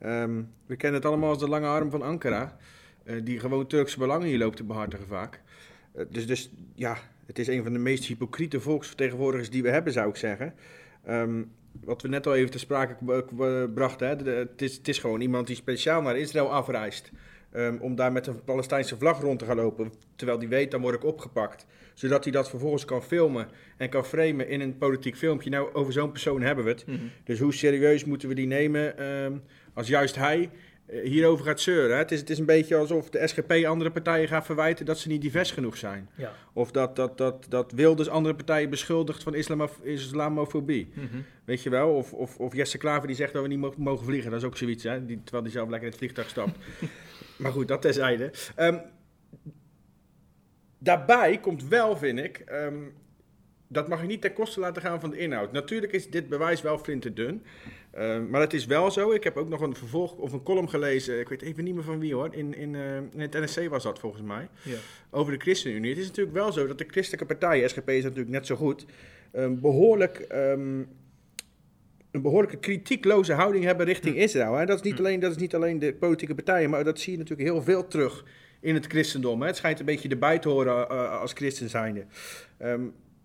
Ehm, 0.00 0.42
we 0.66 0.76
kennen 0.76 1.00
het 1.00 1.08
allemaal 1.08 1.28
als 1.28 1.38
de 1.38 1.48
lange 1.48 1.66
arm 1.66 1.90
van 1.90 2.02
Ankara, 2.02 2.56
eh, 3.04 3.16
die 3.24 3.38
gewoon 3.38 3.66
Turkse 3.66 3.98
belangen 3.98 4.26
hier 4.26 4.38
loopt 4.38 4.56
te 4.56 4.64
behartigen 4.64 5.06
vaak. 5.06 5.40
Eh, 5.92 6.04
dus, 6.08 6.26
dus 6.26 6.50
ja, 6.74 6.96
het 7.26 7.38
is 7.38 7.46
een 7.46 7.62
van 7.62 7.72
de 7.72 7.78
meest 7.78 8.04
hypocriete 8.04 8.60
volksvertegenwoordigers 8.60 9.50
die 9.50 9.62
we 9.62 9.70
hebben, 9.70 9.92
zou 9.92 10.08
ik 10.08 10.16
zeggen. 10.16 10.54
Ehm, 11.04 11.42
wat 11.84 12.02
we 12.02 12.08
net 12.08 12.26
al 12.26 12.34
even 12.34 12.50
te 12.50 12.58
sprake 12.58 12.94
brachten, 13.74 14.08
hè, 14.08 14.32
het, 14.32 14.62
is, 14.62 14.76
het 14.76 14.88
is 14.88 14.98
gewoon 14.98 15.20
iemand 15.20 15.46
die 15.46 15.56
speciaal 15.56 16.02
naar 16.02 16.18
Israël 16.18 16.52
afreist. 16.52 17.10
Om 17.80 17.94
daar 17.94 18.12
met 18.12 18.26
een 18.26 18.44
Palestijnse 18.44 18.96
vlag 18.96 19.20
rond 19.20 19.38
te 19.38 19.44
gaan 19.44 19.56
lopen. 19.56 19.92
Terwijl 20.16 20.38
die 20.38 20.48
weet, 20.48 20.70
dan 20.70 20.80
word 20.80 20.94
ik 20.94 21.04
opgepakt. 21.04 21.66
Zodat 22.00 22.24
hij 22.24 22.32
dat 22.32 22.50
vervolgens 22.50 22.84
kan 22.84 23.02
filmen 23.02 23.48
en 23.76 23.88
kan 23.88 24.04
framen 24.04 24.48
in 24.48 24.60
een 24.60 24.78
politiek 24.78 25.16
filmpje. 25.16 25.50
Nou, 25.50 25.74
over 25.74 25.92
zo'n 25.92 26.10
persoon 26.10 26.42
hebben 26.42 26.64
we 26.64 26.70
het. 26.70 26.84
Dus 27.24 27.38
hoe 27.38 27.54
serieus 27.54 28.04
moeten 28.04 28.28
we 28.28 28.34
die 28.34 28.46
nemen 28.46 28.98
ehm, 28.98 29.32
als 29.74 29.88
juist 29.88 30.16
hij 30.16 30.50
eh, 30.86 31.02
hierover 31.02 31.44
gaat 31.44 31.60
zeuren? 31.60 31.90
Hè? 31.90 31.96
Het, 31.96 32.12
is, 32.12 32.20
het 32.20 32.30
is 32.30 32.38
een 32.38 32.46
beetje 32.46 32.76
alsof 32.76 33.10
de 33.10 33.26
SGP 33.26 33.52
andere 33.52 33.90
partijen 33.90 34.28
gaat 34.28 34.46
verwijten 34.46 34.86
dat 34.86 34.98
ze 34.98 35.08
niet 35.08 35.20
divers 35.22 35.50
genoeg 35.50 35.76
zijn. 35.76 36.08
Ja. 36.14 36.32
Of 36.52 36.70
dat, 36.70 36.96
dat, 36.96 37.18
dat, 37.18 37.46
dat 37.48 37.72
Wilders 37.72 38.08
andere 38.08 38.34
partijen 38.34 38.70
beschuldigt 38.70 39.22
van 39.22 39.34
islamo- 39.34 39.82
islamofobie. 39.82 40.90
Mhm. 40.94 41.06
Weet 41.44 41.62
je 41.62 41.70
wel? 41.70 41.94
Of, 41.94 42.12
of, 42.12 42.36
of 42.36 42.54
Jesse 42.54 42.78
Klaver 42.78 43.06
die 43.06 43.16
zegt 43.16 43.32
dat 43.32 43.42
we 43.42 43.48
niet 43.48 43.78
mogen, 43.78 44.04
vliegen. 44.04 44.30
Dat 44.30 44.40
is 44.40 44.46
ook 44.46 44.56
zoiets, 44.56 44.84
hè? 44.84 45.06
Die, 45.06 45.20
terwijl 45.22 45.42
hij 45.42 45.52
zelf 45.52 45.68
lekker 45.68 45.86
in 45.86 45.94
het 45.94 45.98
vliegtuig 45.98 46.28
stapt. 46.28 46.58
maar 47.38 47.52
goed, 47.52 47.68
dat 47.68 47.82
terzijde. 47.82 48.30
Ehm 48.56 48.76
daarbij 50.80 51.38
komt 51.38 51.68
wel, 51.68 51.96
vind 51.96 52.18
ik, 52.18 52.38
ehm, 52.38 52.74
dat 53.68 53.88
mag 53.88 54.00
je 54.00 54.06
niet 54.06 54.20
ten 54.20 54.32
koste 54.32 54.60
laten 54.60 54.82
gaan 54.82 55.00
van 55.00 55.10
de 55.10 55.18
inhoud. 55.18 55.52
Natuurlijk 55.52 55.92
is 55.92 56.10
dit 56.10 56.28
bewijs 56.28 56.62
wel 56.62 56.78
flinterdun. 56.78 57.42
Ehm, 57.90 58.30
maar 58.30 58.40
het 58.40 58.52
is 58.52 58.66
wel 58.66 58.90
zo. 58.90 59.12
Ik 59.12 59.24
heb 59.24 59.36
ook 59.36 59.48
nog 59.48 59.60
een 59.60 59.76
vervolg 59.76 60.16
of 60.16 60.32
een 60.32 60.42
column 60.42 60.68
gelezen. 60.68 61.20
Ik 61.20 61.28
weet 61.28 61.42
even 61.42 61.64
niet 61.64 61.74
meer 61.74 61.84
van 61.84 61.98
wie 61.98 62.14
hoor. 62.14 62.34
In, 62.34 62.54
in, 62.54 62.74
eh, 62.74 62.96
in 62.96 63.20
het 63.20 63.32
NSC 63.32 63.68
was 63.68 63.82
dat 63.82 63.98
volgens 63.98 64.22
mij. 64.22 64.48
Ja. 64.62 64.76
Over 65.10 65.32
de 65.32 65.38
ChristenUnie. 65.38 65.90
Het 65.90 65.98
is 65.98 66.06
natuurlijk 66.06 66.36
wel 66.36 66.52
zo 66.52 66.66
dat 66.66 66.78
de 66.78 66.86
christelijke 66.88 67.26
partijen, 67.26 67.70
SGP 67.70 67.88
is 67.88 68.02
natuurlijk 68.02 68.30
net 68.30 68.46
zo 68.46 68.56
goed, 68.56 68.84
ehm, 69.32 69.60
behoorlijk. 69.60 70.24
een 72.10 72.22
behoorlijke 72.22 72.58
kritiekloze 72.58 73.32
houding 73.32 73.64
hebben 73.64 73.86
richting 73.86 74.16
Israël. 74.16 74.54
Hè? 74.54 74.66
Dat, 74.66 74.76
is 74.76 74.90
niet 74.90 74.98
alleen, 74.98 75.20
dat 75.20 75.30
is 75.30 75.36
niet 75.36 75.54
alleen 75.54 75.78
de 75.78 75.94
politieke 75.94 76.34
partijen, 76.34 76.70
maar 76.70 76.84
dat 76.84 77.00
zie 77.00 77.12
je 77.12 77.18
natuurlijk 77.18 77.48
heel 77.48 77.62
veel 77.62 77.86
terug 77.86 78.24
in 78.60 78.74
het 78.74 78.86
christendom. 78.86 79.40
Hè? 79.40 79.46
Het 79.46 79.56
schijnt 79.56 79.78
een 79.78 79.84
beetje 79.84 80.08
erbij 80.08 80.38
te 80.38 80.48
horen 80.48 80.88
eh, 80.88 81.20
als 81.20 81.32
christen 81.32 81.68
zijnde. 81.68 82.04
Ehm, 82.58 82.82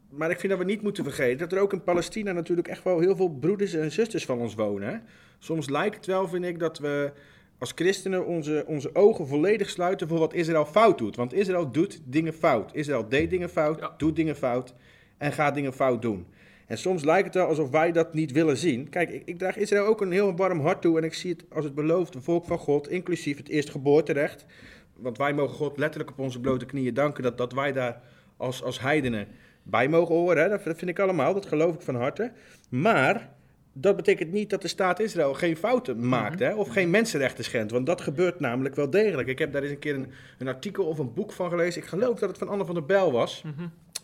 maar 0.10 0.30
ik 0.30 0.39
vind 0.39 0.51
dat 0.51 0.62
we 0.62 0.68
niet 0.68 0.82
moeten 0.82 1.04
vergeten 1.04 1.38
dat 1.38 1.51
er 1.51 1.60
ook 1.60 1.74
in 1.74 1.84
Palestina 1.84 2.32
natuurlijk 2.32 2.68
echt 2.68 2.84
wel 2.84 3.00
heel 3.00 3.15
veel 3.15 3.30
broeders 3.30 3.74
en 3.74 3.92
zusters 3.92 4.25
van 4.25 4.39
ons 4.39 4.56
wonen. 4.56 4.88
Hè? 4.88 4.98
Soms 5.39 5.70
lijkt 5.70 5.96
het 5.96 6.06
wel, 6.06 6.27
vind 6.27 6.46
ik, 6.46 6.60
dat 6.60 6.80
we 6.80 7.12
als 7.58 7.72
christenen 7.75 8.25
onze, 8.25 8.63
onze 8.68 8.96
ogen 8.96 9.27
volledig 9.27 9.70
sluiten 9.70 10.08
voor 10.08 10.20
wat 10.20 10.34
Israël 10.34 10.65
fout 10.65 10.98
doet. 10.98 11.15
Want 11.15 11.34
Israël 11.34 11.72
doet 11.72 12.01
dingen 12.06 12.34
fout. 12.34 12.74
Israël 12.74 13.10
deed 13.10 13.30
dingen 13.30 13.50
fout, 13.50 13.80
Ja. 13.80 13.94
doet 13.98 14.15
dingen 14.15 14.36
fout 14.36 14.74
en 15.18 15.32
gaat 15.32 15.56
dingen 15.56 15.74
fout 15.74 16.01
doen. 16.01 16.25
En 16.68 16.77
soms 16.77 17.04
lijkt 17.04 17.25
het 17.25 17.36
wel 17.36 17.48
alsof 17.48 17.70
wij 17.70 17.92
dat 17.92 18.13
niet 18.13 18.32
willen 18.32 18.58
zien. 18.58 18.89
Kijk, 18.89 19.10
ik, 19.10 19.22
ik 19.25 19.38
draag 19.38 19.58
Israël 19.58 19.86
ook 19.86 20.01
een 20.01 20.12
heel 20.12 20.36
warm 20.36 20.60
hart 20.60 20.82
toe 20.82 20.98
en 20.98 21.04
ik 21.04 21.13
zie 21.13 21.32
het 21.32 21.46
als 21.50 21.65
het 21.65 21.75
beloofde 21.75 22.22
volk 22.22 22.46
van 22.46 22.58
God, 22.58 22.89
inclusief 22.89 23.38
het 23.38 23.50
eerstgeboorterecht. 23.50 24.46
Want 24.95 25.17
wij 25.17 25.33
mogen 25.33 25.55
God 25.55 25.77
letterlijk 25.77 26.11
op 26.11 26.19
onze 26.19 26.39
blote 26.39 26.65
knieën 26.65 26.93
danken 26.93 27.23
dat, 27.23 27.37
dat 27.37 27.53
wij 27.53 27.71
daar 27.71 28.01
als, 28.37 28.63
als 28.63 28.79
heidenen 28.79 29.27
bij 29.63 29.87
mogen 29.87 30.15
horen. 30.15 30.43
Hè? 30.43 30.49
Dat 30.49 30.61
vind 30.61 30.87
ik 30.87 30.99
allemaal, 30.99 31.33
dat 31.33 31.45
geloof 31.45 31.75
ik 31.75 31.81
van 31.81 31.95
harte. 31.95 32.31
Maar 32.69 33.33
dat 33.73 33.95
betekent 33.95 34.31
niet 34.31 34.49
dat 34.49 34.61
de 34.61 34.67
staat 34.67 34.99
Israël 34.99 35.33
geen 35.33 35.57
fouten 35.57 36.07
maakt 36.07 36.39
hè? 36.39 36.53
of 36.53 36.67
geen 36.67 36.89
mensenrechten 36.89 37.43
schendt. 37.43 37.71
Want 37.71 37.85
dat 37.85 38.01
gebeurt 38.01 38.39
namelijk 38.39 38.75
wel 38.75 38.89
degelijk. 38.89 39.27
Ik 39.27 39.39
heb 39.39 39.51
daar 39.51 39.61
eens 39.61 39.71
een 39.71 39.79
keer 39.79 39.95
een, 39.95 40.11
een 40.37 40.47
artikel 40.47 40.85
of 40.85 40.99
een 40.99 41.13
boek 41.13 41.31
van 41.31 41.49
gelezen. 41.49 41.81
Ik 41.81 41.87
geloof 41.87 42.19
dat 42.19 42.29
het 42.29 42.37
van 42.37 42.47
Anne 42.49 42.65
van 42.65 42.75
der 42.75 42.85
Bijl 42.85 43.11
was. 43.11 43.43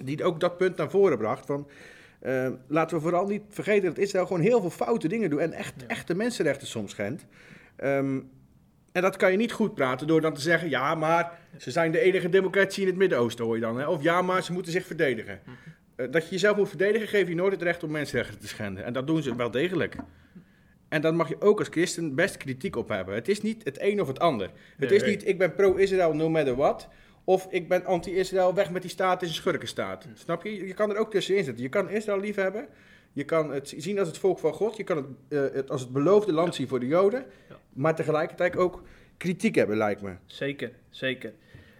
Die 0.03 0.23
ook 0.23 0.39
dat 0.39 0.57
punt 0.57 0.77
naar 0.77 0.89
voren 0.89 1.17
bracht. 1.17 1.45
Van, 1.45 1.67
eh, 2.19 2.49
laten 2.67 2.97
we 2.97 3.03
vooral 3.03 3.27
niet 3.27 3.41
vergeten 3.49 3.89
dat 3.89 3.97
Israël 3.97 4.25
gewoon 4.25 4.41
heel 4.41 4.61
veel 4.61 4.69
foute 4.69 5.07
dingen 5.07 5.29
doet. 5.29 5.39
En 5.39 5.53
echt, 5.53 5.85
echte 5.87 6.15
mensenrechten 6.15 6.67
soms 6.67 6.91
schendt. 6.91 7.25
Ehm, 7.75 8.19
en 8.91 9.01
dat 9.01 9.15
kan 9.15 9.31
je 9.31 9.37
niet 9.37 9.51
goed 9.51 9.73
praten 9.73 10.07
door 10.07 10.21
dan 10.21 10.33
te 10.33 10.41
zeggen: 10.41 10.69
ja, 10.69 10.95
maar 10.95 11.39
ze 11.57 11.71
zijn 11.71 11.91
de 11.91 11.99
enige 11.99 12.29
democratie 12.29 12.81
in 12.81 12.87
het 12.87 12.97
Midden-Oosten, 12.97 13.45
hoor 13.45 13.55
je 13.55 13.61
dan. 13.61 13.79
Hè? 13.79 13.87
Of 13.87 14.03
ja, 14.03 14.21
maar 14.21 14.43
ze 14.43 14.53
moeten 14.53 14.71
zich 14.71 14.85
verdedigen. 14.85 15.39
Eh, 15.95 16.11
dat 16.11 16.23
je 16.23 16.31
jezelf 16.31 16.57
moet 16.57 16.69
verdedigen, 16.69 17.07
geef 17.07 17.27
je 17.27 17.35
nooit 17.35 17.51
het 17.51 17.61
recht 17.61 17.83
om 17.83 17.91
mensenrechten 17.91 18.39
te 18.39 18.47
schenden. 18.47 18.83
En 18.83 18.93
dat 18.93 19.07
doen 19.07 19.21
ze 19.21 19.35
wel 19.35 19.51
degelijk. 19.51 19.95
En 20.89 21.01
daar 21.01 21.15
mag 21.15 21.29
je 21.29 21.41
ook 21.41 21.59
als 21.59 21.67
christen 21.67 22.15
best 22.15 22.37
kritiek 22.37 22.75
op 22.75 22.89
hebben. 22.89 23.15
Het 23.15 23.27
is 23.27 23.41
niet 23.41 23.63
het 23.63 23.81
een 23.81 24.01
of 24.01 24.07
het 24.07 24.19
ander. 24.19 24.49
Het 24.77 24.91
is 24.91 25.03
niet: 25.03 25.27
ik 25.27 25.37
ben 25.37 25.55
pro-Israël 25.55 26.13
no 26.13 26.29
matter 26.29 26.55
what. 26.55 26.87
Of 27.23 27.47
ik 27.49 27.67
ben 27.67 27.85
anti-Israël, 27.85 28.53
weg 28.53 28.71
met 28.71 28.81
die 28.81 28.91
staat, 28.91 29.21
is 29.21 29.27
een 29.27 29.33
schurkenstaat. 29.33 30.07
Snap 30.13 30.43
je? 30.43 30.67
Je 30.67 30.73
kan 30.73 30.89
er 30.89 30.97
ook 30.97 31.11
tussenin 31.11 31.43
zitten. 31.43 31.63
Je 31.63 31.69
kan 31.69 31.89
Israël 31.89 32.19
lief 32.19 32.35
hebben. 32.35 32.67
Je 33.13 33.23
kan 33.23 33.51
het 33.51 33.73
zien 33.77 33.99
als 33.99 34.07
het 34.07 34.17
volk 34.17 34.39
van 34.39 34.53
God. 34.53 34.77
Je 34.77 34.83
kan 34.83 34.97
het, 34.97 35.05
eh, 35.29 35.55
het 35.55 35.69
als 35.71 35.81
het 35.81 35.91
beloofde 35.91 36.33
land 36.33 36.55
zien 36.55 36.67
voor 36.67 36.79
de 36.79 36.87
Joden. 36.87 37.25
Maar 37.73 37.95
tegelijkertijd 37.95 38.57
ook 38.57 38.83
kritiek 39.17 39.55
hebben, 39.55 39.77
lijkt 39.77 40.01
me. 40.01 40.13
Zeker, 40.25 40.71
zeker. 40.89 41.33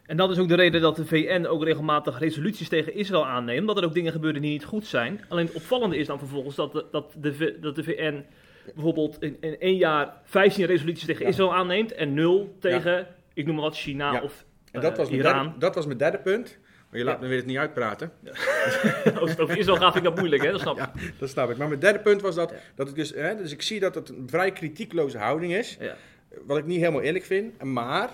En 0.06 0.18
dat 0.18 0.30
is 0.32 0.38
ook 0.40 0.48
de 0.48 0.56
reden 0.56 0.82
dat 0.82 0.96
de 0.96 1.06
VN 1.06 1.46
ook 1.46 1.64
regelmatig 1.64 2.20
resoluties 2.20 2.68
tegen 2.70 2.94
Israël 2.94 3.26
aanneemt. 3.28 3.60
Omdat 3.60 3.78
er 3.78 3.84
ook 3.86 3.94
dingen 3.94 4.12
gebeuren 4.12 4.42
die 4.42 4.52
niet 4.52 4.64
goed 4.66 4.86
zijn. 4.86 5.22
Alleen 5.30 5.46
het 5.46 5.56
opvallende 5.56 5.98
is 5.98 6.08
dan 6.08 6.20
vervolgens 6.20 6.56
dat 6.56 6.72
de, 6.72 6.86
dat 6.92 7.14
de, 7.18 7.58
dat 7.62 7.76
de 7.76 7.84
VN 7.84 8.24
bijvoorbeeld 8.74 9.22
in, 9.22 9.38
in 9.40 9.60
één 9.60 9.76
jaar 9.78 10.14
15 10.24 10.66
resoluties 10.66 11.06
tegen 11.06 11.24
Ja. 11.24 11.30
Israël 11.30 11.54
aanneemt. 11.54 11.94
En 11.94 12.14
nul 12.14 12.56
tegen, 12.60 13.08
ik 13.34 13.46
noem 13.46 13.56
maar 13.56 13.64
wat, 13.64 13.76
China 13.78 14.12
Ja. 14.14 14.22
of 14.22 14.46
En 14.72 14.82
dat, 14.82 14.92
eh, 14.92 14.98
was 14.98 15.10
mijn 15.10 15.22
Iran. 15.22 15.44
derde, 15.44 15.60
dat 15.60 15.76
was 15.76 15.86
mijn 15.86 15.98
derde 15.98 16.18
punt. 16.20 16.58
Maar 16.92 17.00
je 17.00 17.06
laat 17.06 17.22
me 17.22 17.28
weer 17.28 17.38
het 17.38 17.46
niet 17.46 17.58
uitpraten. 17.58 18.12
Het 19.04 19.20
over 19.20 19.58
Israël 19.58 19.78
gaat, 19.78 19.96
ik 19.96 20.04
dat 20.04 20.16
moeilijk, 20.16 20.44
hè? 20.44 20.52
Dat 20.52 20.62
snap 20.62 20.78
ik. 20.78 20.84
Ja, 20.84 20.92
dat 21.20 21.30
snap 21.30 21.50
ik. 21.50 21.58
Maar 21.58 21.68
mijn 21.68 21.80
derde 21.80 22.00
punt 22.00 22.22
was 22.22 22.36
dat, 22.36 22.54
dat 22.76 22.88
ik 22.88 22.96
dus, 22.96 23.14
hè, 23.14 23.36
dus 23.36 23.52
ik 23.52 23.62
zie 23.62 23.80
dat 23.80 23.96
het 23.96 24.10
een 24.10 24.28
vrij 24.30 24.52
kritiekloze 24.52 25.18
houding 25.18 25.54
is. 25.54 25.78
Ja. 25.80 25.96
Wat 26.46 26.58
ik 26.58 26.66
niet 26.66 26.80
helemaal 26.80 27.02
eerlijk 27.02 27.26
vind. 27.26 27.64
Maar 27.64 28.10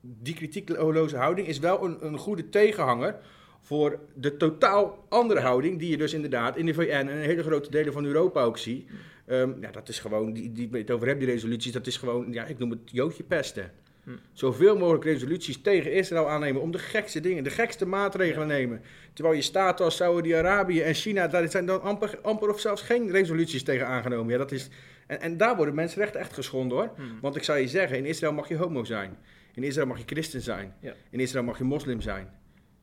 die 0.00 0.34
kritiekloze 0.34 1.16
houding 1.16 1.46
is 1.46 1.58
wel 1.58 1.84
een, 1.84 2.06
een 2.06 2.18
goede 2.18 2.48
tegenhanger 2.48 3.16
voor 3.60 3.98
de 4.14 4.36
totaal 4.36 5.06
andere 5.08 5.40
houding 5.40 5.78
die 5.78 5.90
je 5.90 5.96
dus 5.96 6.12
inderdaad 6.12 6.56
in 6.56 6.66
de 6.66 6.74
VN 6.74 6.90
en 6.90 7.08
in 7.08 7.16
hele 7.16 7.42
grote 7.42 7.70
delen 7.70 7.92
van 7.92 8.04
Europa 8.04 8.42
ook 8.42 8.58
ziet. 8.58 8.90
Ehm, 9.26 9.50
ja, 9.60 9.70
dat 9.70 9.88
is 9.88 9.98
gewoon, 9.98 10.32
die, 10.32 10.52
die 10.52 10.68
het 10.72 10.90
over 10.90 11.08
heb, 11.08 11.18
die 11.18 11.28
resoluties, 11.28 11.72
dat 11.72 11.86
is 11.86 11.96
gewoon, 11.96 12.32
ja, 12.32 12.44
ik 12.44 12.58
noem 12.58 12.70
het 12.70 12.80
joodje 12.84 13.22
pesten. 13.22 13.70
Hm. 14.04 14.10
Zoveel 14.32 14.78
mogelijk 14.78 15.04
resoluties 15.04 15.62
tegen 15.62 15.92
Israël 15.92 16.28
aannemen 16.28 16.62
om 16.62 16.70
de 16.70 16.78
gekste 16.78 17.20
dingen, 17.20 17.44
de 17.44 17.50
gekste 17.50 17.86
maatregelen 17.86 18.46
nemen. 18.46 18.82
Terwijl 19.12 19.36
je 19.36 19.42
staten 19.42 19.84
als 19.84 19.96
Saudi-Arabië 19.96 20.80
en 20.80 20.94
China, 20.94 21.28
daar 21.28 21.50
zijn 21.50 21.66
dan 21.66 21.82
amper, 21.82 22.18
amper 22.22 22.48
of 22.48 22.60
zelfs 22.60 22.82
geen 22.82 23.10
resoluties 23.10 23.62
tegen 23.62 23.86
aangenomen. 23.86 24.32
Ja, 24.32 24.38
dat 24.38 24.52
is, 24.52 24.68
en, 25.06 25.20
en 25.20 25.36
daar 25.36 25.56
worden 25.56 25.74
mensenrechten 25.74 26.20
echt 26.20 26.32
geschonden 26.32 26.78
hoor. 26.78 26.90
Hm. 26.96 27.02
Want 27.20 27.36
ik 27.36 27.42
zou 27.42 27.58
je 27.58 27.68
zeggen, 27.68 27.98
in 27.98 28.06
Israël 28.06 28.32
mag 28.32 28.48
je 28.48 28.56
homo 28.56 28.84
zijn. 28.84 29.16
In 29.54 29.62
Israël 29.62 29.86
mag 29.86 29.98
je 29.98 30.04
christen 30.06 30.40
zijn. 30.40 30.74
Ja. 30.80 30.94
In 31.10 31.20
Israël 31.20 31.44
mag 31.44 31.58
je 31.58 31.64
moslim 31.64 32.00
zijn. 32.00 32.28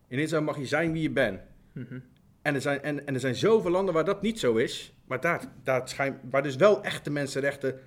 In 0.07 0.19
Israël 0.19 0.43
mag 0.43 0.57
je 0.57 0.65
zijn 0.65 0.91
wie 0.91 1.01
je 1.01 1.09
bent. 1.09 1.39
Mhm. 1.73 1.99
En 2.41 2.55
er, 2.55 2.61
zijn, 2.61 2.81
en, 2.81 3.07
en 3.07 3.13
er 3.13 3.19
zijn 3.19 3.35
zoveel 3.35 3.71
landen 3.71 3.93
waar 3.93 4.05
dat 4.05 4.21
niet 4.21 4.39
zo 4.39 4.55
is. 4.55 4.93
Maar 5.07 5.21
daar, 5.21 5.41
daar 5.63 5.89
schijn, 5.89 6.19
waar 6.29 6.43
dus 6.43 6.55
wel 6.55 6.83
echte 6.83 7.09
mensenrechten 7.09 7.79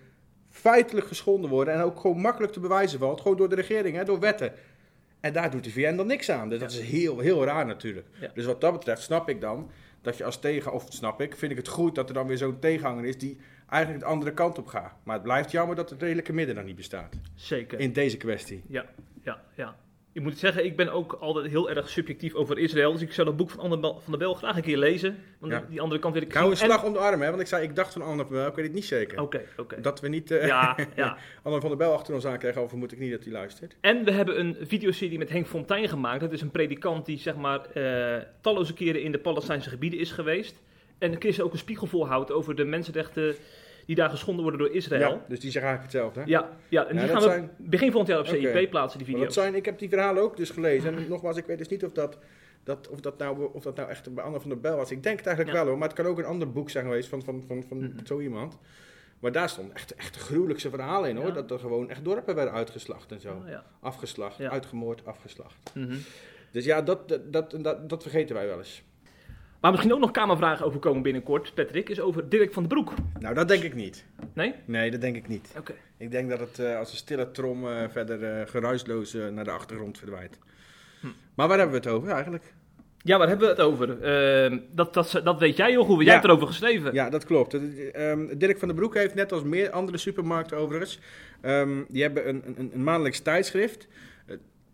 feitelijk 0.62 1.06
geschonden 1.06 1.50
worden. 1.50 1.74
En 1.74 1.80
ook 1.80 2.00
gewoon 2.00 2.20
makkelijk 2.20 2.52
te 2.52 2.60
bewijzen 2.60 2.98
valt. 2.98 3.20
Gewoon 3.20 3.36
door 3.36 3.48
de 3.48 3.54
regering, 3.54 3.96
hè, 3.96 4.04
door 4.04 4.20
wetten. 4.20 4.52
En 5.20 5.32
daar 5.32 5.50
doet 5.50 5.64
de 5.64 5.70
VN 5.70 5.96
dan 5.96 6.06
niks 6.06 6.30
aan. 6.30 6.48
Dus 6.48 6.58
dat 6.58 6.72
is 6.72 6.80
heel, 6.80 7.18
heel 7.18 7.44
raar 7.44 7.66
natuurlijk. 7.66 8.06
Ja. 8.20 8.30
Dus 8.34 8.44
wat 8.44 8.60
dat 8.60 8.72
betreft 8.72 9.02
snap 9.02 9.28
ik 9.28 9.40
dan 9.40 9.70
dat 10.00 10.16
je 10.16 10.24
als 10.24 10.38
tegen... 10.38 10.72
Of 10.72 10.86
snap 10.88 11.20
ik, 11.20 11.36
vind 11.36 11.50
ik 11.52 11.58
het 11.58 11.68
goed 11.68 11.94
dat 11.94 12.08
er 12.08 12.14
dan 12.14 12.26
weer 12.26 12.36
zo'n 12.36 12.58
tegenhanger 12.58 13.04
is... 13.04 13.18
die 13.18 13.38
eigenlijk 13.68 14.04
de 14.04 14.10
andere 14.10 14.32
kant 14.32 14.58
op 14.58 14.66
gaat. 14.66 14.92
Maar 15.02 15.14
het 15.14 15.22
blijft 15.22 15.50
jammer 15.50 15.76
dat 15.76 15.90
het 15.90 16.02
redelijke 16.02 16.32
midden 16.32 16.54
dan 16.54 16.64
niet 16.64 16.76
bestaat. 16.76 17.14
Zeker. 17.34 17.78
In 17.78 17.92
deze 17.92 18.16
kwestie. 18.16 18.62
Ja, 18.68 18.86
ja, 19.22 19.42
ja. 19.54 19.76
Ik 20.14 20.22
moet 20.22 20.38
zeggen, 20.38 20.64
ik 20.64 20.76
ben 20.76 20.88
ook 20.92 21.12
altijd 21.20 21.46
heel 21.46 21.70
erg 21.70 21.88
subjectief 21.88 22.34
over 22.34 22.58
Israël. 22.58 22.92
Dus 22.92 23.00
ik 23.02 23.12
zou 23.12 23.26
dat 23.26 23.36
boek 23.36 23.50
van 23.50 23.60
Anne 23.60 23.80
van 23.80 24.02
der 24.08 24.18
Bel 24.18 24.34
graag 24.34 24.56
een 24.56 24.62
keer 24.62 24.76
lezen. 24.78 25.18
Want 25.38 25.52
Ja. 25.52 25.64
die 25.68 25.80
andere 25.80 26.00
kant 26.00 26.14
wil 26.14 26.22
ik 26.22 26.32
hou 26.32 26.44
een. 26.44 26.50
En- 26.50 26.56
slag 26.56 26.84
om 26.84 26.92
de 26.92 26.98
arm, 26.98 27.20
hè, 27.20 27.28
want 27.28 27.40
ik 27.40 27.46
zei, 27.46 27.62
ik 27.64 27.76
dacht 27.76 27.92
van 27.92 28.02
Anne 28.02 28.16
van 28.16 28.26
der 28.26 28.36
Bel, 28.38 28.46
ik 28.46 28.54
weet 28.54 28.64
het 28.64 28.74
niet 28.74 28.84
zeker. 28.84 29.20
Oké, 29.20 29.40
oké. 29.56 29.80
Dat 29.80 30.00
we 30.00 30.08
niet 30.08 30.30
eh 30.30 30.46
Ja, 30.46 30.76
ja. 30.96 31.16
Anne 31.42 31.60
van 31.60 31.68
der 31.68 31.78
Bel 31.78 31.92
achter 31.92 32.14
ons 32.14 32.26
aankrijgen, 32.26 32.62
over 32.62 32.78
moet 32.78 32.92
ik 32.92 32.98
niet 32.98 33.10
dat 33.10 33.24
hij 33.24 33.32
luistert. 33.32 33.76
En 33.80 34.04
we 34.04 34.10
hebben 34.10 34.40
een 34.40 34.56
videoserie 34.60 35.18
met 35.18 35.28
Henk 35.30 35.46
Fontijn 35.46 35.88
gemaakt. 35.88 36.20
Dat 36.20 36.32
is 36.32 36.40
een 36.40 36.50
predikant 36.50 37.06
die 37.06 37.18
zeg 37.18 37.36
maar 37.36 37.60
eh, 37.70 38.22
talloze 38.40 38.74
keren 38.74 39.02
in 39.02 39.12
de 39.12 39.18
Palestijnse 39.18 39.68
gebieden 39.68 39.98
is 39.98 40.10
geweest. 40.12 40.60
En 40.98 41.16
Chris 41.18 41.40
ook 41.40 41.52
een 41.52 41.58
spiegel 41.58 41.86
voorhoudt 41.86 42.32
over 42.32 42.54
de 42.54 42.64
mensenrechten 42.64 43.34
die 43.86 43.96
daar 43.96 44.10
geschonden 44.10 44.42
worden 44.42 44.60
door 44.60 44.70
Israël. 44.74 45.10
Ja, 45.10 45.24
dus 45.28 45.40
die 45.40 45.50
zeggen 45.50 45.70
eigenlijk 45.70 45.82
hetzelfde. 45.82 46.30
Ja, 46.30 46.48
ja, 46.68 46.86
en 46.86 46.94
Ja, 46.94 47.00
die 47.00 47.10
gaan 47.10 47.22
we 47.22 47.28
zijn- 47.28 47.50
begin 47.56 47.90
volgend 47.90 48.10
jaar 48.10 48.20
op 48.20 48.26
CIP 48.26 48.70
plaatsen, 48.70 48.98
die 48.98 49.06
video's. 49.06 49.24
dat 49.24 49.34
zijn, 49.34 49.54
ik 49.54 49.64
heb 49.64 49.78
die 49.78 49.88
verhalen 49.88 50.22
ook 50.22 50.36
dus 50.36 50.50
gelezen. 50.50 50.96
En 50.96 51.08
nogmaals, 51.08 51.36
ik 51.36 51.44
weet 51.46 51.58
dus 51.58 51.68
niet 51.68 51.84
of 51.84 51.92
dat, 51.92 52.18
dat, 52.64 52.88
of 52.88 53.00
dat, 53.00 53.18
nou, 53.18 53.48
of 53.52 53.62
dat 53.62 53.76
nou 53.76 53.88
echt 53.88 54.14
bij 54.14 54.24
Anne 54.24 54.40
van 54.40 54.48
der 54.50 54.60
Bel 54.60 54.76
was. 54.76 54.90
Ik 54.90 55.02
denk 55.02 55.16
het 55.18 55.26
eigenlijk 55.26 55.56
wel 55.56 55.66
hoor, 55.66 55.78
maar 55.78 55.88
het 55.88 55.96
kan 55.96 56.06
ook 56.06 56.18
een 56.18 56.24
ander 56.24 56.52
boek 56.52 56.70
zijn 56.70 56.84
geweest 56.84 57.08
van, 57.08 57.22
van, 57.22 57.44
van, 57.46 57.64
van 57.68 57.78
Mhm. 57.78 58.04
zo 58.06 58.20
iemand. 58.20 58.58
Maar 59.20 59.32
daar 59.32 59.48
stond 59.48 59.72
echt, 59.72 59.94
echt 59.94 60.16
gruwelijkse 60.16 60.70
verhalen 60.70 61.10
in 61.10 61.16
hoor. 61.16 61.26
Ja. 61.26 61.32
Dat 61.32 61.50
er 61.50 61.58
gewoon 61.58 61.90
echt 61.90 62.04
dorpen 62.04 62.34
werden 62.34 62.54
uitgeslacht 62.54 63.12
en 63.12 63.20
zo. 63.20 63.32
Oh, 63.42 63.48
ja. 63.48 63.64
Afgeslacht, 63.80 64.36
Ja. 64.36 64.50
uitgemoord, 64.50 65.06
afgeslacht. 65.06 65.70
Mhm. 65.74 65.96
Dus 66.50 66.64
ja, 66.64 66.82
dat, 66.82 67.08
dat, 67.08 67.50
dat, 67.60 67.88
dat 67.88 68.02
vergeten 68.02 68.34
wij 68.34 68.46
wel 68.46 68.58
eens. 68.58 68.82
Waar 69.62 69.70
misschien 69.70 69.92
ook 69.92 70.00
nog 70.00 70.10
kamervragen 70.10 70.66
over 70.66 70.80
komen 70.80 71.02
binnenkort, 71.02 71.54
Patrick, 71.54 71.88
is 71.88 72.00
over 72.00 72.28
Dirk 72.28 72.52
van 72.52 72.62
den 72.62 72.72
Broek. 72.72 72.92
Nou, 73.18 73.34
dat 73.34 73.48
denk 73.48 73.62
ik 73.62 73.74
niet. 73.74 74.04
Nee? 74.32 74.54
Nee, 74.64 74.90
dat 74.90 75.00
denk 75.00 75.16
ik 75.16 75.28
niet. 75.28 75.54
Oké. 75.58 75.72
Ik 75.96 76.10
denk 76.10 76.30
dat 76.30 76.40
het 76.40 76.58
eh, 76.58 76.78
als 76.78 76.90
een 76.90 76.96
stille 76.96 77.30
trom 77.30 77.68
eh, 77.68 77.88
verder 77.88 78.24
eh, 78.24 78.46
geruisloos 78.48 79.16
naar 79.30 79.44
de 79.44 79.50
achtergrond 79.50 79.98
verdwijnt. 79.98 80.38
Hm. 81.00 81.06
Maar 81.34 81.48
waar 81.48 81.58
hebben 81.58 81.82
we 81.82 81.88
het 81.88 81.96
over 81.96 82.08
eigenlijk? 82.10 82.52
Ja, 82.98 83.18
waar 83.18 83.28
hebben 83.28 83.46
we 83.46 83.52
het 83.52 83.62
over? 83.62 84.02
Ehm, 84.02 84.58
dat, 84.70 84.94
dat, 84.94 85.20
dat 85.24 85.38
weet 85.38 85.56
jij 85.56 85.70
heel 85.70 85.84
goed, 85.84 85.96
jij 85.96 86.06
Ja. 86.06 86.12
hebt 86.12 86.24
erover 86.24 86.46
geschreven. 86.46 86.94
Ja, 86.94 87.10
dat 87.10 87.24
klopt. 87.24 87.54
Ehm, 87.92 88.38
Dirk 88.38 88.58
van 88.58 88.68
den 88.68 88.76
Broek 88.76 88.94
heeft 88.94 89.14
net 89.14 89.32
als 89.32 89.42
meer 89.42 89.70
andere 89.70 89.98
supermarkten 89.98 90.56
overigens, 90.56 90.98
ehm, 91.40 91.82
die 91.88 92.02
hebben 92.02 92.28
een, 92.28 92.42
een, 92.56 92.70
een 92.74 92.84
maandelijks 92.84 93.20
tijdschrift. 93.20 93.88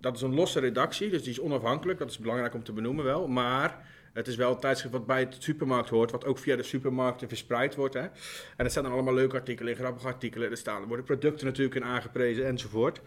Dat 0.00 0.16
is 0.16 0.22
een 0.22 0.34
losse 0.34 0.60
redactie, 0.60 1.10
dus 1.10 1.22
die 1.22 1.30
is 1.30 1.40
onafhankelijk. 1.40 1.98
Dat 1.98 2.10
is 2.10 2.18
belangrijk 2.18 2.54
om 2.54 2.62
te 2.62 2.72
benoemen 2.72 3.04
wel. 3.04 3.28
Maar 3.28 3.86
het 4.12 4.26
is 4.26 4.36
wel 4.36 4.50
een 4.50 4.60
tijdschrift 4.60 4.94
wat 4.94 5.06
bij 5.06 5.20
het 5.20 5.36
supermarkt 5.38 5.88
hoort, 5.88 6.10
wat 6.10 6.24
ook 6.24 6.38
via 6.38 6.56
de 6.56 6.62
supermarkten 6.62 7.28
verspreid 7.28 7.74
wordt. 7.74 7.94
Hè. 7.94 8.00
En 8.00 8.64
er 8.64 8.70
staan 8.70 8.82
dan 8.82 8.92
allemaal 8.92 9.14
leuke 9.14 9.36
artikelen 9.36 9.76
grappige 9.76 10.06
artikelen. 10.06 10.50
Er 10.50 10.56
staan, 10.56 10.80
er 10.82 10.86
worden 10.88 11.04
producten 11.04 11.46
natuurlijk 11.46 11.74
in 11.74 11.84
aangeprezen 11.84 12.46
enzovoort. 12.46 13.00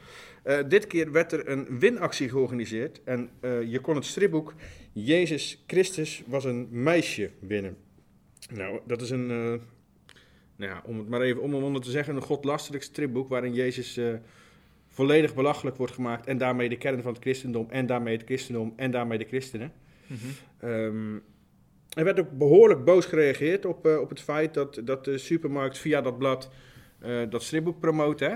Eh, 0.44 0.58
dit 0.68 0.88
keer 0.88 1.12
werd 1.12 1.32
er 1.32 1.50
een 1.50 1.80
winactie 1.80 2.30
georganiseerd. 2.30 3.04
En 3.04 3.30
eh, 3.40 3.62
je 3.72 3.80
kon 3.80 3.96
het 3.96 4.06
stripboek 4.06 4.54
Jezus 4.92 5.64
Christus 5.68 6.24
was 6.26 6.44
een 6.44 6.68
meisje 6.70 7.30
winnen. 7.40 7.78
Nou, 8.54 8.80
dat 8.86 9.02
is 9.02 9.10
een, 9.10 9.30
eh, 9.30 9.60
nou 10.56 10.72
ja, 10.72 10.82
om 10.86 10.98
het 10.98 11.10
maar 11.10 11.22
even 11.22 11.42
om 11.42 11.54
en 11.54 11.62
onder 11.62 11.82
te 11.82 11.92
zeggen, 11.92 12.16
een 12.16 12.22
godlastelijk 12.22 12.84
stripboek 12.84 13.30
waarin 13.30 13.54
Jezus 13.54 14.00
volledig 14.88 15.36
belachelijk 15.36 15.78
wordt 15.78 15.94
gemaakt 15.94 16.28
en 16.28 16.38
daarmee 16.38 16.70
de 16.70 16.78
kern 16.78 17.02
van 17.02 17.14
het 17.14 17.22
christendom 17.22 17.68
en 17.70 17.86
daarmee 17.86 18.18
het 18.18 18.26
christendom 18.26 18.74
en 18.76 18.92
daarmee 18.92 19.18
de 19.18 19.26
christenen. 19.26 19.72
Ehm, 20.60 21.16
er 21.94 22.04
werd 22.04 22.20
ook 22.20 22.32
behoorlijk 22.32 22.84
boos 22.84 23.06
gereageerd 23.06 23.66
op, 23.66 23.86
eh, 23.86 24.00
op 24.00 24.10
het 24.10 24.22
feit 24.22 24.54
dat, 24.54 24.82
dat 24.84 25.06
de 25.06 25.18
supermarkt 25.18 25.78
via 25.78 26.02
dat 26.02 26.18
blad 26.18 26.50
eh, 27.00 27.20
dat 27.30 27.44
stripboek 27.44 27.80
promoot. 27.80 28.22
Eh, 28.22 28.36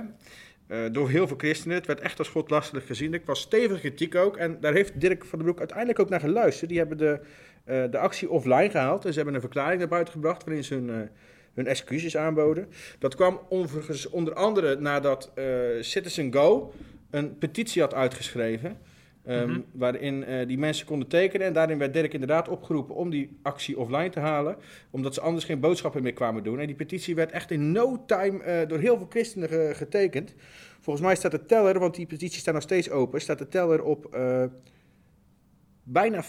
door 0.92 1.10
heel 1.10 1.28
veel 1.28 1.38
christenen. 1.38 1.78
Het 1.78 1.86
werd 1.88 2.00
echt 2.00 2.20
als 2.20 2.28
godlastelijk 2.28 2.86
gezien. 2.86 3.14
Er 3.14 3.22
was 3.26 3.40
stevige 3.40 3.80
kritiek 3.80 4.16
ook. 4.16 4.38
En 4.38 4.58
daar 4.60 4.74
heeft 4.74 5.02
Dirk 5.02 5.26
van 5.26 5.38
den 5.40 5.48
Broek 5.48 5.60
uiteindelijk 5.60 6.00
ook 6.00 6.10
naar 6.10 6.20
geluisterd. 6.20 6.70
Die 6.70 6.80
hebben 6.80 6.98
de, 6.98 7.20
de 7.66 7.98
actie 7.98 8.30
offline 8.30 8.70
gehaald. 8.70 9.06
En 9.06 9.10
ze 9.10 9.16
hebben 9.16 9.36
een 9.36 9.42
verklaring 9.42 9.80
naar 9.80 9.88
buiten 9.88 10.14
gebracht 10.14 10.44
waarin 10.44 10.64
ze 10.64 10.74
hun, 10.74 11.10
hun 11.54 11.68
excuses 11.68 12.18
aanboden. 12.18 12.68
Dat 13.00 13.16
kwam 13.16 13.40
onder 14.12 14.34
andere 14.34 14.76
nadat 14.76 15.32
Citizen 15.80 16.34
Go 16.34 16.74
een 17.10 17.38
petitie 17.38 17.82
had 17.82 17.94
uitgeschreven. 17.94 18.78
Ehm, 19.26 19.50
Mhm. 19.50 19.60
Waarin 19.72 20.24
eh, 20.24 20.48
die 20.48 20.58
mensen 20.58 20.86
konden 20.86 21.08
tekenen. 21.08 21.48
En 21.48 21.54
daarin 21.54 21.78
werd 21.78 21.94
Dirk 21.94 22.14
inderdaad 22.14 22.48
opgeroepen 22.50 22.96
om 22.96 23.10
die 23.10 23.38
actie 23.42 23.80
offline 23.80 24.10
te 24.10 24.20
halen. 24.20 24.56
Omdat 24.90 25.14
ze 25.14 25.22
anders 25.22 25.46
geen 25.46 25.60
boodschappen 25.60 26.04
meer 26.04 26.14
kwamen 26.14 26.44
doen. 26.44 26.60
En 26.60 26.66
die 26.68 26.76
petitie 26.76 27.16
werd 27.16 27.32
echt 27.32 27.52
in 27.52 27.72
no 27.72 28.04
time 28.06 28.44
eh, 28.44 28.68
door 28.68 28.80
heel 28.80 28.98
veel 28.98 29.08
christenen 29.10 29.50
ge- 29.50 29.72
getekend. 29.76 30.34
Volgens 30.80 31.06
mij 31.06 31.16
staat 31.16 31.32
de 31.32 31.46
teller, 31.46 31.80
want 31.80 31.96
die 31.96 32.06
petitie 32.06 32.40
staat 32.40 32.54
nog 32.54 32.64
steeds 32.64 32.90
open, 32.90 33.22
staat 33.22 33.38
de 33.40 33.48
teller 33.48 33.84
op 33.84 34.06
eh, 34.14 34.44
bijna 35.84 36.24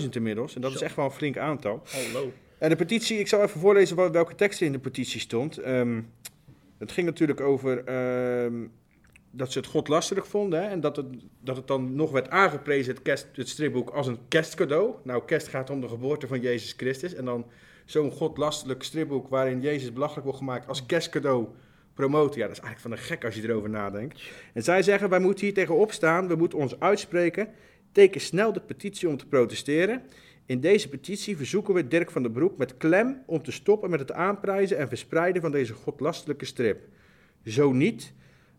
40.000 0.00 0.08
inmiddels. 0.10 0.54
En 0.54 0.60
dat 0.60 0.74
is 0.74 0.80
echt 0.82 0.96
wel 0.96 1.04
een 1.04 1.10
flink 1.10 1.38
aantal. 1.38 1.82
Hallo. 2.12 2.32
En 2.58 2.68
de 2.68 2.76
petitie, 2.76 3.18
ik 3.18 3.28
zal 3.28 3.42
even 3.42 3.60
voorlezen 3.60 3.96
wel- 3.96 4.10
welke 4.10 4.34
tekst 4.34 4.60
er 4.60 4.66
in 4.66 4.72
de 4.72 4.78
petitie 4.78 5.20
stond. 5.20 5.58
Ehm, 5.58 6.00
het 6.78 6.92
ging 6.92 7.06
natuurlijk 7.06 7.40
over 7.40 7.84
ehm, 7.84 8.54
dat 9.30 9.52
ze 9.52 9.58
het 9.58 9.68
godlastelijk 9.68 10.26
vonden. 10.26 10.62
Hè, 10.62 10.68
en 10.68 10.80
dat 10.80 10.96
het, 10.96 11.06
dat 11.40 11.56
het 11.56 11.66
dan 11.66 11.94
nog 11.94 12.10
werd 12.10 12.30
aangeprezen, 12.30 12.94
het, 12.94 13.02
kerst, 13.02 13.26
het 13.32 13.48
stripboek, 13.48 13.90
als 13.90 14.06
een 14.06 14.18
kerstcadeau. 14.28 14.94
Nou, 15.04 15.24
kerst 15.24 15.48
gaat 15.48 15.70
om 15.70 15.80
de 15.80 15.88
geboorte 15.88 16.26
van 16.26 16.40
Jezus 16.40 16.74
Christus. 16.76 17.14
En 17.14 17.24
dan 17.24 17.46
zo'n 17.84 18.10
godlastelijk 18.10 18.82
stripboek 18.82 19.28
waarin 19.28 19.60
Jezus 19.60 19.92
belachelijk 19.92 20.24
wordt 20.24 20.38
gemaakt 20.38 20.68
als 20.68 20.86
kerstcadeau 20.86 21.46
promoten. 21.94 22.40
Ja, 22.40 22.46
dat 22.46 22.56
is 22.56 22.62
eigenlijk 22.62 22.80
van 22.80 22.90
een 22.92 23.16
gek 23.16 23.24
als 23.24 23.34
je 23.34 23.42
erover 23.42 23.70
nadenkt. 23.70 24.22
En 24.52 24.62
zij 24.62 24.82
zeggen, 24.82 25.08
wij 25.08 25.20
moeten 25.20 25.44
hier 25.44 25.54
tegenop 25.54 25.92
staan, 25.92 26.28
we 26.28 26.34
moeten 26.34 26.58
ons 26.58 26.80
uitspreken. 26.80 27.48
Teken 27.92 28.20
snel 28.20 28.52
de 28.52 28.60
petitie 28.60 29.08
om 29.08 29.16
te 29.16 29.26
protesteren. 29.26 30.02
In 30.46 30.60
deze 30.60 30.88
petitie 30.88 31.36
verzoeken 31.36 31.74
we 31.74 31.88
Dirk 31.88 32.10
van 32.10 32.22
den 32.22 32.32
Broek 32.32 32.58
met 32.58 32.76
klem 32.76 33.22
om 33.26 33.42
te 33.42 33.52
stoppen 33.52 33.90
met 33.90 34.00
het 34.00 34.12
aanprijzen 34.12 34.78
en 34.78 34.88
verspreiden 34.88 35.42
van 35.42 35.50
deze 35.50 35.74
godlastelijke 35.74 36.44
strip. 36.44 36.80
Zo 37.44 37.72
niet, 37.72 38.12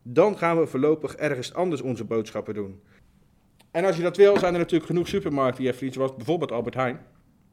dan 0.04 0.38
gaan 0.38 0.60
we 0.60 0.68
voorlopig 0.68 1.16
ergens 1.16 1.54
anders 1.54 1.82
onze 1.82 2.04
boodschappen 2.04 2.54
doen. 2.54 2.82
En 3.72 3.86
als 3.86 3.96
je 3.96 4.04
dat 4.04 4.18
wil, 4.18 4.38
zijn 4.38 4.54
er 4.54 4.60
natuurlijk 4.60 4.90
genoeg 4.90 5.08
supermarkten, 5.08 5.64
Jeffrey, 5.64 5.92
zoals 5.92 6.16
bijvoorbeeld 6.16 6.52
Albert 6.52 6.76
Heijn. 6.76 7.00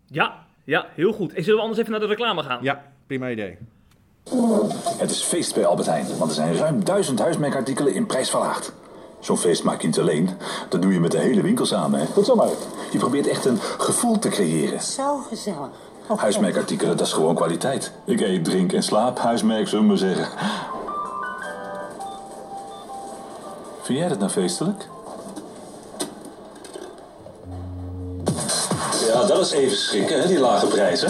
Ja, 0.07 0.47
ja, 0.65 0.87
heel 0.95 1.13
goed. 1.13 1.33
En 1.33 1.43
zullen 1.43 1.57
we 1.57 1.63
anders 1.63 1.81
even 1.81 1.91
naar 1.91 2.01
de 2.01 2.07
reclame 2.07 2.43
gaan? 2.43 2.63
Ja, 2.63 2.93
prima 3.07 3.31
idee. 3.31 3.59
Het 4.99 5.11
is 5.11 5.23
feest 5.23 5.55
bij 5.55 5.67
Albert 5.67 5.89
Heijn, 5.89 6.07
want 6.19 6.31
er 6.31 6.37
zijn 6.37 6.55
ruim 6.55 6.85
duizend 6.85 7.19
huismerkartikelen 7.19 7.95
in 7.95 8.07
prijs 8.07 8.31
verlaagd. 8.31 8.75
Zo'n 9.21 9.39
feest 9.39 9.65
maak 9.65 9.81
je 9.81 9.87
niet 9.87 9.99
alleen, 9.99 10.31
dat 10.69 10.83
doe 10.83 10.93
je 10.93 11.01
met 11.01 11.11
de 11.11 11.19
hele 11.19 11.43
winkel 11.43 11.67
samen. 11.67 12.01
Hè? 12.01 12.07
Goed 12.07 12.27
zo, 12.27 12.35
Mark. 12.35 12.59
Je 12.93 12.99
probeert 12.99 13.27
echt 13.27 13.45
een 13.45 13.59
gevoel 13.59 14.19
te 14.19 14.29
creëren. 14.29 14.83
Zo 14.83 15.17
gezellig. 15.17 15.71
Huismerkartikelen, 16.17 16.97
dat 16.97 17.07
is 17.07 17.13
gewoon 17.13 17.35
kwaliteit. 17.35 17.93
Ik 18.05 18.21
eet, 18.21 18.45
drink 18.45 18.73
en 18.73 18.83
slaap, 18.83 19.19
huismerk, 19.19 19.69
zullen 19.69 19.85
we 19.85 19.91
maar 19.91 19.99
zeggen. 19.99 20.29
Vind 23.87 23.99
jij 23.99 24.09
dat 24.09 24.19
nou 24.19 24.31
feestelijk? 24.31 24.87
Ja, 29.07 29.27
dat 29.27 29.41
is 29.41 29.51
even 29.53 29.77
schrikken, 29.77 30.21
hè, 30.21 30.27
die 30.29 30.39
lage 30.39 30.67
prijzen. 30.67 31.09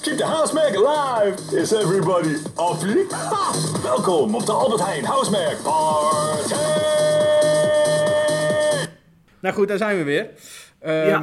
Keep 0.00 0.16
the 0.16 0.24
housemerk 0.24 0.76
alive! 0.76 1.56
Is 1.56 1.72
everybody 1.72 2.36
happy? 2.54 2.98
Ha! 3.10 3.50
Welkom 3.82 4.34
op 4.34 4.46
de 4.46 4.52
Albert 4.52 4.84
Heijn 4.84 5.04
Housemerk 5.04 5.62
Party! 5.62 6.54
Nou 9.40 9.54
goed, 9.54 9.68
daar 9.68 9.78
zijn 9.78 9.96
we 9.96 10.02
weer. 10.04 10.30
Ehm, 10.78 11.06
Ja. 11.08 11.22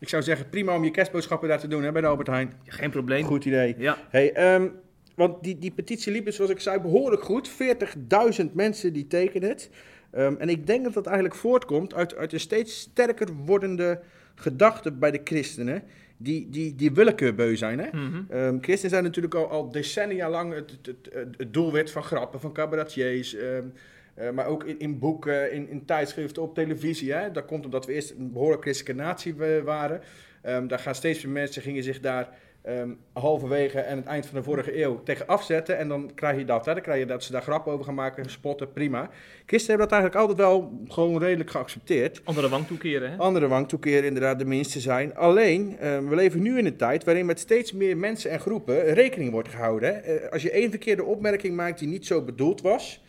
Ik 0.00 0.08
zou 0.08 0.22
zeggen, 0.22 0.48
prima 0.48 0.74
om 0.74 0.84
je 0.84 0.90
kerstboodschappen 0.90 1.48
daar 1.48 1.60
te 1.60 1.68
doen 1.68 1.82
hè, 1.82 1.92
bij 1.92 2.00
de 2.00 2.06
Albert 2.06 2.28
Heijn. 2.28 2.52
Geen 2.66 2.90
probleem. 2.90 3.24
Goed 3.24 3.44
idee. 3.44 3.74
Ja. 3.78 3.96
Hey, 4.10 4.32
ehm, 4.32 4.68
want 5.16 5.42
die, 5.44 5.58
die 5.58 5.70
petitie 5.70 6.12
liep, 6.12 6.24
dus, 6.24 6.36
zoals 6.36 6.50
ik 6.50 6.60
zei, 6.60 6.80
behoorlijk 6.80 7.22
goed. 7.22 7.50
40.000 7.50 8.52
mensen 8.52 8.92
die 8.92 9.06
tekenen 9.06 9.48
het. 9.48 9.70
Ehm, 10.10 10.34
en 10.38 10.48
ik 10.48 10.66
denk 10.66 10.84
dat 10.84 10.94
dat 10.94 11.06
eigenlijk 11.06 11.36
voortkomt 11.36 11.94
uit, 11.94 12.14
uit 12.14 12.32
een 12.32 12.40
steeds 12.40 12.78
sterker 12.80 13.28
wordende 13.44 14.00
gedachte 14.34 14.92
bij 14.92 15.10
de 15.10 15.20
christenen. 15.24 15.82
Die, 16.18 16.48
die, 16.50 16.74
die 16.74 16.92
willekeurbeu 16.92 17.56
zijn. 17.56 17.78
Hè? 17.78 17.88
Christenen 18.60 18.90
zijn 18.90 19.04
natuurlijk 19.04 19.34
al, 19.34 19.48
al 19.50 19.70
decennia 19.70 20.30
lang 20.30 20.52
het, 20.54 20.70
het, 20.82 20.86
het, 21.12 21.34
het 21.36 21.52
doelwit 21.54 21.90
van 21.90 22.02
grappen, 22.02 22.40
van 22.40 22.52
cabaretiers. 22.52 23.34
ehm, 23.34 23.64
Eh, 24.14 24.30
maar 24.30 24.46
ook 24.46 24.64
in, 24.64 24.78
in 24.78 24.98
boeken, 24.98 25.52
in, 25.52 25.68
in 25.68 25.84
tijdschriften, 25.84 26.42
op 26.42 26.54
televisie. 26.54 27.12
Hè? 27.12 27.30
Dat 27.30 27.44
komt 27.44 27.64
omdat 27.64 27.86
we 27.86 27.92
eerst 27.92 28.10
een 28.10 28.32
behoorlijk 28.32 28.62
christelijke 28.62 29.02
natie 29.02 29.34
wa- 29.34 29.62
waren. 29.62 30.00
Daar 30.68 30.78
gaan 30.78 30.94
steeds 30.94 31.24
meer 31.24 31.32
mensen 31.32 31.62
gingen 31.62 31.82
zich 31.82 32.00
daar 32.00 32.28
ehm, 32.66 32.90
halverwege 33.12 33.80
en 33.80 33.96
het 33.96 34.06
eind 34.06 34.26
van 34.26 34.38
de 34.38 34.44
vorige 34.44 34.82
eeuw 34.82 35.02
tegen 35.02 35.26
afzetten. 35.26 35.78
En 35.78 35.88
dan 35.88 36.10
krijg 36.14 36.38
je 36.38 36.44
dat. 36.44 36.66
Hè? 36.66 36.72
Dan 36.72 36.82
krijg 36.82 36.98
je 36.98 37.06
dat 37.06 37.22
ze 37.22 37.32
daar 37.32 37.42
grappen 37.42 37.72
over 37.72 37.84
gaan 37.84 37.94
maken, 37.94 38.30
spotten, 38.30 38.72
prima. 38.72 39.10
Christen 39.46 39.68
hebben 39.68 39.88
dat 39.88 39.98
eigenlijk 39.98 40.28
altijd 40.28 40.48
wel 40.48 40.84
gewoon 40.88 41.18
redelijk 41.18 41.50
geaccepteerd. 41.50 42.20
Andere 42.24 42.48
wang 42.48 42.66
toekeren, 42.66 43.10
hè? 43.10 43.16
Andere 43.16 43.48
wang 43.48 43.68
toekeren 43.68 44.04
inderdaad 44.04 44.38
de 44.38 44.44
minste 44.44 44.80
zijn. 44.80 45.16
Alleen, 45.16 45.78
eh, 45.78 45.98
we 45.98 46.14
leven 46.14 46.42
nu 46.42 46.58
in 46.58 46.66
een 46.66 46.76
tijd 46.76 47.04
waarin 47.04 47.26
met 47.26 47.40
steeds 47.40 47.72
meer 47.72 47.96
mensen 47.96 48.30
en 48.30 48.40
groepen 48.40 48.94
rekening 48.94 49.30
wordt 49.30 49.48
gehouden. 49.48 49.94
hè. 49.94 50.00
Eh, 50.00 50.32
als 50.32 50.42
je 50.42 50.50
één 50.50 50.70
verkeerde 50.70 51.04
opmerking 51.04 51.56
maakt 51.56 51.78
die 51.78 51.88
niet 51.88 52.06
zo 52.06 52.22
bedoeld 52.22 52.60
was, 52.60 53.04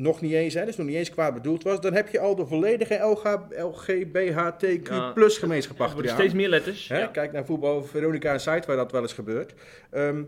nog 0.00 0.20
niet 0.20 0.32
eens, 0.32 0.54
hè, 0.54 0.64
dus 0.64 0.76
nog 0.76 0.86
niet 0.86 0.96
eens 0.96 1.10
kwaad 1.10 1.34
bedoeld 1.34 1.62
was, 1.62 1.80
dan 1.80 1.94
heb 1.94 2.08
je 2.08 2.18
al 2.20 2.34
de 2.36 2.46
volledige 2.46 2.94
LG, 2.94 3.22
LGBTQ 3.50 4.88
Ja, 4.88 5.10
plus 5.12 5.38
gemeenschap 5.38 5.78
Er 5.78 5.84
achter 5.84 6.02
je 6.02 6.08
steeds 6.08 6.34
meer 6.34 6.48
letters. 6.48 6.88
Hè, 6.88 6.98
Ja. 6.98 7.06
Kijk 7.06 7.32
naar 7.32 7.44
voetbal 7.44 7.84
Veronica 7.84 8.32
en 8.32 8.40
Site, 8.40 8.66
waar 8.66 8.76
dat 8.76 8.92
wel 8.92 9.02
eens 9.02 9.12
gebeurt. 9.12 9.54
Ehm, 9.90 10.22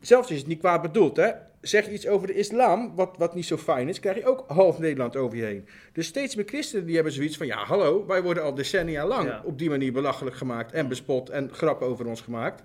zelfs 0.00 0.30
is 0.30 0.38
het 0.38 0.46
niet 0.46 0.58
kwaad 0.58 0.82
bedoeld. 0.82 1.16
Hè? 1.16 1.30
Zeg 1.60 1.86
je 1.86 1.92
iets 1.92 2.06
over 2.08 2.26
de 2.26 2.34
islam, 2.34 2.92
wat, 2.94 3.14
wat 3.18 3.34
niet 3.34 3.46
zo 3.46 3.56
fijn 3.56 3.88
is, 3.88 4.00
krijg 4.00 4.16
je 4.16 4.26
ook 4.26 4.44
half 4.46 4.78
Nederland 4.78 5.16
over 5.16 5.36
je 5.36 5.44
heen. 5.44 5.66
Dus 5.92 6.06
steeds 6.06 6.34
meer 6.36 6.44
christenen 6.46 6.86
die 6.86 6.94
hebben 6.94 7.12
zoiets 7.12 7.36
van, 7.36 7.46
ja 7.46 7.56
hallo, 7.64 8.06
wij 8.06 8.22
worden 8.22 8.42
al 8.42 8.54
decennia 8.54 9.06
lang 9.06 9.28
Ja. 9.28 9.42
op 9.44 9.58
die 9.58 9.70
manier 9.70 9.92
belachelijk 9.92 10.36
gemaakt 10.36 10.72
en 10.72 10.88
bespot 10.88 11.30
en 11.30 11.48
grappen 11.52 11.86
over 11.86 12.06
ons 12.06 12.20
gemaakt. 12.20 12.62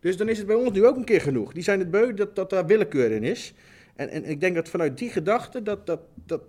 Dus 0.00 0.16
dan 0.16 0.28
is 0.28 0.38
het 0.38 0.46
bij 0.46 0.56
ons 0.56 0.70
nu 0.72 0.86
ook 0.86 0.96
een 0.96 1.04
keer 1.04 1.20
genoeg. 1.20 1.52
Die 1.52 1.62
zijn 1.62 1.78
het 1.78 1.90
beu 1.90 2.14
dat, 2.14 2.36
dat 2.36 2.50
daar 2.50 2.66
willekeur 2.66 3.10
in 3.10 3.22
is. 3.24 3.54
En, 3.98 4.08
en 4.10 4.24
ik 4.24 4.40
denk 4.40 4.54
dat 4.54 4.68
vanuit 4.68 4.98
die 4.98 5.10
gedachte 5.10 5.62
dat, 5.62 5.86
dat, 5.86 6.00
dat, 6.24 6.42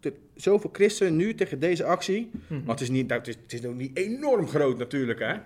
dat 0.00 0.12
zoveel 0.34 0.70
christenen 0.72 1.16
nu 1.16 1.34
tegen 1.34 1.58
deze 1.58 1.84
actie. 1.84 2.30
Mhm. 2.32 2.64
Want 2.64 2.78
het 2.78 2.80
is, 2.80 2.90
niet, 2.90 3.08
nou, 3.08 3.20
het, 3.20 3.28
is, 3.28 3.36
het 3.42 3.52
is 3.52 3.60
nog 3.60 3.74
niet 3.74 3.96
enorm 3.96 4.48
groot 4.48 4.78
natuurlijk. 4.78 5.18
Hè? 5.18 5.32
Eh, 5.32 5.40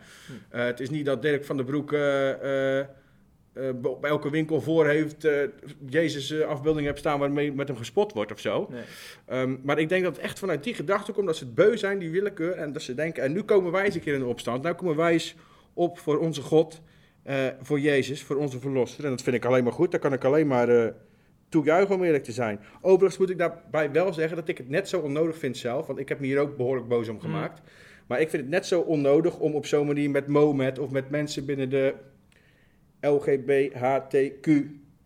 het 0.65 0.81
is 0.81 0.91
niet 0.91 1.07
dat 1.07 1.23
Dirk 1.23 1.45
van 1.45 1.57
der 1.57 1.65
Broek 1.65 1.93
eh, 1.93 2.79
eh, 2.79 2.87
eh, 3.53 3.75
op 3.83 4.05
elke 4.05 4.31
winkel 4.31 4.61
voor 4.61 4.87
heeft. 4.87 5.29
Jezus 5.89 6.43
afbeelding 6.43 6.87
hebt 6.87 6.99
staan 6.99 7.19
waarmee 7.19 7.53
met 7.53 7.69
hem 7.69 7.77
gespot 7.77 8.13
wordt 8.13 8.33
of 8.33 8.41
zo. 8.41 8.69
Nee. 8.71 8.83
Ehm, 9.27 9.57
maar 9.63 9.79
ik 9.79 9.89
denk 9.89 10.05
dat 10.05 10.17
het 10.17 10.25
echt 10.25 10.39
vanuit 10.39 10.65
die 10.65 10.75
gedachte 10.75 11.13
komt 11.13 11.27
dat 11.27 11.37
ze 11.37 11.45
het 11.45 11.55
beu 11.55 11.77
zijn, 11.77 11.99
die 11.99 12.11
willekeur. 12.11 12.53
En 12.53 12.73
dat 12.73 12.83
ze 12.83 12.95
denken, 12.95 13.23
en 13.23 13.33
nu 13.33 13.43
komen 13.43 13.73
wij 13.73 13.85
eens 13.85 13.95
een 13.95 14.01
keer 14.01 14.15
in 14.15 14.21
de 14.21 14.27
opstand. 14.27 14.63
Nou 14.63 14.75
komen 14.75 14.97
wij 14.97 15.13
eens 15.13 15.35
op 15.73 15.99
voor 15.99 16.19
onze 16.19 16.43
God, 16.43 16.81
voor 17.61 17.81
Jezus, 17.81 18.23
voor 18.23 18.37
onze 18.37 18.61
verlosser. 18.61 19.05
En 19.05 19.11
dat 19.11 19.23
vind 19.23 19.37
ik 19.37 19.45
alleen 19.45 19.65
maar 19.65 19.73
goed. 19.73 19.91
Daar 19.91 20.01
kan 20.01 20.13
ik 20.13 20.25
alleen 20.25 20.47
maar 20.47 20.95
toejuichen 21.53 21.95
om 21.95 22.03
eerlijk 22.03 22.25
te 22.25 22.33
zijn. 22.33 22.61
Overigens 22.81 23.19
moet 23.19 23.31
ik 23.31 23.39
daarbij 23.39 23.93
wel 23.93 24.13
zeggen 24.13 24.37
dat 24.37 24.49
ik 24.49 24.59
het 24.59 24.69
net 24.69 24.89
zo 24.89 25.01
onnodig 25.01 25.39
vind 25.39 25.57
zelf. 25.57 25.87
Want 25.87 25.99
ik 25.99 26.09
heb 26.09 26.21
me 26.21 26.27
hier 26.27 26.39
ook 26.39 26.57
behoorlijk 26.57 26.89
boos 26.89 27.09
om 27.09 27.21
gemaakt. 27.21 27.61
Maar 28.07 28.21
ik 28.21 28.31
vind 28.31 28.43
het 28.43 28.51
net 28.51 28.67
zo 28.67 28.81
onnodig 28.81 29.39
om 29.39 29.55
op 29.55 29.67
zo'n 29.67 29.87
manier 29.87 30.11
met 30.11 30.27
Mohammed 30.27 30.79
of 30.79 30.91
met 30.91 31.11
mensen 31.11 31.45
binnen 31.45 31.71
de 31.71 31.95
LGBTQ 33.01 34.51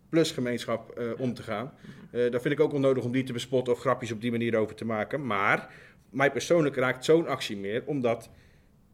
plus 0.08 0.30
gemeenschap 0.30 0.90
eh, 0.90 1.10
om 1.18 1.34
te 1.34 1.42
gaan. 1.42 1.72
Eh 2.10 2.30
dat 2.30 2.42
vind 2.42 2.54
ik 2.54 2.60
ook 2.60 2.72
onnodig 2.72 3.04
om 3.04 3.12
die 3.12 3.24
te 3.24 3.32
bespotten 3.32 3.72
of 3.72 3.80
grapjes 3.80 4.12
op 4.12 4.20
die 4.20 4.30
manier 4.30 4.56
over 4.56 4.74
te 4.74 4.84
maken. 4.84 5.26
Maar 5.26 5.74
mij 6.10 6.32
persoonlijk 6.32 6.76
raakt 6.76 7.04
zo'n 7.04 7.26
actie 7.26 7.56
meer, 7.56 7.82
omdat 7.86 8.30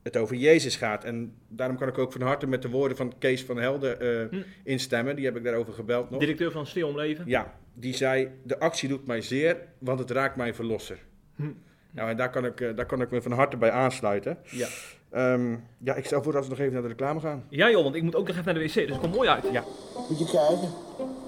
het 0.03 0.17
over 0.17 0.37
Jezus 0.37 0.77
gaat. 0.77 1.05
En 1.05 1.35
daarom 1.49 1.77
kan 1.77 1.89
ik 1.89 1.99
ook 1.99 2.13
van 2.13 2.21
harte 2.21 2.47
met 2.47 2.63
de 2.63 2.69
woorden 2.69 2.97
van 2.97 3.13
Kees 3.19 3.45
van 3.45 3.57
Helden 3.57 4.01
eh, 4.01 4.29
Hm. 4.31 4.43
instemmen. 4.65 5.17
Die 5.17 5.25
heb 5.25 5.37
ik 5.37 5.45
daarover 5.45 5.73
gebeld 5.73 6.11
nog. 6.11 6.21
Directeur 6.21 6.51
van 6.51 6.67
Stil 6.67 6.89
om 6.89 6.97
Leven. 6.97 7.25
Ja, 7.27 7.55
die 7.75 7.95
zei, 7.95 8.29
de 8.43 8.59
actie 8.59 8.89
doet 8.89 9.07
mij 9.07 9.21
zeer, 9.21 9.57
want 9.79 9.99
het 9.99 10.11
raakt 10.11 10.37
mijn 10.37 10.55
verlosser. 10.55 10.99
Hm. 11.37 11.51
Nou, 11.91 12.11
en 12.11 12.17
daar 12.17 12.31
kan, 12.31 12.45
ik, 12.45 12.61
eh, 12.61 12.77
daar 12.77 12.87
kan 12.87 13.01
ik 13.01 13.11
me 13.11 13.23
van 13.23 13.33
harte 13.33 13.57
bij 13.57 13.71
aansluiten. 13.71 14.39
Ja. 14.51 14.67
Ehm, 15.11 15.57
ja, 15.79 15.95
ik 15.95 16.05
stel 16.05 16.23
voor 16.23 16.33
dat 16.33 16.45
we 16.45 16.51
nog 16.51 16.59
even 16.59 16.73
naar 16.73 16.83
de 16.83 16.89
reclame 16.89 17.21
gaan. 17.21 17.45
ja 17.49 17.71
joh, 17.71 17.83
want 17.83 17.95
ik 17.95 18.03
moet 18.03 18.15
ook 18.15 18.27
nog 18.27 18.37
even 18.37 18.55
naar 18.55 18.63
de 18.63 18.69
wc, 18.69 18.75
dus 18.75 18.89
het 18.89 18.99
komt 18.99 19.15
mooi 19.15 19.29
uit. 19.29 19.45
Ja. 19.53 19.65
Moet 20.09 20.19
je 20.19 20.25
kijken. 20.25 20.69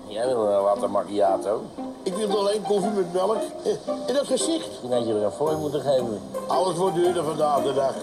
Jij 0.07 0.27
wil 0.27 0.47
een 0.47 0.63
latte 0.63 0.87
macchiato? 0.87 1.63
Ik 2.03 2.15
wil 2.15 2.39
alleen 2.39 2.63
koffie 2.63 2.91
met 2.91 3.13
melk. 3.13 3.37
Eh, 3.65 3.73
En 4.07 4.15
dat 4.15 4.27
gezicht. 4.27 4.69
Misschien 4.69 4.93
had 4.93 5.07
je 5.07 5.15
er 5.15 5.23
een 5.23 5.31
fooi 5.31 5.57
moeten 5.57 5.81
geven. 5.81 6.21
Alles 6.47 6.77
wordt 6.77 6.95
duurder 6.95 7.25
vandaag 7.25 7.63
de 7.63 7.75
dag. 7.75 7.95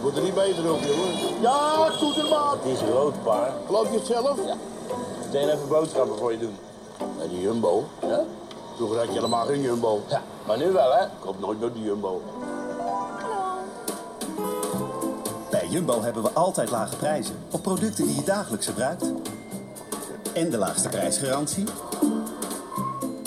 Wordt 0.00 0.16
er 0.16 0.22
niet 0.22 0.34
beter 0.34 0.72
op, 0.72 0.80
jongen. 0.80 1.40
Ja, 1.40 1.90
doe 1.98 2.14
het 2.14 2.30
maar. 2.30 2.50
Het 2.50 2.64
is 2.64 2.80
rood, 2.92 3.22
pa. 3.22 3.52
Geloof 3.66 3.90
je 3.90 3.96
het 3.96 4.06
zelf? 4.06 4.36
Ja. 4.46 4.54
Meteen 5.24 5.48
even 5.48 5.68
boodschappen 5.68 6.18
voor 6.18 6.32
je 6.32 6.38
doen. 6.38 6.56
Bij 7.18 7.28
de 7.28 7.40
Jumbo. 7.40 7.84
Ja? 8.00 8.24
Vroeger 8.76 8.96
had 8.98 9.06
je 9.06 9.12
helemaal 9.12 9.44
geen 9.46 9.60
Jumbo. 9.60 10.00
Ja, 10.08 10.22
maar 10.46 10.58
nu 10.58 10.72
wel, 10.72 10.92
hè? 10.92 11.04
Ik 11.04 11.10
koop 11.20 11.40
nooit 11.40 11.60
meer 11.60 11.72
de 11.72 11.82
Jumbo. 11.82 12.20
Bij 15.50 15.66
Jumbo 15.68 16.02
hebben 16.02 16.22
we 16.22 16.30
altijd 16.32 16.70
lage 16.70 16.96
prijzen 16.96 17.38
op 17.50 17.62
producten 17.62 18.06
die 18.06 18.14
je 18.14 18.22
dagelijks 18.24 18.66
gebruikt. 18.66 19.04
En 20.34 20.50
de 20.50 20.56
laagste 20.58 20.88
prijsgarantie. 20.88 21.64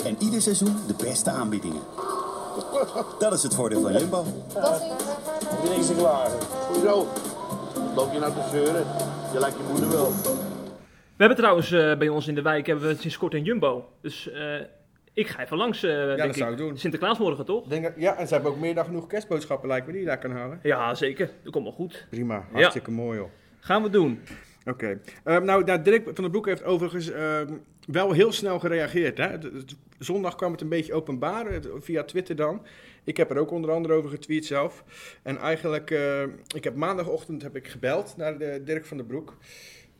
En 0.04 0.16
ieder 0.18 0.40
seizoen 0.42 0.76
de 0.86 0.94
beste 1.04 1.30
aanbiedingen. 1.30 1.80
Dat 3.18 3.32
is 3.32 3.42
het 3.42 3.54
voordeel 3.54 3.80
van 3.80 3.92
Jumbo. 3.92 4.24
Heb 4.24 5.62
je 5.62 5.68
niks 5.74 5.86
te 5.86 5.94
klagen? 5.94 6.38
Hoezo? 6.68 7.06
Loop 7.94 8.12
je 8.12 8.18
nou 8.18 8.32
te 8.32 8.48
zeuren? 8.50 8.84
Je 9.32 9.38
lijkt 9.38 9.56
je 9.56 9.62
moeder 9.70 9.90
wel. 9.90 10.10
We 11.16 11.28
hebben 11.28 11.36
trouwens 11.36 11.72
eh, 11.72 11.96
bij 11.98 12.08
ons 12.08 12.26
in 12.28 12.34
de 12.34 12.42
wijk 12.42 12.66
hebben 12.66 12.88
we 12.88 12.96
sinds 13.00 13.18
kort 13.18 13.34
een 13.34 13.42
Jumbo. 13.44 13.88
Dus 14.00 14.30
eh, 14.30 14.54
ik 15.12 15.28
ga 15.28 15.42
even 15.42 15.56
langs, 15.56 15.82
eh 15.82 16.06
denk 16.06 16.18
dat 16.22 16.34
zou 16.36 16.52
ik 16.52 16.58
doen. 16.58 16.76
Sinterklaasmorgen 16.78 17.44
toch? 17.44 17.64
Ik 17.64 17.70
Denk, 17.70 17.82
dat- 17.82 17.92
ja, 17.96 18.16
en 18.16 18.26
ze 18.26 18.34
hebben 18.34 18.52
ook 18.52 18.58
meer 18.58 18.74
dan 18.74 18.84
genoeg 18.84 19.06
kerstboodschappen, 19.06 19.68
lijkt 19.68 19.86
me, 19.86 19.92
die 19.92 20.00
je 20.00 20.06
daar 20.06 20.18
kan 20.18 20.30
halen. 20.30 20.58
Ja, 20.62 20.94
zeker. 20.94 21.30
Dat 21.42 21.52
komt 21.52 21.64
wel 21.64 21.72
goed. 21.74 22.06
Prima, 22.10 22.44
hartstikke 22.52 22.90
mooi 22.90 23.18
joh. 23.18 23.28
Gaan 23.60 23.82
we 23.82 23.90
doen. 23.90 24.20
Oké. 24.64 25.00
Ehm, 25.24 25.44
nou, 25.44 25.64
nou, 25.64 25.82
Dirk 25.82 26.04
van 26.04 26.14
den 26.14 26.30
Broek 26.30 26.46
heeft 26.46 26.64
overigens 26.64 27.10
ehm, 27.10 27.52
wel 27.86 28.12
heel 28.12 28.32
snel 28.32 28.58
gereageerd. 28.58 29.18
Hè? 29.18 29.36
Zondag 29.98 30.34
kwam 30.34 30.52
het 30.52 30.60
een 30.60 30.68
beetje 30.68 30.94
openbaar, 30.94 31.60
via 31.80 32.04
Twitter 32.04 32.36
dan. 32.36 32.66
Ik 33.04 33.16
heb 33.16 33.30
er 33.30 33.36
ook 33.36 33.50
onder 33.50 33.70
andere 33.70 33.94
over 33.94 34.10
getweet 34.10 34.46
zelf. 34.46 34.84
En 35.22 35.36
eigenlijk, 35.38 35.90
eh, 35.90 36.22
ik 36.56 36.64
heb 36.64 36.74
maandagochtend 36.74 37.42
heb 37.42 37.56
ik 37.56 37.68
gebeld 37.68 38.16
naar 38.16 38.38
de 38.38 38.60
Dirk 38.64 38.84
van 38.86 38.96
den 38.96 39.06
Broek. 39.06 39.36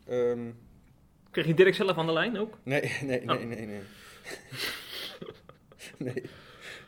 Ehm, 0.07 0.40
Kreeg 1.31 1.46
je 1.46 1.55
Dirk 1.55 1.75
zelf 1.75 1.96
aan 1.96 2.07
de 2.07 2.12
lijn 2.12 2.38
ook? 2.38 2.59
nee, 2.62 2.81
nee, 3.07 3.20
nee, 3.25 3.38
Oh. 3.38 3.44
nee, 3.44 3.66
nee. 3.66 3.81
nee. 6.12 6.22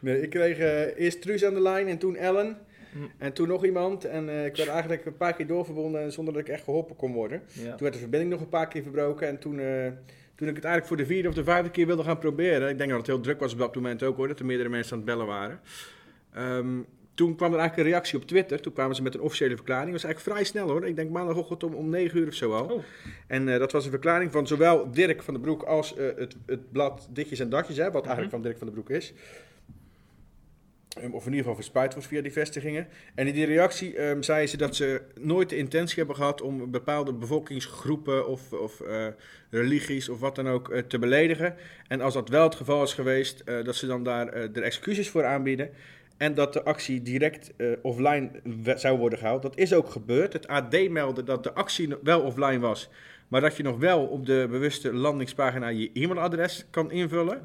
Nee, 0.01 0.23
ik 0.23 0.31
kreeg 0.31 0.59
eh, 0.59 0.99
eerst 1.05 1.23
Truus 1.23 1.45
aan 1.45 1.55
de 1.55 1.61
lijn 1.63 1.89
en 1.89 1.99
toen 1.99 2.17
Ellen. 2.17 2.59
Hm. 2.95 2.99
En 3.19 3.33
toen 3.33 3.49
nog 3.49 3.65
iemand. 3.65 4.05
En 4.05 4.29
eh, 4.29 4.45
ik 4.45 4.57
werd 4.57 4.69
eigenlijk 4.69 5.05
een 5.05 5.17
paar 5.17 5.35
keer 5.35 5.47
doorverbonden 5.47 6.13
zonder 6.13 6.35
dat 6.35 6.43
ik 6.43 6.49
echt 6.49 6.65
geholpen 6.65 6.97
kon 6.97 7.13
worden. 7.13 7.43
Ja. 7.53 7.69
Toen 7.71 7.79
werd 7.79 7.93
de 7.93 7.99
verbinding 7.99 8.33
nog 8.33 8.41
een 8.41 8.49
paar 8.49 8.69
keer 8.69 8.83
verbroken. 8.83 9.29
En 9.29 9.39
toen, 9.39 9.59
eh, 9.59 9.87
toen 10.35 10.49
ik 10.49 10.55
het 10.55 10.65
eigenlijk 10.65 10.87
voor 10.87 10.97
de 10.97 11.07
vierde 11.07 11.29
of 11.29 11.35
de 11.35 11.45
vijfde 11.45 11.71
keer 11.71 11.87
wilde 11.87 12.03
gaan 12.03 12.19
proberen. 12.19 12.69
Ik 12.69 12.79
denk 12.79 12.89
dat 12.91 12.99
het 12.99 13.07
heel 13.07 13.21
druk 13.21 13.41
was 13.41 13.53
op 13.53 13.59
dat 13.59 13.75
moment 13.75 14.03
ook 14.03 14.17
hoor. 14.17 14.29
Dat 14.29 14.39
er 14.39 14.45
meerdere 14.47 14.69
mensen 14.69 14.93
aan 14.93 14.99
het 14.99 15.07
bellen 15.07 15.27
waren. 15.27 15.61
Ehm, 16.35 16.79
toen 17.15 17.37
kwam 17.37 17.53
er 17.53 17.59
eigenlijk 17.59 17.87
een 17.89 17.93
reactie 17.95 18.19
op 18.19 18.27
Twitter. 18.27 18.61
Toen 18.61 18.73
kwamen 18.73 18.97
ze 18.97 19.03
met 19.03 19.15
een 19.15 19.21
officiële 19.21 19.57
verklaring. 19.57 19.93
Dat 19.93 20.03
was 20.03 20.05
eigenlijk 20.11 20.35
vrij 20.37 20.47
snel 20.51 20.69
hoor. 20.71 20.87
Ik 20.87 20.97
denk 20.97 21.11
maandagochtend 21.11 21.65
om, 21.65 21.75
om 21.75 21.89
9 21.89 22.19
uur 22.19 22.27
of 22.29 22.35
zo 22.35 22.53
al. 22.53 22.65
Oh. 22.65 22.83
En 23.27 23.49
eh, 23.49 23.59
dat 23.59 23.73
was 23.73 23.85
een 23.85 23.91
verklaring 23.91 24.33
van 24.33 24.47
zowel 24.47 24.91
Dirk 24.91 25.23
van 25.23 25.35
den 25.35 25.43
Broek 25.43 25.63
als 25.63 25.95
het, 25.97 26.37
het 26.47 26.73
blad 26.73 27.09
Ditjes 27.11 27.39
en 27.41 27.49
Datjes. 27.49 27.77
Hè, 27.77 27.83
wat 27.85 27.93
Mhm. 27.93 28.03
eigenlijk 28.03 28.31
van 28.31 28.43
Dirk 28.43 28.59
van 28.59 28.67
den 28.67 28.75
Broek 28.77 28.91
is. 28.91 29.13
Ehm, 30.95 31.11
Of 31.13 31.21
in 31.21 31.31
ieder 31.31 31.39
geval 31.39 31.55
verspreid 31.55 31.93
wordt 31.93 32.09
via 32.09 32.23
die 32.23 32.33
vestigingen. 32.33 32.87
En 33.15 33.27
in 33.27 33.35
die 33.35 33.47
reactie 33.47 33.97
ehm 33.97 34.23
zeiden 34.23 34.49
ze 34.49 34.57
dat 34.57 34.77
ze 34.77 35.03
nooit 35.21 35.49
de 35.49 35.57
intentie 35.57 35.97
hebben 35.97 36.17
gehad 36.17 36.41
om 36.41 36.71
bepaalde 36.71 37.13
bevolkingsgroepen 37.13 38.29
of, 38.29 38.53
of 38.53 38.81
eh, 38.81 39.07
religies 39.51 40.09
of 40.09 40.21
wat 40.21 40.35
dan 40.35 40.49
ook 40.49 40.71
eh, 40.71 40.83
te 40.83 40.99
beledigen. 40.99 41.55
En 41.89 42.01
als 42.01 42.15
dat 42.15 42.29
wel 42.29 42.43
het 42.43 42.55
geval 42.55 42.83
is 42.83 42.93
geweest, 42.93 43.41
eh, 43.41 43.65
dat 43.65 43.77
ze 43.77 43.87
dan 43.87 44.03
daar 44.03 44.33
er 44.33 44.63
excuses 44.63 45.09
voor 45.09 45.25
aanbieden. 45.25 45.71
En 46.17 46.35
dat 46.35 46.53
de 46.53 46.65
actie 46.65 47.03
direct 47.03 47.53
offline 47.83 48.31
zou 48.77 48.99
worden 48.99 49.19
gehaald. 49.19 49.43
Dat 49.43 49.57
is 49.57 49.75
ook 49.75 49.91
gebeurd. 49.91 50.33
Het 50.33 50.49
AD 50.49 50.89
meldde 50.89 51.23
dat 51.23 51.43
de 51.43 51.53
actie 51.53 51.95
wel 52.03 52.21
offline 52.21 52.59
was. 52.59 52.91
Maar 53.29 53.41
dat 53.41 53.57
je 53.57 53.63
nog 53.63 53.79
wel 53.79 54.07
op 54.07 54.27
de 54.27 54.47
bewuste 54.51 54.93
landingspagina 54.93 55.69
je 55.69 55.91
e-mailadres 55.93 56.67
kan 56.71 56.91
invullen. 56.91 57.43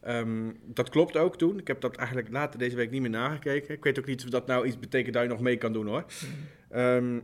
Ehm, 0.00 0.50
dat 0.64 0.88
klopt 0.88 1.16
ook 1.16 1.36
toen. 1.36 1.58
Ik 1.58 1.66
heb 1.66 1.80
dat 1.80 1.96
eigenlijk 1.96 2.28
later 2.30 2.58
deze 2.58 2.76
week 2.76 2.90
niet 2.90 3.00
meer 3.00 3.10
nagekeken. 3.10 3.74
Ik 3.74 3.84
weet 3.84 3.98
ook 3.98 4.06
niet 4.06 4.24
of 4.24 4.30
dat 4.30 4.46
nou 4.46 4.66
iets 4.66 4.78
betekent 4.78 5.14
dat 5.14 5.22
je 5.22 5.28
nog 5.28 5.40
mee 5.40 5.56
kan 5.56 5.72
doen 5.72 5.86
hoor. 5.86 6.04
Ehm, 6.70 7.18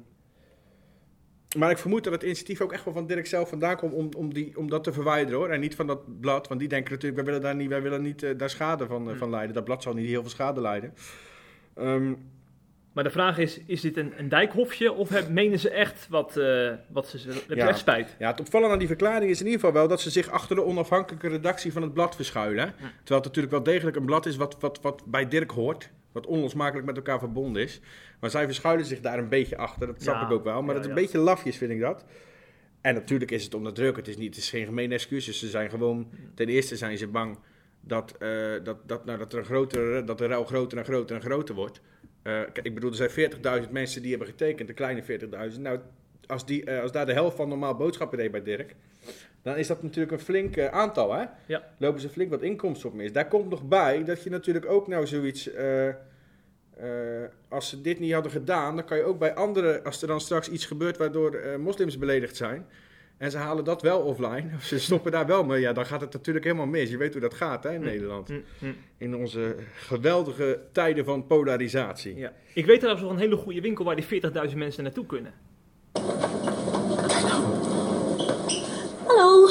maar 1.57 1.71
ik 1.71 1.79
vermoed 1.79 2.05
dat 2.05 2.13
het 2.13 2.23
initiatief 2.23 2.61
ook 2.61 2.73
echt 2.73 2.85
wel 2.85 2.95
van 2.95 3.07
Dirk 3.07 3.27
zelf 3.27 3.49
vandaan 3.49 3.77
komt 3.77 3.93
om, 3.93 4.09
om, 4.17 4.35
die, 4.35 4.59
om 4.59 4.71
dat 4.71 4.85
te 4.85 4.93
verwijderen 4.93 5.39
hoor. 5.39 5.49
En 5.49 5.61
niet 5.61 5.75
van 5.75 5.87
dat 5.87 6.21
blad, 6.21 6.49
want 6.49 6.61
die 6.61 6.69
denken 6.69 6.93
natuurlijk, 6.93 7.23
wij 7.23 7.33
willen 7.33 7.47
daar 7.47 7.57
niet, 7.57 7.69
wij 7.69 7.83
willen 7.83 8.03
niet 8.03 8.23
eh, 8.23 8.31
daar 8.37 8.51
schade 8.51 8.87
van, 8.87 9.11
eh, 9.11 9.17
van 9.17 9.31
leiden. 9.31 9.55
Dat 9.55 9.65
blad 9.65 9.83
zal 9.83 9.95
niet 9.95 10.07
heel 10.07 10.21
veel 10.21 10.31
schade 10.31 10.61
leiden. 10.61 10.95
Ehm, 11.75 12.15
Maar 12.99 13.07
de 13.07 13.13
vraag 13.13 13.39
is, 13.39 13.61
is 13.67 13.81
dit 13.81 13.97
een, 13.97 14.13
een 14.17 14.29
dijkhofje 14.29 14.93
of 14.93 15.09
heb- 15.09 15.29
menen 15.29 15.59
ze 15.59 15.71
echt 15.71 16.07
wat, 16.09 16.37
eh, 16.37 16.73
wat 16.89 17.09
ze... 17.09 17.43
Ja. 17.49 17.69
echt 17.69 17.79
spijt? 17.79 18.17
Ja, 18.19 18.31
het 18.31 18.41
opvallende 18.41 18.73
aan 18.73 18.79
die 18.79 18.89
verklaring 18.89 19.31
is 19.31 19.41
in 19.41 19.45
ieder 19.45 19.61
geval 19.61 19.75
wel 19.75 19.89
dat 19.89 20.01
ze 20.01 20.11
zich 20.11 20.29
achter 20.29 20.57
de 20.57 20.65
onafhankelijke 20.65 21.29
redactie 21.29 21.73
van 21.73 21.83
het 21.83 21.93
blad 21.93 22.17
verschuilen. 22.17 22.75
Terwijl 22.77 22.93
het 23.05 23.25
natuurlijk 23.25 23.51
wel 23.55 23.63
degelijk 23.63 23.97
een 23.97 24.05
blad 24.05 24.27
is 24.27 24.37
wat, 24.37 24.57
wat, 24.61 24.81
wat 24.83 25.03
bij 25.07 25.29
Dirk 25.29 25.51
hoort. 25.51 25.91
Wat 26.13 26.27
onlosmakelijk 26.27 26.87
met 26.87 26.97
elkaar 26.97 27.19
verbonden 27.19 27.63
is. 27.63 27.81
Maar 28.21 28.31
zij 28.31 28.45
verschuilen 28.45 28.87
zich 28.87 29.01
daar 29.01 29.19
een 29.19 29.29
beetje 29.29 29.57
achter. 29.57 29.87
Dat 29.87 30.03
snap 30.03 30.15
Ja, 30.15 30.27
ik 30.27 30.33
ook 30.33 30.45
wel. 30.45 30.63
Maar 30.63 30.75
dat 30.75 30.83
is 30.83 30.89
een 30.89 30.95
beetje 30.97 31.19
lafjes, 31.19 31.57
vind 31.57 31.71
ik 31.71 31.81
dat. 31.81 32.05
En 32.81 32.95
natuurlijk 32.95 33.31
is 33.31 33.45
het 33.45 33.55
onder 33.55 33.73
druk. 33.73 33.97
Het 33.97 34.09
is, 34.09 34.17
niet, 34.17 34.35
het 34.35 34.45
is 34.45 34.51
geen 34.51 34.65
gemene 34.65 34.95
excuses. 34.95 35.39
Ze 35.39 35.49
zijn 35.49 35.71
gewoon... 35.71 36.11
Ten 36.35 36.49
eerste 36.49 36.77
zijn 36.77 36.99
ze 36.99 37.07
bang 37.09 37.39
dat, 37.81 38.15
eh, 38.19 38.29
dat, 38.63 38.77
dat, 38.87 39.05
nou, 39.05 39.19
dat, 39.19 39.33
er 39.33 39.39
een 39.39 39.45
grotere, 39.45 40.05
dat 40.05 40.19
de 40.19 40.27
ruil 40.27 40.45
groter 40.45 40.79
en 40.79 40.85
groter 40.85 41.17
en 41.17 41.23
groter 41.23 41.55
wordt. 41.55 41.81
Kijk, 42.23 42.59
ik 42.63 42.75
bedoel, 42.75 42.91
er 42.91 43.11
zijn 43.11 43.63
40.000 43.65 43.71
mensen 43.71 44.01
die 44.03 44.11
hebben 44.11 44.29
getekend. 44.29 44.69
Een 44.69 44.75
kleine 44.75 45.03
40.000. 45.53 45.61
Nou, 45.61 45.79
als, 46.29 46.47
die, 46.47 46.65
eh, 46.65 46.83
als 46.83 46.93
daar 46.93 47.07
de 47.07 47.13
helft 47.13 47.37
van 47.37 47.49
normaal 47.49 47.77
boodschappen 47.77 48.19
deed 48.19 48.31
bij 48.31 48.43
Dirk... 48.43 48.75
Dan 49.43 49.57
is 49.57 49.67
dat 49.67 49.83
natuurlijk 49.83 50.13
een 50.13 50.25
flink 50.25 50.57
eh, 50.57 50.67
aantal, 50.67 51.15
hè? 51.15 51.25
Ja. 51.47 51.63
Lopen 51.79 52.01
ze 52.01 52.09
flink 52.09 52.31
wat 52.31 52.43
inkomsten 52.43 52.89
op 52.89 52.95
mis. 52.95 53.13
Daar 53.13 53.29
komt 53.29 53.49
nog 53.51 53.69
bij 53.69 54.05
dat 54.05 54.23
je 54.23 54.31
natuurlijk 54.31 54.67
ook 54.67 54.89
nou 54.89 55.07
zoiets... 55.07 55.51
als 57.49 57.69
ze 57.69 57.81
dit 57.81 57.99
niet 57.99 58.13
hadden 58.13 58.33
gedaan, 58.33 58.77
dan 58.77 58.85
kan 58.85 58.97
je 58.97 59.05
ook 59.05 59.19
bij 59.19 59.35
andere... 59.35 59.83
Als 59.83 60.03
er 60.03 60.09
dan 60.09 60.21
straks 60.21 60.49
iets 60.49 60.67
gebeurt 60.67 60.97
waardoor 60.97 61.61
moslims 61.61 61.99
beledigd 61.99 62.37
zijn... 62.37 62.67
En 63.19 63.31
ze 63.31 63.37
halen 63.37 63.65
dat 63.65 63.83
wel 63.83 64.01
offline, 64.01 64.51
of 64.57 64.65
ze 64.65 64.79
stoppen 64.79 65.13
daar 65.13 65.27
wel 65.27 65.45
mee, 65.45 65.61
ja, 65.61 65.73
dan 65.73 65.87
gaat 65.87 66.01
het 66.01 66.13
natuurlijk 66.13 66.45
helemaal 66.45 66.67
mis. 66.67 66.91
Je 66.91 66.97
weet 66.97 67.13
hoe 67.13 67.21
dat 67.21 67.35
gaat 67.35 67.65
hè, 67.65 67.75
in 67.75 67.81
Nederland. 67.81 68.29
Hm, 68.29 68.35
hm. 68.59 68.73
In 68.99 69.17
onze 69.17 69.57
geweldige 69.75 70.61
tijden 70.73 71.05
van 71.05 71.27
polarisatie. 71.27 72.17
Ja. 72.17 72.33
Ik 72.55 72.67
weet 72.67 72.79
trouwens 72.79 73.07
nog 73.07 73.15
een 73.15 73.23
hele 73.23 73.37
goede 73.37 73.61
winkel 73.61 73.85
waar 73.85 73.97
die 73.97 74.23
40.000 74.51 74.57
mensen 74.57 74.83
naartoe 74.83 75.07
kunnen. 75.07 75.33
Hallo. 79.07 79.49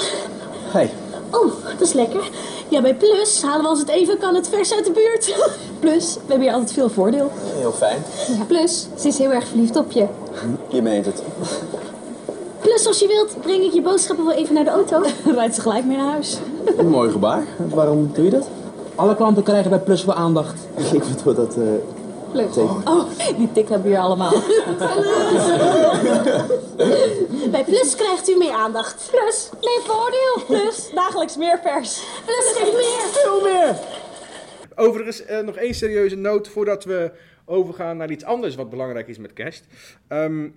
Hey. 0.72 0.90
Oh, 1.32 1.64
dat 1.64 1.82
is 1.82 1.94
lekker. 1.94 2.30
Ja, 2.70 2.82
bij 2.82 2.96
Plus 2.96 3.42
halen 3.42 3.62
we 3.62 3.68
als 3.68 3.80
het 3.80 3.90
even 3.90 4.18
kan 4.18 4.36
het 4.36 4.50
vers 4.50 4.74
uit 4.74 4.86
de 4.86 4.92
buurt. 4.92 5.52
Plus, 5.80 6.14
we 6.14 6.20
hebben 6.20 6.42
hier 6.42 6.52
altijd 6.52 6.74
veel 6.74 6.90
voordeel. 6.90 7.32
Heel 7.36 7.72
fijn. 7.72 8.02
Ja, 8.38 8.44
Plus, 8.44 8.88
ze 8.98 9.08
is 9.08 9.18
heel 9.18 9.32
erg 9.32 9.48
verliefd 9.48 9.76
op 9.76 9.92
je. 9.92 10.08
Je 10.70 10.82
meent 10.82 11.06
het. 11.06 11.24
Plus, 12.68 12.88
als 12.88 13.00
je 13.00 13.08
wilt, 13.08 13.42
breng 13.42 13.64
ik 13.64 13.74
je 13.74 13.82
boodschappen 13.82 14.26
wel 14.26 14.36
even 14.36 14.54
naar 14.54 14.64
de 14.64 14.70
auto. 14.70 15.02
Dan 15.24 15.34
rijdt 15.40 15.56
ze 15.56 15.62
gelijk 15.62 15.86
mee 15.86 15.98
naar 15.98 16.12
huis. 16.12 16.38
Een 16.78 16.90
mooi 16.90 17.12
gebaar. 17.12 17.44
Waarom 17.70 18.10
doe 18.14 18.26
je 18.26 18.32
dat? 18.32 18.50
Alle 18.96 19.16
klanten 19.16 19.44
krijgen 19.44 19.70
bij 19.70 19.80
Plus 19.80 20.04
voor 20.04 20.14
aandacht. 20.14 20.68
Ik 20.94 21.04
bedoel 21.16 21.34
dat... 21.34 21.58
eh 21.58 21.64
Leuk. 22.32 22.52
Teken. 22.52 22.82
Oh, 22.86 23.04
die 23.38 23.52
tik 23.52 23.70
hebben 23.70 23.88
we 23.88 23.94
hier 23.96 24.04
allemaal. 24.04 24.32
Bij 27.52 27.64
Plus 27.64 27.96
krijgt 27.96 28.30
u 28.30 28.38
meer 28.38 28.52
aandacht. 28.52 29.10
Plus, 29.12 29.50
meer 29.62 29.82
voordeel. 29.84 30.46
Plus, 30.48 30.90
dagelijks 30.94 31.38
meer 31.38 31.60
vers. 31.64 32.02
Plus 32.26 32.54
geeft 32.56 32.74
meer. 32.74 33.08
Veel 33.12 33.42
meer! 33.42 33.76
Overigens, 34.76 35.26
eh, 35.26 35.40
nog 35.40 35.56
één 35.56 35.74
serieuze 35.74 36.16
noot 36.16 36.48
voordat 36.48 36.84
we 36.84 37.12
overgaan 37.46 37.98
naar 37.98 38.12
iets 38.12 38.24
anders 38.24 38.56
wat 38.56 38.70
belangrijk 38.70 39.08
is 39.08 39.18
met 39.18 39.34
kerst. 39.34 39.66
Ehm, 40.08 40.48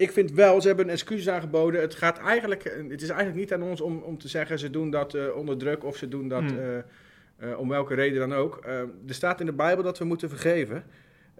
ik 0.00 0.10
vind 0.12 0.32
wel, 0.32 0.60
ze 0.60 0.66
hebben 0.66 0.84
een 0.86 0.92
excuus 0.92 1.28
aangeboden. 1.28 1.80
Het, 1.80 1.94
gaat 1.94 2.18
eigenlijk, 2.18 2.64
het 2.88 3.02
is 3.02 3.08
eigenlijk 3.08 3.38
niet 3.38 3.52
aan 3.52 3.62
ons 3.62 3.80
om, 3.80 4.02
om 4.02 4.18
te 4.18 4.28
zeggen 4.28 4.58
ze 4.58 4.70
doen 4.70 4.90
dat 4.90 5.14
eh, 5.14 5.36
onder 5.36 5.56
druk 5.58 5.84
of 5.84 5.96
ze 5.96 6.08
doen 6.08 6.28
dat 6.28 6.42
Hmm. 6.42 6.58
eh, 6.58 6.78
eh, 7.36 7.58
om 7.58 7.68
welke 7.68 7.94
reden 7.94 8.18
dan 8.18 8.34
ook. 8.38 8.64
Er 9.06 9.14
staat 9.14 9.40
in 9.40 9.46
de 9.46 9.52
Bijbel 9.52 9.84
dat 9.84 9.98
we 9.98 10.04
moeten 10.04 10.28
vergeven. 10.28 10.84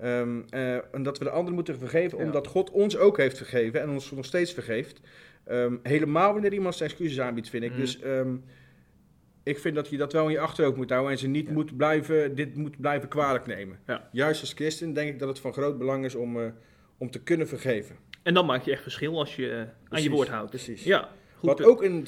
Ehm, 0.01 0.40
eh, 0.51 0.94
en 0.94 1.03
dat 1.03 1.18
we 1.18 1.25
de 1.25 1.31
anderen 1.31 1.55
moeten 1.55 1.79
vergeven 1.79 2.18
Ja. 2.18 2.25
omdat 2.25 2.46
God 2.46 2.70
ons 2.70 2.96
ook 2.96 3.16
heeft 3.16 3.37
vergeven 3.37 3.81
en 3.81 3.88
ons 3.90 4.11
nog 4.11 4.25
steeds 4.25 4.53
vergeeft. 4.53 5.01
Ehm, 5.44 5.77
helemaal 5.83 6.33
wanneer 6.33 6.53
iemand 6.53 6.75
zijn 6.75 6.90
excuses 6.90 7.20
aanbiedt, 7.20 7.49
vind 7.49 7.64
ik. 7.64 7.73
Mm. 7.73 7.79
Dus 7.79 8.01
ehm, 8.01 8.37
ik 9.42 9.59
vind 9.59 9.75
dat 9.75 9.88
je 9.88 9.96
dat 9.96 10.12
wel 10.12 10.25
in 10.25 10.33
je 10.33 10.40
achterhoofd 10.40 10.77
moet 10.77 10.90
houden 10.90 11.12
en 11.12 11.18
ze 11.18 11.29
niet 11.29 11.51
moet 11.51 11.77
blijven, 11.77 12.35
dit 12.35 12.57
moet 12.57 12.81
blijven 12.81 13.09
kwalijk 13.09 13.46
nemen. 13.46 13.79
Ja. 13.87 14.09
Juist 14.12 14.40
als 14.40 14.53
christen 14.53 14.92
denk 14.92 15.09
ik 15.09 15.18
dat 15.18 15.29
het 15.29 15.38
van 15.38 15.53
groot 15.53 15.79
belang 15.79 16.05
is 16.05 16.14
om, 16.14 16.38
om 16.99 17.11
te 17.11 17.23
kunnen 17.23 17.49
vergeven. 17.49 17.96
En 18.22 18.35
dan 18.35 18.46
maak 18.46 18.64
je 18.64 18.70
echt 18.70 18.83
verschil 18.83 19.18
als 19.18 19.37
je 19.37 19.50
eh, 19.50 19.94
aan 19.94 20.02
je 20.02 20.11
woord 20.11 20.28
houdt. 20.28 20.50
Precies. 20.50 20.85
Ja, 20.85 21.09
goed 21.37 21.48
Wat 21.48 21.56
punt. 21.56 21.68
ook 21.68 21.83
een 21.83 22.06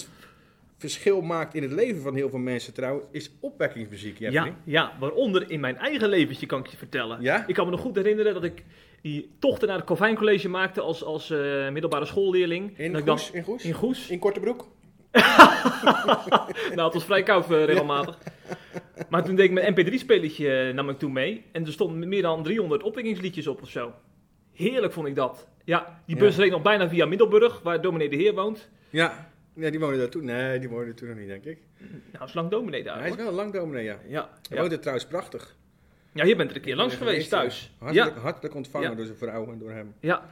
verschil 0.78 1.20
maakt 1.20 1.54
in 1.54 1.62
het 1.62 1.72
leven 1.72 2.02
van 2.02 2.14
heel 2.14 2.28
veel 2.30 2.38
mensen 2.38 2.74
trouwens, 2.74 3.04
is 3.10 3.30
opwekkingsmuziek. 3.40 4.18
Ja, 4.18 4.30
Jeffrey. 4.30 4.54
ja, 4.64 4.92
waaronder 5.00 5.50
in 5.50 5.60
mijn 5.60 5.76
eigen 5.76 6.08
leventje 6.08 6.46
kan 6.46 6.60
ik 6.60 6.66
je 6.66 6.76
vertellen. 6.76 7.22
Ja? 7.22 7.46
Ik 7.46 7.54
kan 7.54 7.64
me 7.64 7.70
nog 7.70 7.80
goed 7.80 7.96
herinneren 7.96 8.34
dat 8.34 8.44
ik 8.44 8.64
die 9.02 9.30
tochten 9.38 9.68
naar 9.68 9.76
het 9.76 9.86
Calvijn 9.86 10.16
College 10.16 10.48
maakte 10.48 10.80
als, 10.80 11.04
als 11.04 11.30
eh, 11.30 11.68
middelbare 11.70 12.04
schoolleerling. 12.04 12.78
In 12.78 13.00
Goes? 13.00 13.30
In 13.30 13.42
Goes? 13.42 13.64
In 13.64 13.72
Goes. 13.72 14.08
In 14.08 14.18
korte 14.18 14.40
broek? 14.40 14.66
nou, 16.74 16.84
het 16.84 16.94
was 16.94 17.04
vrij 17.04 17.22
koud 17.22 17.50
eh, 17.50 17.64
regelmatig. 17.64 18.18
Maar 19.08 19.24
toen 19.24 19.34
deed 19.34 19.44
ik 19.44 19.52
mijn 19.52 19.74
mp3-spelletje 19.74 20.60
eh, 20.68 20.74
nam 20.74 20.88
ik 20.88 20.98
toen 20.98 21.12
mee. 21.12 21.44
En 21.52 21.66
er 21.66 21.72
stonden 21.72 22.08
meer 22.08 22.22
dan 22.22 22.42
300 22.42 22.82
opwekkingsliedjes 22.82 23.46
op 23.46 23.62
of 23.62 23.70
zo. 23.70 23.92
Heerlijk 24.54 24.92
vond 24.92 25.06
ik 25.06 25.14
dat. 25.14 25.46
Ja, 25.64 26.00
die 26.06 26.16
bus 26.16 26.36
Ja. 26.36 26.42
reed 26.42 26.50
nog 26.50 26.62
bijna 26.62 26.88
via 26.88 27.06
Middelburg, 27.06 27.60
waar 27.62 27.80
dominee 27.80 28.08
de 28.08 28.16
Heer 28.16 28.34
woont. 28.34 28.68
Ja. 28.90 29.30
ja, 29.54 29.70
die 29.70 29.80
woonde 29.80 29.98
daar 29.98 30.08
toen. 30.08 30.24
Nee, 30.24 30.58
die 30.58 30.68
woonde 30.68 30.94
toen 30.94 31.08
nog 31.08 31.16
niet, 31.18 31.28
denk 31.28 31.44
ik. 31.44 31.58
Nou, 32.12 32.24
is 32.24 32.34
lang 32.34 32.50
dominee 32.50 32.82
daar. 32.82 32.98
Hij 32.98 33.08
is 33.08 33.16
wel 33.16 33.32
lang 33.32 33.52
dominee, 33.52 33.84
ja. 33.84 33.98
Ja, 34.08 34.28
Hij 34.50 34.58
er 34.70 34.78
trouwens 34.80 35.06
prachtig. 35.06 35.56
ja, 36.12 36.24
je 36.24 36.36
bent 36.36 36.50
er 36.50 36.56
een 36.56 36.62
keer 36.62 36.76
langs 36.76 36.94
geweest 36.94 37.30
thuis. 37.30 37.72
Hartelijk, 37.78 38.16
hartelijk 38.16 38.54
ontvangen 38.54 38.96
door 38.96 39.04
zijn 39.06 39.18
vrouw 39.18 39.52
en 39.52 39.58
door 39.58 39.70
hem. 39.70 39.94
ja. 40.00 40.28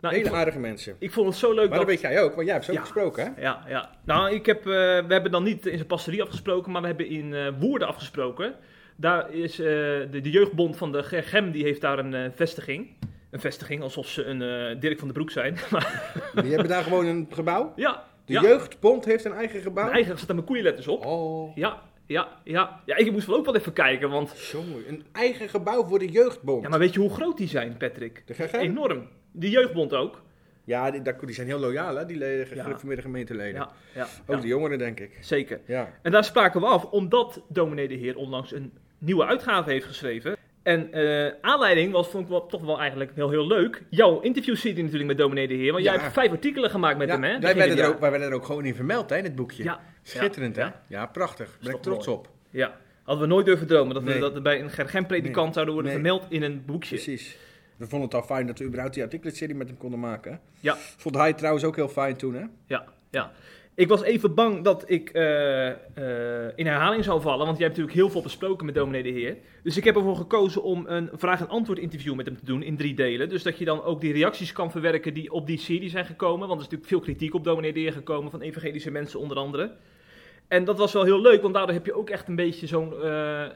Nou, 0.00 0.14
Hele 0.14 0.26
vond, 0.26 0.36
aardige 0.40 0.58
mensen. 0.58 0.96
ik 0.98 1.10
vond 1.12 1.26
het 1.28 1.36
zo 1.36 1.48
leuk 1.48 1.58
Maar 1.68 1.78
dat... 1.78 1.78
dat 1.78 1.86
weet 1.86 2.00
jij 2.00 2.22
ook, 2.22 2.34
want 2.34 2.44
jij 2.44 2.54
hebt 2.54 2.66
zo 2.66 2.72
Ja. 2.72 2.80
gesproken, 2.80 3.24
hè? 3.34 3.40
Ja, 3.42 3.64
ja. 3.68 3.90
Nou, 4.04 4.30
ik 4.34 4.46
heb, 4.46 4.58
eh, 4.58 4.64
we 4.66 5.04
hebben 5.08 5.30
dan 5.30 5.42
niet 5.42 5.66
in 5.66 5.74
zijn 5.76 5.86
pastorie 5.88 6.22
afgesproken, 6.22 6.72
maar 6.72 6.80
we 6.80 6.86
hebben 6.86 7.06
in 7.08 7.34
eh, 7.34 7.48
Woerden 7.58 7.88
afgesproken. 7.88 8.54
Daar 8.96 9.32
is 9.34 9.58
eh, 9.58 9.66
de, 9.66 10.18
de 10.22 10.30
jeugdbond 10.30 10.76
van 10.76 10.92
de 10.92 11.02
GEM, 11.02 11.50
die 11.50 11.62
heeft 11.64 11.80
daar 11.80 11.98
een 11.98 12.32
vestiging. 12.34 12.88
Een 13.30 13.40
vestiging, 13.40 13.82
alsof 13.82 14.06
ze 14.08 14.24
een 14.24 14.42
eh, 14.42 14.80
Dirk 14.80 14.98
van 14.98 15.08
den 15.08 15.16
Broek 15.16 15.30
zijn. 15.30 15.56
Maar 15.70 16.12
Die 16.42 16.50
hebben 16.50 16.68
daar 16.68 16.82
gewoon 16.82 17.06
een 17.06 17.26
gebouw. 17.30 17.72
ja, 17.76 18.04
De 18.24 18.32
ja. 18.32 18.40
Jeugdbond 18.42 19.04
heeft 19.04 19.24
een 19.24 19.32
eigen 19.32 19.60
gebouw. 19.60 19.84
Mijn 19.84 19.96
eigen 19.96 20.16
staat 20.16 20.28
er 20.28 20.34
mijn 20.34 20.46
koeienletters 20.46 20.88
op. 20.88 21.04
Oh, 21.06 21.56
Ja, 21.56 21.82
ja, 22.06 22.28
ja. 22.44 22.80
Ja, 22.86 22.96
ik 22.96 23.12
moest 23.12 23.26
wel 23.26 23.36
ook 23.36 23.44
wel 23.44 23.56
even 23.56 23.72
kijken, 23.72 24.10
want... 24.10 24.38
jongen. 24.50 24.88
Een 24.88 25.04
eigen 25.12 25.48
gebouw 25.48 25.86
voor 25.86 25.98
de 25.98 26.08
Jeugdbond. 26.08 26.62
Ja, 26.62 26.68
maar 26.68 26.78
weet 26.78 26.94
je 26.94 27.00
hoe 27.00 27.10
groot 27.10 27.36
die 27.36 27.48
zijn, 27.48 27.76
Patrick? 27.76 28.22
De 28.26 28.34
GGM? 28.34 28.56
Enorm. 28.56 29.08
De 29.32 29.50
jeugdbond 29.50 29.94
ook. 29.94 30.22
Ja, 30.64 30.90
die, 30.90 31.02
die 31.24 31.34
zijn 31.34 31.46
heel 31.46 31.58
loyaal, 31.58 31.96
hè? 31.96 32.06
Die 32.06 32.16
leden, 32.16 32.54
Ja. 32.56 32.62
gereformeerde 32.62 33.02
gemeenteleden. 33.02 33.54
Ja, 33.54 33.70
ja, 33.94 34.06
Ook 34.26 34.36
ja. 34.36 34.42
de 34.42 34.46
jongeren, 34.48 34.78
denk 34.78 35.00
ik. 35.00 35.18
Zeker. 35.20 35.60
Ja. 35.66 35.88
En 36.02 36.12
daar 36.12 36.24
spraken 36.24 36.60
we 36.60 36.66
af, 36.66 36.84
omdat 36.84 37.42
dominee 37.48 37.88
de 37.88 37.94
Heer 37.94 38.16
onlangs 38.16 38.52
een 38.52 38.72
nieuwe 38.98 39.24
uitgave 39.26 39.70
heeft 39.70 39.86
geschreven. 39.86 40.36
En 40.70 40.92
eh, 40.92 41.32
aanleiding 41.40 41.92
was, 41.92 42.08
vond 42.08 42.24
ik 42.24 42.30
wel, 42.30 42.46
toch 42.46 42.62
wel 42.62 42.78
eigenlijk 42.80 43.10
heel, 43.14 43.30
heel 43.30 43.46
leuk. 43.46 43.82
Jouw 43.88 44.20
interviewserie 44.20 44.82
natuurlijk 44.82 45.08
met 45.08 45.18
dominee 45.18 45.48
de 45.48 45.54
Heer. 45.54 45.72
Want 45.72 45.84
jij 45.84 45.96
hebt 45.96 46.12
vijf 46.12 46.30
artikelen 46.30 46.70
gemaakt 46.70 46.98
met 46.98 47.08
Ja, 47.08 47.14
hem, 47.14 47.22
hè? 47.22 47.38
wij, 47.38 47.54
werden 47.56 47.78
er 47.78 47.88
ook, 47.88 48.00
wij 48.00 48.10
werden 48.10 48.28
er 48.28 48.34
ook 48.34 48.44
gewoon 48.44 48.64
in 48.64 48.74
vermeld, 48.74 49.10
hè, 49.10 49.16
in 49.16 49.24
het 49.24 49.34
boekje. 49.36 49.62
Ja. 49.62 49.80
Schitterend, 50.02 50.56
hè? 50.56 50.66
Ja, 50.88 51.06
prachtig. 51.06 51.58
Ben 51.62 51.74
ik 51.74 51.82
trots 51.82 52.06
mooi. 52.06 52.18
op. 52.18 52.28
Ja. 52.50 52.76
Hadden 53.02 53.28
we 53.28 53.34
nooit 53.34 53.46
durven 53.46 53.66
dromen 53.66 53.94
dat, 53.94 54.02
we, 54.02 54.18
dat 54.18 54.34
er 54.34 54.42
bij 54.42 54.60
een 54.60 54.70
gergenpredikant 54.70 55.44
Nee. 55.44 55.52
zouden 55.54 55.74
worden 55.74 55.92
Nee. 55.92 56.00
vermeld 56.02 56.26
in 56.28 56.42
een 56.42 56.62
boekje. 56.66 56.94
Precies. 56.94 57.36
We 57.76 57.86
vonden 57.86 58.08
het 58.08 58.16
al 58.18 58.22
fijn 58.36 58.46
dat 58.46 58.58
we 58.58 58.64
überhaupt 58.64 58.94
die 58.94 59.02
artikelenserie 59.02 59.54
met 59.54 59.68
hem 59.68 59.76
konden 59.76 60.00
maken. 60.00 60.32
hè? 60.32 60.38
Ja. 60.60 60.76
Vond 60.96 61.14
hij 61.16 61.32
trouwens 61.32 61.64
ook 61.64 61.76
heel 61.76 61.88
fijn 61.88 62.16
toen, 62.16 62.34
hè? 62.34 62.44
Ja, 62.66 62.84
ja. 63.10 63.32
Ik 63.80 63.88
was 63.88 64.02
even 64.02 64.34
bang 64.34 64.64
dat 64.64 64.84
ik 64.86 65.10
eh, 65.10 65.68
eh, 65.68 65.76
in 66.54 66.66
herhaling 66.66 67.04
zou 67.04 67.20
vallen, 67.20 67.46
want 67.46 67.58
jij 67.58 67.66
hebt 67.66 67.78
natuurlijk 67.78 67.94
heel 67.96 68.10
veel 68.10 68.22
besproken 68.22 68.66
met 68.66 68.74
dominee 68.74 69.02
de 69.02 69.08
Heer. 69.08 69.36
Dus 69.62 69.76
ik 69.76 69.84
heb 69.84 69.96
ervoor 69.96 70.16
gekozen 70.16 70.62
om 70.62 70.84
een 70.86 71.10
vraag- 71.12 71.40
en 71.40 71.48
antwoord 71.48 71.78
interview 71.78 72.14
met 72.14 72.26
hem 72.26 72.36
te 72.36 72.44
doen 72.44 72.62
in 72.62 72.76
drie 72.76 72.94
delen. 72.94 73.28
Dus 73.28 73.42
dat 73.42 73.58
je 73.58 73.64
dan 73.64 73.82
ook 73.82 74.00
die 74.00 74.12
reacties 74.12 74.52
kan 74.52 74.70
verwerken 74.70 75.14
die 75.14 75.32
op 75.32 75.46
die 75.46 75.58
serie 75.58 75.88
zijn 75.88 76.04
gekomen. 76.04 76.48
Want 76.48 76.50
er 76.50 76.56
is 76.56 76.62
natuurlijk 76.62 76.88
veel 76.88 77.00
kritiek 77.00 77.34
op 77.34 77.44
dominee 77.44 77.72
de 77.72 77.80
Heer 77.80 77.92
gekomen 77.92 78.30
van 78.30 78.40
evangelische 78.40 78.90
mensen 78.90 79.20
onder 79.20 79.36
andere. 79.36 79.72
En 80.48 80.64
dat 80.64 80.78
was 80.78 80.92
wel 80.92 81.04
heel 81.04 81.20
leuk, 81.20 81.42
want 81.42 81.54
daardoor 81.54 81.74
heb 81.74 81.86
je 81.86 81.94
ook 81.94 82.10
echt 82.10 82.28
een 82.28 82.36
beetje 82.36 82.66
zo'n... 82.66 83.02
eh, 83.02 83.46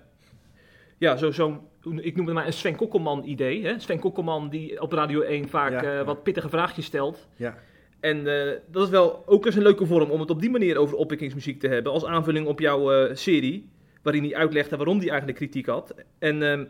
ja, 0.99 1.17
zo, 1.17 1.31
zo'n, 1.31 1.61
ik 1.97 2.17
noem 2.17 2.27
het 2.27 2.35
maar 2.35 2.47
een 2.47 2.53
Sven 2.53 2.77
Kokkelman 2.77 3.25
idee. 3.25 3.65
Hè? 3.65 3.79
Sven 3.79 3.99
Kokkelman 3.99 4.49
die 4.49 4.81
op 4.81 4.93
Radio 4.93 5.21
1 5.21 5.49
vaak 5.49 5.83
Ja, 5.83 5.93
ja. 5.93 6.05
wat 6.05 6.23
pittige 6.23 6.49
vraagjes 6.49 6.85
stelt. 6.85 7.29
Ja. 7.37 7.59
En 8.05 8.27
eh, 8.27 8.53
dat 8.71 8.85
is 8.85 8.91
wel 8.91 9.23
ook 9.27 9.47
eens 9.47 9.55
een 9.55 9.63
leuke 9.63 9.87
vorm 9.87 10.11
om 10.11 10.21
het 10.21 10.31
op 10.31 10.41
die 10.41 10.51
manier 10.51 10.77
over 10.77 10.97
opwekkingsmuziek 10.97 11.61
te 11.61 11.69
hebben. 11.69 11.93
Als 11.93 12.05
aanvulling 12.05 12.47
op 12.47 12.61
jouw 12.61 12.93
eh, 12.93 13.15
serie. 13.15 13.69
Waarin 14.03 14.23
hij 14.23 14.35
uitlegde 14.35 14.77
waarom 14.77 14.99
hij 14.99 15.09
eigenlijk 15.09 15.39
kritiek 15.39 15.67
had. 15.67 15.95
En 16.19 16.43
ehm, 16.43 16.65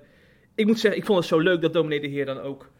ik 0.54 0.66
moet 0.66 0.78
zeggen, 0.78 1.00
ik 1.00 1.06
vond 1.06 1.18
het 1.18 1.28
zo 1.28 1.38
leuk 1.38 1.60
dat 1.60 1.72
dominee 1.72 2.00
de 2.00 2.06
Heer 2.06 2.26
dan 2.26 2.40
ook 2.40 2.70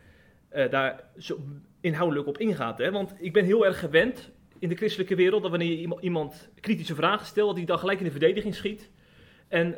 eh, 0.49 0.71
daar 0.71 1.05
zo 1.19 1.39
inhoudelijk 1.81 2.29
op 2.29 2.39
ingaat. 2.39 2.79
Hè? 2.79 2.91
Want 2.91 3.15
ik 3.19 3.33
ben 3.33 3.45
heel 3.45 3.67
erg 3.67 3.79
gewend 3.79 4.31
in 4.59 4.69
de 4.69 4.77
christelijke 4.77 5.15
wereld 5.15 5.43
dat 5.43 5.51
wanneer 5.51 5.99
iemand, 6.01 6.49
kritische 6.61 6.95
vragen 6.95 7.27
stelt, 7.27 7.49
dat 7.49 7.57
hij 7.57 7.67
dan 7.67 7.79
gelijk 7.79 7.99
in 7.99 8.05
de 8.05 8.11
verdediging 8.11 8.55
schiet. 8.55 8.91
En 9.49 9.71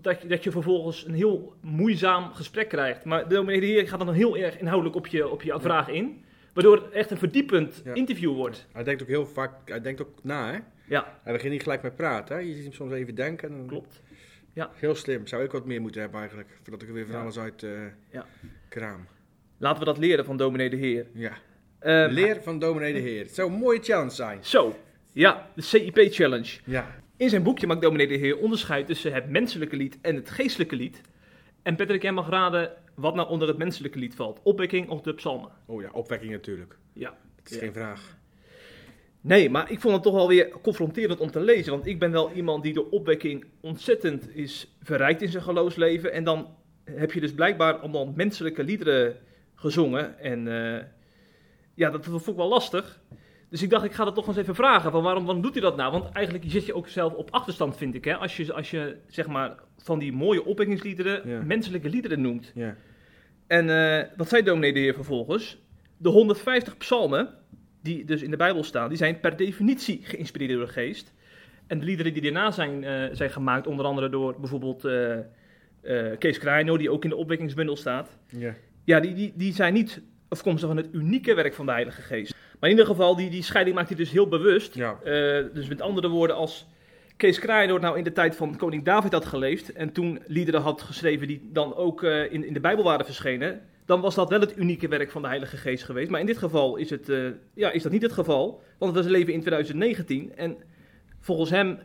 dat, 0.00 0.22
je, 0.22 0.28
dat 0.28 0.44
je 0.44 0.50
vervolgens 0.50 1.06
een 1.06 1.14
heel 1.14 1.54
moeizaam 1.60 2.32
gesprek 2.32 2.68
krijgt. 2.68 3.04
Maar 3.04 3.28
dominee 3.28 3.60
de 3.60 3.66
Heer 3.66 3.88
gaat 3.88 3.98
dan 3.98 4.12
heel 4.12 4.36
erg 4.36 4.58
inhoudelijk 4.58 4.96
op 4.96 5.06
je, 5.06 5.28
op 5.28 5.42
je 5.42 5.60
vraag 5.60 5.88
in. 5.88 6.24
Waardoor 6.52 6.76
het 6.76 6.90
echt 6.90 7.10
een 7.10 7.18
verdiepend 7.18 7.80
Ja. 7.84 7.94
interview 7.94 8.34
wordt. 8.34 8.66
Hij 8.72 8.84
denkt 8.84 9.02
ook 9.02 9.08
heel 9.08 9.26
vaak, 9.26 9.52
hij 9.64 9.80
denkt 9.80 10.00
ook 10.02 10.18
na, 10.22 10.52
hè? 10.52 10.58
Ja. 10.86 11.18
Hij 11.22 11.32
begint 11.32 11.52
niet 11.52 11.62
gelijk 11.62 11.82
met 11.82 11.96
praten, 11.96 12.36
hè? 12.36 12.42
Je 12.42 12.54
ziet 12.54 12.62
hem 12.64 12.72
soms 12.72 12.92
even 12.92 13.14
denken. 13.14 13.48
En 13.50 13.56
dan... 13.56 13.66
Klopt. 13.66 14.02
Ja. 14.52 14.70
Heel 14.74 14.94
slim. 14.94 15.26
Zou 15.26 15.44
ik 15.44 15.50
wat 15.52 15.66
meer 15.66 15.80
moeten 15.80 16.00
hebben 16.00 16.18
eigenlijk, 16.20 16.48
voordat 16.62 16.82
ik 16.82 16.88
er 16.88 16.94
weer 16.94 17.06
van 17.06 17.14
Ja. 17.14 17.20
alles 17.22 17.38
uit 17.38 17.62
eh, 17.62 17.70
Ja. 18.10 18.26
kraam. 18.68 19.06
Laten 19.58 19.78
we 19.78 19.84
dat 19.84 19.98
leren 19.98 20.24
van 20.24 20.36
dominee 20.36 20.70
de 20.70 20.76
Heer. 20.76 21.06
Ja. 21.12 21.32
Ehm, 21.78 22.12
Leer 22.12 22.42
van 22.42 22.58
dominee 22.58 22.92
de 22.92 22.98
Heer. 22.98 23.22
Het 23.24 23.34
zou 23.34 23.52
een 23.52 23.58
mooie 23.58 23.82
challenge 23.82 24.10
zijn. 24.10 24.38
Zo, 24.44 24.76
ja, 25.12 25.48
de 25.54 25.62
CIP 25.62 25.98
Challenge. 26.10 26.58
Ja. 26.64 26.94
In 27.16 27.28
zijn 27.28 27.42
boekje 27.42 27.66
maakt 27.66 27.80
dominee 27.82 28.06
de 28.06 28.14
Heer 28.14 28.38
onderscheid 28.38 28.86
tussen 28.86 29.12
het 29.12 29.28
menselijke 29.30 29.76
lied 29.76 29.98
en 30.00 30.14
het 30.14 30.30
geestelijke 30.30 30.76
lied. 30.76 31.00
En 31.62 31.76
Patrick, 31.76 32.02
jij 32.02 32.12
mag 32.12 32.28
raden 32.28 32.70
wat 32.94 33.14
nou 33.14 33.28
onder 33.28 33.48
het 33.48 33.58
menselijke 33.58 33.98
lied 33.98 34.14
valt. 34.14 34.40
Opwekking 34.42 34.88
of 34.88 35.00
de 35.00 35.14
psalmen? 35.14 35.50
Oh 35.66 35.82
ja, 35.82 35.90
opwekking 35.92 36.32
natuurlijk. 36.32 36.78
Ja. 36.92 37.08
Dat 37.36 37.46
is 37.50 37.54
Ja. 37.54 37.58
geen 37.58 37.72
vraag. 37.72 38.16
Nee, 39.20 39.50
maar 39.50 39.70
ik 39.70 39.80
vond 39.80 39.94
het 39.94 40.02
toch 40.02 40.14
wel 40.14 40.28
weer 40.28 40.48
confronterend 40.62 41.20
om 41.20 41.30
te 41.30 41.40
lezen. 41.40 41.72
Want 41.72 41.86
ik 41.86 41.98
ben 41.98 42.10
wel 42.10 42.32
iemand 42.32 42.62
die 42.62 42.72
door 42.74 42.88
opwekking 42.90 43.44
ontzettend 43.60 44.34
is 44.36 44.76
verrijkt 44.82 45.22
in 45.22 45.28
zijn 45.28 45.42
geloofsleven. 45.42 46.12
En 46.12 46.24
dan 46.24 46.54
heb 46.84 47.12
je 47.12 47.20
dus 47.20 47.34
blijkbaar 47.34 47.74
allemaal 47.74 48.12
menselijke 48.16 48.64
liederen 48.64 49.16
gezongen. 49.54 50.18
En 50.18 50.48
eh, 50.48 50.84
ja, 51.74 51.90
dat 51.90 52.04
vond 52.04 52.26
ik 52.28 52.36
wel 52.36 52.48
lastig. 52.48 53.00
Dus 53.52 53.62
ik 53.62 53.70
dacht, 53.70 53.84
ik 53.84 53.92
ga 53.92 54.04
dat 54.04 54.14
toch 54.14 54.26
eens 54.28 54.36
even 54.36 54.54
vragen. 54.54 54.90
Van 54.90 55.02
waarom, 55.02 55.24
waarom 55.24 55.42
doet 55.42 55.52
hij 55.52 55.62
dat 55.62 55.76
nou? 55.76 55.92
Want 55.92 56.12
eigenlijk 56.12 56.44
zit 56.48 56.66
je 56.66 56.74
ook 56.74 56.88
zelf 56.88 57.12
op 57.12 57.30
achterstand, 57.30 57.76
vind 57.76 57.94
ik. 57.94 58.04
Hè? 58.04 58.14
Als, 58.16 58.36
je, 58.36 58.52
als 58.52 58.70
je 58.70 58.96
zeg 59.06 59.26
maar 59.26 59.54
van 59.78 59.98
die 59.98 60.12
mooie 60.12 60.44
opwekkingsliederen 60.44 61.28
Ja. 61.28 61.42
menselijke 61.42 61.88
liederen 61.88 62.20
noemt. 62.20 62.52
Ja. 62.54 62.76
En 63.46 63.70
eh, 63.70 64.04
wat 64.16 64.28
zei 64.28 64.42
dominee 64.42 64.72
de 64.72 64.78
Heer 64.78 64.94
vervolgens? 64.94 65.58
De 65.96 66.08
150 66.08 66.76
psalmen, 66.76 67.28
die 67.82 68.04
dus 68.04 68.22
in 68.22 68.30
de 68.30 68.36
Bijbel 68.36 68.64
staan, 68.64 68.88
die 68.88 68.98
zijn 68.98 69.20
per 69.20 69.36
definitie 69.36 70.00
geïnspireerd 70.02 70.50
door 70.50 70.66
de 70.66 70.72
geest. 70.72 71.14
En 71.66 71.78
de 71.78 71.84
liederen 71.84 72.12
die 72.12 72.22
daarna 72.22 72.50
zijn, 72.50 72.84
eh, 72.84 73.08
zijn 73.12 73.30
gemaakt, 73.30 73.66
onder 73.66 73.86
andere 73.86 74.08
door 74.08 74.34
bijvoorbeeld 74.40 74.84
eh, 74.84 75.18
Kees 76.18 76.38
Kraino, 76.38 76.76
die 76.76 76.90
ook 76.90 77.04
in 77.04 77.10
de 77.10 77.16
opwekkingsbundel 77.16 77.76
staat. 77.76 78.16
Ja. 78.26 78.54
Ja, 78.84 79.00
die, 79.00 79.14
die, 79.14 79.32
die 79.36 79.52
zijn 79.54 79.72
niet 79.72 80.02
afkomstig 80.28 80.68
van 80.68 80.76
het 80.76 80.88
unieke 80.92 81.34
werk 81.34 81.54
van 81.54 81.66
de 81.66 81.72
Heilige 81.72 82.02
Geest. 82.02 82.31
Maar 82.62 82.70
in 82.70 82.76
ieder 82.76 82.92
geval, 82.92 83.16
die, 83.16 83.30
die 83.30 83.42
scheiding 83.42 83.76
maakt 83.76 83.88
hij 83.88 83.96
dus 83.96 84.10
heel 84.10 84.28
bewust. 84.28 84.74
Ja. 84.74 84.98
Eh, 85.04 85.44
dus 85.54 85.68
met 85.68 85.80
andere 85.80 86.08
woorden, 86.08 86.36
als 86.36 86.66
Kees 87.16 87.38
Kraaienoord 87.38 87.82
nou 87.82 87.98
in 87.98 88.04
de 88.04 88.12
tijd 88.12 88.36
van 88.36 88.56
koning 88.56 88.84
David 88.84 89.12
had 89.12 89.24
geleefd... 89.24 89.72
en 89.72 89.92
toen 89.92 90.20
liederen 90.26 90.60
had 90.60 90.82
geschreven 90.82 91.26
die 91.26 91.48
dan 91.52 91.74
ook 91.74 92.02
eh, 92.02 92.32
in, 92.32 92.44
in 92.46 92.52
de 92.52 92.60
Bijbel 92.60 92.84
waren 92.84 93.04
verschenen... 93.04 93.60
dan 93.84 94.00
was 94.00 94.14
dat 94.14 94.28
wel 94.28 94.40
het 94.40 94.56
unieke 94.56 94.88
werk 94.88 95.10
van 95.10 95.22
de 95.22 95.28
Heilige 95.28 95.56
Geest 95.56 95.84
geweest. 95.84 96.10
Maar 96.10 96.20
in 96.20 96.26
dit 96.26 96.38
geval 96.38 96.76
is, 96.76 96.90
het, 96.90 97.08
eh, 97.08 97.28
ja, 97.54 97.70
is 97.70 97.82
dat 97.82 97.92
niet 97.92 98.02
het 98.02 98.12
geval. 98.12 98.62
Want 98.78 98.94
we 98.94 99.10
leven 99.10 99.32
in 99.32 99.40
2019 99.40 100.36
en 100.36 100.56
volgens 101.20 101.50
hem 101.50 101.78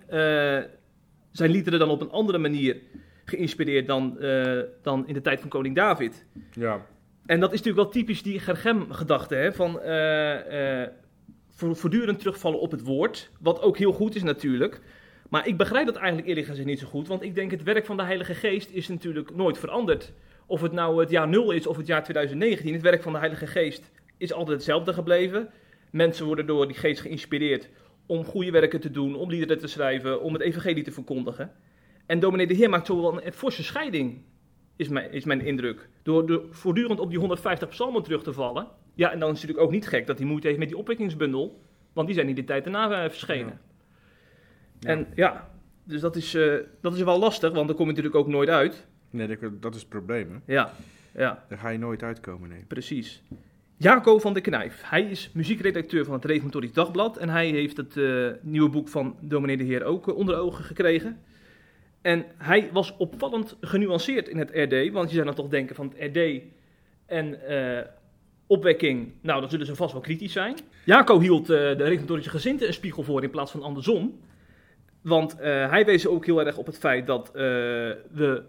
zijn 1.31 1.51
liederen 1.51 1.79
dan 1.79 1.89
op 1.89 2.01
een 2.01 2.11
andere 2.11 2.37
manier 2.37 2.77
geïnspireerd 3.25 3.87
dan, 3.87 4.17
dan 4.81 5.07
in 5.07 5.13
de 5.13 5.21
tijd 5.21 5.39
van 5.39 5.49
koning 5.49 5.75
David. 5.75 6.25
Ja. 6.51 6.85
En 7.27 7.39
dat 7.39 7.53
is 7.53 7.57
natuurlijk 7.57 7.83
wel 7.83 8.01
typisch 8.01 8.23
die 8.23 8.39
Gergem-gedachte, 8.39 9.51
van 9.53 9.81
eh, 9.81 10.81
eh, 10.81 10.89
voor- 11.47 11.75
voortdurend 11.75 12.19
terugvallen 12.19 12.59
op 12.59 12.71
het 12.71 12.81
woord, 12.83 13.29
wat 13.39 13.61
ook 13.61 13.77
heel 13.77 13.91
goed 13.91 14.15
is 14.15 14.23
natuurlijk. 14.23 14.81
Maar 15.29 15.47
ik 15.47 15.57
begrijp 15.57 15.85
dat 15.85 15.95
eigenlijk 15.95 16.27
eerlijk 16.27 16.47
gezegd 16.47 16.67
niet 16.67 16.79
zo 16.79 16.87
goed, 16.87 17.07
want 17.07 17.21
ik 17.23 17.35
denk 17.35 17.51
het 17.51 17.63
werk 17.63 17.85
van 17.85 17.97
de 17.97 18.03
Heilige 18.03 18.33
Geest 18.33 18.69
is 18.71 18.87
natuurlijk 18.87 19.35
nooit 19.35 19.57
veranderd. 19.57 20.13
Of 20.45 20.61
het 20.61 20.71
nou 20.71 20.99
het 20.99 21.09
jaar 21.09 21.27
0 21.27 21.51
is 21.51 21.67
of 21.67 21.77
het 21.77 21.87
jaar 21.87 22.03
2019, 22.03 22.73
het 22.73 22.81
werk 22.81 23.01
van 23.03 23.11
de 23.11 23.17
Heilige 23.19 23.47
Geest 23.47 23.91
is 24.17 24.33
altijd 24.33 24.57
hetzelfde 24.57 24.93
gebleven. 24.93 25.49
Mensen 25.91 26.25
worden 26.25 26.45
door 26.45 26.67
die 26.67 26.75
geest 26.75 27.01
geïnspireerd 27.01 27.69
om 28.05 28.23
goede 28.23 28.51
werken 28.51 28.79
te 28.79 28.91
doen, 28.91 29.15
om 29.15 29.29
liederen 29.29 29.59
te 29.59 29.67
schrijven, 29.67 30.21
om 30.21 30.33
het 30.33 30.41
evangelie 30.41 30.83
te 30.83 30.91
verkondigen. 30.91 31.51
En 32.05 32.19
dominee 32.19 32.47
de 32.47 32.53
Heer 32.53 32.69
maakt 32.69 32.85
zo 32.85 33.01
wel 33.01 33.25
een 33.25 33.33
forse 33.33 33.63
scheiding 33.63 34.21
is 34.77 34.87
mijn, 34.87 35.11
is 35.11 35.23
mijn 35.23 35.41
indruk. 35.41 35.89
Door, 36.03 36.27
door 36.27 36.45
voortdurend 36.49 36.99
op 36.99 37.09
die 37.09 37.19
150 37.19 37.69
psalmen 37.69 38.03
terug 38.03 38.23
te 38.23 38.33
vallen. 38.33 38.67
Ja, 38.93 39.11
en 39.11 39.19
dan 39.19 39.31
is 39.31 39.41
het 39.41 39.41
natuurlijk 39.41 39.67
ook 39.67 39.71
niet 39.71 39.87
gek 39.87 40.07
dat 40.07 40.17
hij 40.17 40.27
moeite 40.27 40.47
heeft 40.47 40.59
met 40.59 40.67
die 40.67 40.77
opwekkingsbundel. 40.77 41.61
Want 41.93 42.07
die 42.07 42.15
zijn 42.15 42.29
in 42.29 42.35
de 42.35 42.43
tijd 42.43 42.63
daarna 42.63 43.03
eh, 43.03 43.09
verschenen. 43.09 43.59
Ja. 44.79 44.89
En 44.89 45.07
ja, 45.15 45.49
dus 45.83 46.01
dat 46.01 46.15
is, 46.15 46.33
eh, 46.33 46.55
dat 46.81 46.95
is 46.95 47.01
wel 47.01 47.19
lastig, 47.19 47.51
want 47.51 47.67
dan 47.67 47.75
kom 47.75 47.85
je 47.85 47.91
natuurlijk 47.91 48.15
ook 48.15 48.27
nooit 48.27 48.49
uit. 48.49 48.87
Nee, 49.09 49.37
dat, 49.59 49.73
is 49.75 49.79
het 49.79 49.89
probleem, 49.89 50.29
hè? 50.31 50.53
Ja, 50.53 50.73
ja. 51.13 51.45
Daar 51.49 51.57
ga 51.57 51.69
je 51.69 51.77
nooit 51.77 52.03
uitkomen, 52.03 52.49
nee. 52.49 52.63
Precies. 52.67 53.23
Jaco 53.77 54.19
van 54.19 54.33
de 54.33 54.41
Knijf. 54.41 54.81
Hij 54.85 55.03
is 55.03 55.31
muziekredacteur 55.33 56.05
van 56.05 56.13
het 56.13 56.25
Reformatorisch 56.25 56.73
Dagblad. 56.73 57.17
En 57.17 57.29
hij 57.29 57.47
heeft 57.47 57.77
het 57.77 57.97
eh, 57.97 58.27
nieuwe 58.41 58.69
boek 58.69 58.87
van 58.87 59.15
Dominee 59.21 59.57
de 59.57 59.63
Heer 59.63 59.83
ook 59.83 60.15
onder 60.15 60.37
ogen 60.37 60.63
gekregen. 60.63 61.19
En 62.01 62.25
hij 62.37 62.69
was 62.71 62.97
opvallend 62.97 63.57
genuanceerd 63.61 64.27
in 64.27 64.37
het 64.37 64.49
RD. 64.53 64.91
Want 64.91 65.09
je 65.09 65.15
zou 65.15 65.25
dan 65.25 65.35
toch 65.35 65.47
denken 65.47 65.75
van 65.75 65.93
het 65.95 66.15
RD 66.15 66.41
en 67.05 67.47
eh, 67.47 67.85
opwekking. 68.47 69.13
Nou, 69.21 69.41
dan 69.41 69.49
zullen 69.49 69.65
ze 69.65 69.75
vast 69.75 69.91
wel 69.91 70.01
kritisch 70.01 70.31
zijn. 70.31 70.55
Jaco 70.85 71.19
hield 71.19 71.49
eh, 71.49 71.57
de 71.57 71.83
Reformatorische 71.83 72.29
gezinten 72.29 72.67
een 72.67 72.73
spiegel 72.73 73.03
voor 73.03 73.23
in 73.23 73.29
plaats 73.29 73.51
van 73.51 73.63
andersom. 73.63 74.19
Want 75.01 75.39
eh, 75.39 75.69
hij 75.69 75.85
wees 75.85 76.07
ook 76.07 76.25
heel 76.25 76.45
erg 76.45 76.57
op 76.57 76.65
het 76.65 76.77
feit 76.77 77.07
dat 77.07 77.31
we 77.33 78.43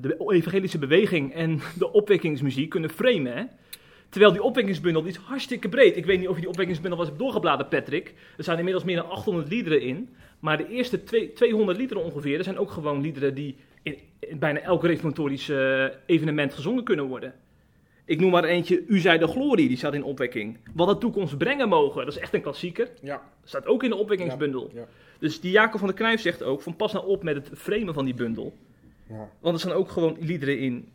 de 0.00 0.16
evangelische 0.28 0.78
beweging 0.78 1.34
en 1.34 1.60
de 1.78 1.92
opwekkingsmuziek 1.92 2.70
kunnen 2.70 2.90
framen. 2.90 3.36
Hè? 3.36 3.44
Terwijl 4.08 4.32
die 4.32 4.42
opwekkingsbundel 4.42 5.02
die 5.02 5.10
is 5.10 5.16
hartstikke 5.18 5.68
breed. 5.68 5.96
Ik 5.96 6.06
weet 6.06 6.18
niet 6.18 6.28
of 6.28 6.34
je 6.34 6.40
die 6.40 6.48
opwekkingsbundel 6.50 6.98
was 6.98 7.06
hebt 7.08 7.18
doorgebladerd, 7.18 7.68
Patrick. 7.68 8.14
Er 8.36 8.42
staan 8.42 8.58
inmiddels 8.58 8.84
meer 8.84 8.96
dan 8.96 9.10
800 9.10 9.48
liederen 9.48 9.80
in. 9.80 10.08
Maar 10.40 10.56
de 10.56 10.68
eerste 10.68 11.04
twee- 11.04 11.32
200 11.32 11.78
liederen 11.78 12.04
ongeveer, 12.04 12.38
er 12.38 12.44
zijn 12.44 12.58
ook 12.58 12.70
gewoon 12.70 13.00
liederen 13.00 13.34
die 13.34 13.56
in, 13.82 13.98
in 14.18 14.38
bijna 14.38 14.60
elk 14.60 14.84
reformatorisch 14.84 15.48
eh, 15.48 15.84
evenement 16.06 16.54
gezongen 16.54 16.84
kunnen 16.84 17.04
worden. 17.04 17.34
Ik 18.04 18.20
noem 18.20 18.30
maar 18.30 18.44
eentje, 18.44 18.84
U 18.86 18.98
zij 18.98 19.18
de 19.18 19.26
glorie, 19.26 19.68
die 19.68 19.76
staat 19.76 19.94
in 19.94 20.02
opwekking. 20.02 20.58
Wat 20.74 20.88
de 20.88 20.98
toekomst 20.98 21.38
brengen 21.38 21.68
mogen, 21.68 22.04
dat 22.04 22.14
is 22.14 22.20
echt 22.20 22.34
een 22.34 22.42
klassieker. 22.42 22.88
Ja. 23.02 23.22
Staat 23.44 23.66
ook 23.66 23.82
in 23.82 23.90
de 23.90 23.96
opwekkingsbundel. 23.96 24.70
Ja. 24.74 24.86
Dus 25.18 25.40
die 25.40 25.50
Jacob 25.50 25.78
van 25.78 25.88
der 25.88 25.96
Knijf 25.96 26.20
zegt 26.20 26.42
ook 26.42 26.62
van 26.62 26.76
pas 26.76 26.92
nou 26.92 27.06
op 27.06 27.22
met 27.22 27.34
het 27.34 27.50
framen 27.58 27.94
van 27.94 28.04
die 28.04 28.14
bundel. 28.14 28.56
Ja. 29.08 29.28
Want 29.40 29.54
er 29.54 29.60
staan 29.60 29.72
ook 29.72 29.88
gewoon 29.90 30.16
liederen 30.20 30.58
in 30.58 30.88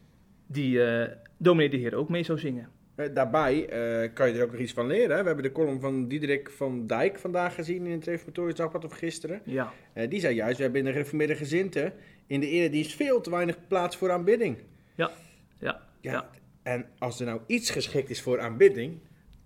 die 0.48 0.84
eh 0.84 1.10
dominee 1.38 1.70
de 1.70 1.78
Heer 1.78 1.96
ook 1.96 2.10
mee 2.10 2.24
zou 2.24 2.40
zingen. 2.40 2.70
Eh, 2.96 3.06
daarbij 3.14 3.70
eh, 3.70 4.10
kan 4.14 4.30
je 4.30 4.38
er 4.38 4.44
ook 4.44 4.52
nog 4.52 4.60
iets 4.60 4.74
van 4.74 4.88
leren. 4.88 5.16
Hè? 5.16 5.22
We 5.22 5.28
hebben 5.28 5.44
de 5.44 5.52
column 5.52 5.80
van 5.80 6.08
Diederik 6.08 6.50
van 6.50 6.88
Dijk 6.88 7.20
vandaag 7.20 7.56
gezien 7.56 7.86
in 7.86 7.92
het 7.92 8.06
Reformatorisch 8.06 8.56
Dagblad 8.56 8.86
of 8.86 8.94
gisteren. 8.94 9.42
Ja. 9.46 9.74
Eh, 9.94 10.10
die 10.10 10.20
zei 10.20 10.36
juist, 10.36 10.58
we 10.58 10.64
hebben 10.64 10.80
in 10.80 10.86
de 10.86 10.92
gereformeerde 10.92 11.36
gezinten 11.36 11.94
in 12.28 12.40
de 12.40 12.48
eredienst 12.48 12.96
veel 12.96 13.22
te 13.22 13.30
weinig 13.30 13.58
plaats 13.68 13.96
voor 13.96 14.12
aanbidding. 14.12 14.58
Ja, 14.96 15.12
ja, 15.60 15.82
ja. 16.02 16.30
En 16.64 16.86
als 16.98 17.20
er 17.20 17.26
nou 17.26 17.40
iets 17.48 17.70
geschikt 17.70 18.10
is 18.10 18.22
voor 18.22 18.40
aanbidding, 18.40 19.00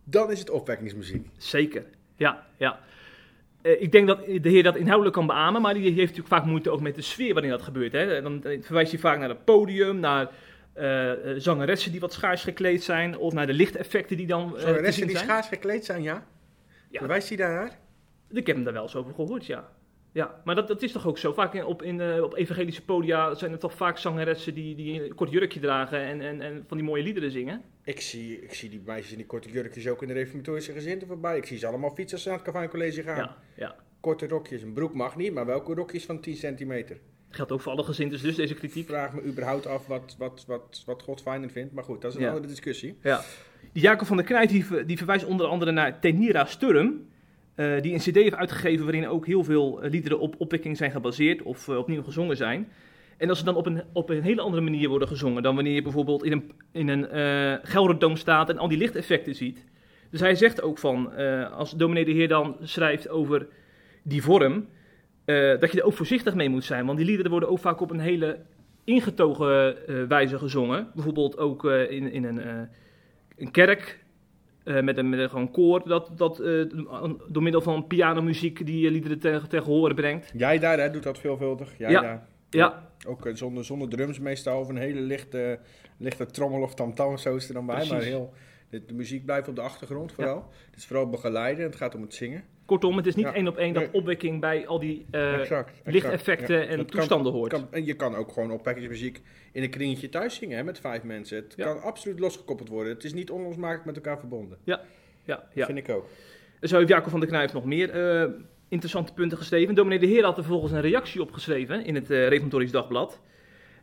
dan 0.03 0.31
is 0.31 0.39
het 0.39 0.49
opwekkingsmuziek. 0.49 1.27
Zeker, 1.38 1.86
ja, 2.15 2.47
ja. 2.57 2.79
Ik 3.62 3.91
denk 3.91 4.07
dat 4.07 4.25
de 4.25 4.49
Heer 4.49 4.63
dat 4.63 4.75
inhoudelijk 4.75 5.15
kan 5.15 5.27
beamen, 5.27 5.62
maar 5.62 5.73
die 5.73 5.83
heeft 5.83 5.97
natuurlijk 5.97 6.27
vaak 6.27 6.45
moeite 6.45 6.69
ook 6.69 6.81
met 6.81 6.95
de 6.95 7.01
sfeer 7.01 7.33
waarin 7.33 7.51
dat 7.51 7.62
gebeurt. 7.62 7.91
Hè. 7.91 8.21
Dan 8.21 8.41
verwijst 8.62 8.91
hij 8.91 8.99
vaak 8.99 9.19
naar 9.19 9.29
het 9.29 9.45
podium, 9.45 9.99
naar 9.99 10.31
eh, 10.77 11.33
zangeressen 11.37 11.91
die 11.91 11.99
wat 11.99 12.13
schaars 12.13 12.43
gekleed 12.43 12.83
zijn, 12.83 13.17
of 13.17 13.33
naar 13.33 13.47
de 13.47 13.53
lichteffecten 13.53 14.17
die 14.17 14.27
dan 14.27 14.57
eh, 14.57 14.61
Zangeressen 14.61 15.07
die 15.07 15.15
zijn. 15.15 15.27
schaars 15.27 15.47
gekleed 15.47 15.85
zijn, 15.85 16.01
ja? 16.01 16.25
Ja. 16.89 16.99
Verwijst 16.99 17.27
hij 17.27 17.37
daar? 17.37 17.79
Ik 18.29 18.47
heb 18.47 18.55
hem 18.55 18.65
daar 18.65 18.73
wel 18.73 18.83
eens 18.83 18.95
over 18.95 19.13
gehoord, 19.13 19.45
ja. 19.45 19.69
Ja, 20.11 20.41
maar 20.43 20.55
dat, 20.55 20.67
dat 20.67 20.81
is 20.81 20.91
toch 20.91 21.07
ook 21.07 21.17
zo. 21.17 21.33
Vaak 21.33 21.53
in, 21.53 21.65
op, 21.65 21.81
in, 21.81 22.23
op 22.23 22.35
evangelische 22.35 22.85
podia 22.85 23.33
zijn 23.35 23.51
er 23.51 23.59
toch 23.59 23.73
vaak 23.73 23.97
zangeressen 23.97 24.53
die, 24.53 24.75
die 24.75 25.03
een 25.03 25.15
kort 25.15 25.31
jurkje 25.31 25.59
dragen 25.59 25.99
en, 25.99 26.21
en, 26.21 26.41
en 26.41 26.63
van 26.67 26.77
die 26.77 26.85
mooie 26.85 27.03
liederen 27.03 27.31
zingen. 27.31 27.61
Ik 27.83 28.01
zie, 28.01 28.41
ik 28.41 28.53
zie 28.53 28.69
die 28.69 28.81
meisjes 28.85 29.11
in 29.11 29.17
die 29.17 29.25
korte 29.25 29.49
jurkjes 29.49 29.87
ook 29.87 30.01
in 30.01 30.07
de 30.07 30.13
reformatorische 30.13 30.71
gezinten 30.71 31.07
voorbij. 31.07 31.37
Ik 31.37 31.45
zie 31.45 31.57
ze 31.57 31.67
allemaal 31.67 31.93
fietsen 31.95 32.13
als 32.13 32.21
ze 32.21 32.29
naar 32.29 32.37
het 32.37 32.47
Calvijn 32.47 32.69
College 32.69 33.03
gaan. 33.03 33.17
Ja, 33.17 33.37
ja. 33.55 33.75
Korte 33.99 34.27
rokjes, 34.27 34.61
een 34.61 34.73
broek 34.73 34.93
mag 34.93 35.15
niet, 35.15 35.33
maar 35.33 35.45
welke 35.45 35.73
rokjes 35.73 36.05
van 36.05 36.19
10 36.19 36.35
centimeter? 36.35 36.99
Geldt 37.29 37.51
ook 37.51 37.61
voor 37.61 37.71
alle 37.71 37.83
gezinten, 37.83 38.21
dus 38.21 38.35
deze 38.35 38.53
kritiek. 38.53 38.81
Ik 38.83 38.89
vraag 38.89 39.13
me 39.13 39.23
überhaupt 39.23 39.65
af 39.65 39.87
wat, 39.87 40.15
wat, 40.17 40.43
wat, 40.47 40.83
wat 40.85 41.23
vindt, 41.51 41.73
maar 41.73 41.83
goed, 41.83 42.01
dat 42.01 42.11
is 42.11 42.17
een 42.17 42.23
Ja. 42.23 42.29
andere 42.29 42.47
discussie. 42.47 42.97
Ja. 43.03 43.21
Jacob 43.73 44.07
van 44.07 44.17
der 44.17 44.25
Knijt 44.25 44.49
die, 44.49 44.86
die 44.86 44.97
verwijst 44.97 45.25
onder 45.25 45.45
andere 45.47 45.71
naar 45.71 45.99
Tenira 45.99 46.45
Sturm. 46.45 47.05
eh, 47.55 47.82
die 47.82 47.93
een 47.93 47.99
cd 47.99 48.15
heeft 48.15 48.36
uitgegeven 48.36 48.86
waarin 48.86 49.07
ook 49.07 49.25
heel 49.25 49.43
veel 49.43 49.82
eh, 49.82 49.91
liederen 49.91 50.19
op 50.19 50.36
opwekking 50.38 50.78
zijn 50.78 50.91
gebaseerd 50.91 51.41
of 51.41 51.67
eh, 51.67 51.78
opnieuw 51.78 52.03
gezongen 52.03 52.38
zijn. 52.38 52.71
En 53.17 53.28
dat 53.28 53.38
ze 53.38 53.43
dan 53.43 53.55
op 53.55 53.65
een, 53.65 53.84
op 53.93 54.09
een 54.09 54.21
hele 54.21 54.41
andere 54.41 54.63
manier 54.63 54.89
worden 54.89 55.07
gezongen 55.07 55.43
dan 55.43 55.55
wanneer 55.55 55.73
je 55.73 55.82
bijvoorbeeld 55.82 56.23
in 56.23 56.32
een, 56.32 56.51
in 56.71 56.88
een 56.88 57.59
Gelderdoom 57.63 58.15
staat 58.15 58.49
en 58.49 58.57
al 58.57 58.67
die 58.67 58.78
lichteffecten 58.78 59.36
ziet. 59.36 59.65
Dus 60.11 60.19
hij 60.19 60.36
zegt 60.36 60.61
ook 60.61 60.78
van, 60.78 61.15
als 61.51 61.71
dominee 61.71 62.05
de 62.05 62.11
Heer 62.11 62.28
dan 62.28 62.55
schrijft 62.61 63.09
over 63.09 63.47
die 64.03 64.21
vorm, 64.23 64.67
eh, 65.28 65.59
dat 65.59 65.71
je 65.71 65.80
er 65.80 65.86
ook 65.86 65.93
voorzichtig 65.93 66.36
mee 66.36 66.49
moet 66.49 66.63
zijn. 66.63 66.86
Want 66.86 66.97
die 66.97 67.07
liederen 67.07 67.32
worden 67.32 67.49
ook 67.49 67.59
vaak 67.59 67.82
op 67.82 67.91
een 67.91 67.99
hele 67.99 68.39
ingetogen 68.84 69.88
eh, 69.88 70.03
wijze 70.03 70.38
gezongen. 70.38 70.91
Bijvoorbeeld 70.93 71.38
ook 71.38 71.65
eh, 71.65 71.91
in, 71.91 72.11
in 72.11 72.23
een, 72.23 72.69
een 73.38 73.51
kerk 73.51 74.05
met 74.63 74.97
een, 74.97 75.09
met 75.09 75.19
een 75.19 75.30
gewoon 75.30 75.51
koor 75.51 75.88
dat, 75.88 76.11
dat 76.15 76.38
door 77.28 77.43
middel 77.43 77.61
van 77.61 77.88
pianomuziek 77.88 78.65
die 78.65 78.91
liederen 78.91 79.19
tegen, 79.19 79.49
tegen 79.49 79.65
horen 79.65 79.95
brengt. 79.95 80.32
Jij 80.34 80.59
daar 80.59 80.80
hè, 80.80 80.91
doet 80.91 81.03
dat 81.03 81.19
veelvuldig. 81.19 81.78
Jij 81.78 81.91
Ja. 81.91 82.01
daar. 82.01 82.28
Ja. 82.49 82.89
Ook 83.07 83.30
zonder, 83.34 83.65
zonder 83.65 83.89
drums 83.89 84.19
meestal, 84.19 84.59
of 84.59 84.69
een 84.69 84.78
hele 84.78 85.01
lichte, 85.01 85.59
lichte 85.97 86.25
trommel 86.25 86.61
of 86.61 86.73
tamtam, 86.73 87.17
zo 87.17 87.36
is 87.36 87.47
er 87.47 87.53
dan 87.53 87.65
bij. 87.65 87.75
Precies. 87.75 87.93
Maar 87.93 88.01
heel, 88.01 88.34
de, 88.69 88.86
de 88.86 88.93
muziek 88.93 89.25
blijft 89.25 89.47
op 89.47 89.55
de 89.55 89.61
achtergrond 89.61 90.11
vooral. 90.11 90.49
Het 90.65 90.75
is 90.75 90.86
vooral 90.86 91.09
begeleiden, 91.09 91.65
het 91.65 91.75
gaat 91.75 91.95
om 91.95 92.01
het 92.01 92.13
zingen. 92.13 92.43
Kortom, 92.68 92.97
het 92.97 93.07
is 93.07 93.15
niet 93.15 93.26
Ja. 93.26 93.34
één 93.34 93.47
op 93.47 93.57
één 93.57 93.74
dat 93.74 93.84
Nee. 93.84 93.93
opwekking 93.93 94.41
bij 94.41 94.68
al 94.68 94.80
die 94.80 95.05
eh, 95.11 95.34
Exact, 95.39 95.70
exact. 95.70 95.91
lichteffecten 95.91 96.55
Ja, 96.59 96.65
en 96.65 96.78
dat 96.78 96.86
kan- 96.89 96.99
toestanden 96.99 97.32
hoort. 97.32 97.51
Kan, 97.51 97.68
en 97.72 97.86
je 97.86 97.93
kan 97.93 98.15
ook 98.15 98.32
gewoon 98.32 98.51
oppakkers 98.51 98.88
muziek 98.88 99.22
in 99.51 99.63
een 99.63 99.70
kringetje 99.70 100.09
thuis 100.09 100.36
zingen 100.36 100.57
hè, 100.57 100.63
met 100.63 100.80
vijf 100.80 101.03
mensen. 101.03 101.38
Het 101.38 101.55
kan 101.55 101.82
absoluut 101.82 102.20
losgekoppeld 102.20 102.70
worden. 102.70 102.93
Het 102.93 103.03
is 103.03 103.13
niet 103.13 103.32
onlosmakelijk 103.32 103.86
met 103.86 103.95
elkaar 103.95 104.20
verbonden. 104.20 104.57
Ja, 104.63 104.82
ja, 105.24 105.43
ja. 105.53 105.65
vind 105.65 105.78
ik 105.78 105.89
ook. 105.89 106.05
Zo 106.61 106.78
heeft 106.78 106.89
Jacob 106.89 107.09
van 107.11 107.20
der 107.20 107.30
Knijf 107.30 107.53
nog 107.53 107.65
meer 107.65 107.89
eh, 107.89 108.30
interessante 108.70 109.13
punten 109.13 109.38
geschreven. 109.38 109.76
Dominee 109.76 109.99
de 109.99 110.05
Heer 110.05 110.24
had 110.24 110.38
er 110.38 110.43
vervolgens 110.43 110.72
een 110.74 110.82
reactie 110.82 111.22
op 111.22 111.32
geschreven 111.32 111.86
in 111.86 111.95
het 111.95 112.11
eh 112.11 112.28
Reformatorisch 112.28 112.72
Dagblad. 112.72 113.20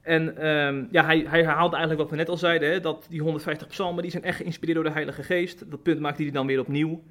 En 0.03 0.37
ehm, 0.37 0.85
ja, 0.91 1.05
hij, 1.05 1.25
hij 1.29 1.43
herhaalde 1.43 1.77
eigenlijk 1.77 2.01
wat 2.01 2.11
we 2.11 2.17
net 2.17 2.29
al 2.29 2.37
zeiden, 2.37 2.71
hè, 2.71 2.81
dat 2.81 3.07
die 3.11 3.21
150 3.21 3.67
psalmen 3.69 4.03
die 4.03 4.11
zijn 4.11 4.25
echt 4.25 4.37
geïnspireerd 4.37 4.77
door 4.77 4.87
de 4.87 4.93
Heilige 4.93 5.23
Geest. 5.23 5.71
Dat 5.71 5.83
punt 5.83 6.01
maakte 6.01 6.23
hij 6.23 6.31
dan 6.33 6.47
weer 6.47 6.61
opnieuw. 6.61 7.03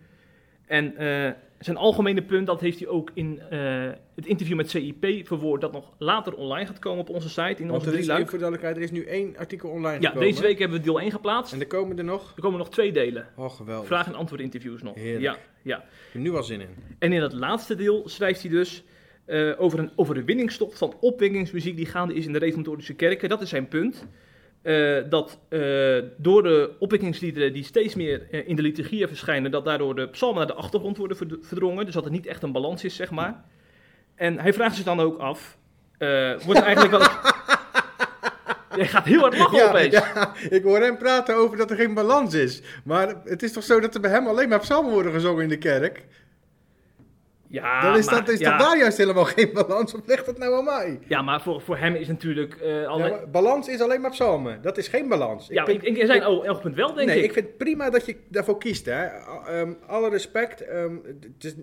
En 0.65 0.97
eh, 0.97 1.31
zijn 1.59 1.77
algemene 1.77 2.21
punt, 2.21 2.47
dat 2.47 2.61
heeft 2.61 2.79
hij 2.79 2.87
ook 2.87 3.11
in 3.13 3.41
eh, 3.49 3.89
het 4.15 4.25
interview 4.25 4.55
met 4.57 4.69
CIP 4.69 5.27
verwoord, 5.27 5.61
dat 5.61 5.71
nog 5.71 5.93
later 5.97 6.33
online 6.33 6.65
gaat 6.65 6.79
komen 6.79 6.99
op 6.99 7.09
onze 7.09 7.29
site, 7.29 7.41
in 7.41 7.67
Want 7.67 7.71
onze 7.71 7.89
er 7.89 7.97
is, 7.97 8.05
voor 8.05 8.15
de 8.23 8.27
duidelijkheid, 8.29 8.75
er 8.75 8.81
is 8.81 8.91
nu 8.91 9.05
één 9.05 9.37
artikel 9.37 9.69
online 9.69 10.01
Ja, 10.01 10.07
gekomen. 10.07 10.29
deze 10.29 10.41
week 10.41 10.59
hebben 10.59 10.77
we 10.77 10.83
deel 10.83 10.99
1 10.99 11.11
geplaatst. 11.11 11.53
En 11.53 11.59
er 11.59 11.67
komen 11.67 11.97
er 11.97 12.03
nog? 12.03 12.33
Er 12.35 12.41
komen 12.41 12.57
nog 12.57 12.69
twee 12.69 12.91
delen. 12.91 13.27
Oh, 13.35 13.49
geweldig. 13.49 13.87
Vraag- 13.87 14.07
en 14.07 14.15
antwoord 14.15 14.41
interviews 14.41 14.81
nog. 14.81 14.95
Heerlijk. 14.95 15.21
Ja, 15.21 15.37
ja. 15.61 15.77
Ik 15.77 15.83
heb 16.11 16.21
nu 16.21 16.35
al 16.35 16.43
zin 16.43 16.61
in. 16.61 16.69
En 16.99 17.13
in 17.13 17.21
het 17.21 17.33
laatste 17.33 17.75
deel 17.75 18.09
schrijft 18.09 18.41
hij 18.41 18.51
dus 18.51 18.83
eh, 19.25 19.51
over 19.57 19.79
een 19.79 19.91
overwinningstocht 19.95 20.77
van 20.77 20.93
opwekkingsmuziek 20.99 21.75
die 21.75 21.85
gaande 21.85 22.13
is 22.13 22.25
in 22.25 22.33
de 22.33 22.39
reformatorische 22.39 22.93
kerken. 22.93 23.29
Dat 23.29 23.41
is 23.41 23.49
zijn 23.49 23.67
punt. 23.67 24.07
Eh, 24.63 24.97
dat 25.09 25.39
eh, 25.49 25.59
door 26.17 26.43
de 26.43 26.71
opwekkingsliederen 26.79 27.53
die 27.53 27.63
steeds 27.63 27.95
meer 27.95 28.27
eh, 28.31 28.47
in 28.47 28.55
de 28.55 28.61
liturgieën 28.61 29.07
verschijnen, 29.07 29.51
dat 29.51 29.65
daardoor 29.65 29.95
de 29.95 30.07
psalmen 30.09 30.37
naar 30.37 30.47
de 30.55 30.61
achtergrond 30.61 30.97
worden 30.97 31.17
verd- 31.17 31.37
verdrongen. 31.41 31.85
Dus 31.85 31.93
dat 31.93 32.05
er 32.05 32.11
niet 32.11 32.25
echt 32.25 32.43
een 32.43 32.51
balans 32.51 32.83
is, 32.83 32.95
zeg 32.95 33.11
maar. 33.11 33.43
En 34.15 34.39
hij 34.39 34.53
vraagt 34.53 34.75
zich 34.75 34.85
dan 34.85 34.99
ook 34.99 35.17
af, 35.17 35.57
wordt 36.45 36.59
er 36.59 36.65
eigenlijk 36.65 36.97
wel... 36.97 37.07
Jij 38.77 38.87
gaat 38.87 39.05
heel 39.05 39.19
hard 39.19 39.37
lachen 39.37 39.57
ja, 39.57 39.67
opeens. 39.67 39.93
ja, 39.93 40.33
ik 40.49 40.63
hoor 40.63 40.79
hem 40.79 40.97
praten 40.97 41.35
over 41.35 41.57
dat 41.57 41.71
er 41.71 41.77
geen 41.77 41.93
balans 41.93 42.33
is. 42.33 42.61
Maar 42.83 43.15
het 43.23 43.43
is 43.43 43.51
toch 43.51 43.63
zo 43.63 43.79
dat 43.79 43.95
er 43.95 44.01
bij 44.01 44.11
hem 44.11 44.27
alleen 44.27 44.49
maar 44.49 44.59
psalmen 44.59 44.91
worden 44.91 45.11
gezongen 45.11 45.43
in 45.43 45.49
de 45.49 45.57
kerk? 45.57 46.05
Ja, 47.53 47.81
dan 47.81 47.97
is, 47.97 48.05
maar- 48.05 48.15
dat, 48.15 48.29
is 48.29 48.39
ja. 48.39 48.57
daar 48.57 48.77
juist 48.77 48.97
helemaal 48.97 49.25
geen 49.25 49.49
balans? 49.53 49.93
Of 49.93 50.01
ligt 50.05 50.25
het 50.25 50.37
nou 50.37 50.55
aan 50.55 50.63
mij? 50.63 50.99
Ja, 51.07 51.21
maar 51.21 51.41
voor, 51.41 51.61
voor 51.61 51.77
hem 51.77 51.95
is 51.95 52.07
natuurlijk... 52.07 52.53
eh 52.55 52.87
alle... 52.87 53.07
Ja, 53.09 53.25
balans 53.31 53.67
is 53.67 53.81
alleen 53.81 54.01
maar 54.01 54.11
psalmen. 54.11 54.61
Dat 54.61 54.77
is 54.77 54.87
geen 54.87 55.07
balans. 55.07 55.47
Ja, 55.47 55.65
vind- 55.65 55.83
in, 55.83 55.97
in 55.97 56.05
zijn 56.05 56.23
oogpunt 56.23 56.75
wel, 56.75 56.93
denk 56.93 57.07
nee, 57.07 57.17
ik. 57.17 57.23
ik 57.23 57.33
vind 57.33 57.45
het 57.45 57.57
prima 57.57 57.89
dat 57.89 58.05
je 58.05 58.15
daarvoor 58.29 58.57
kiest. 58.57 58.85
Hè. 58.85 59.03
Ehm, 59.05 59.73
alle 59.87 60.09
respect. 60.09 60.61
ehm, 60.61 60.95
het 61.33 61.43
is 61.43 61.55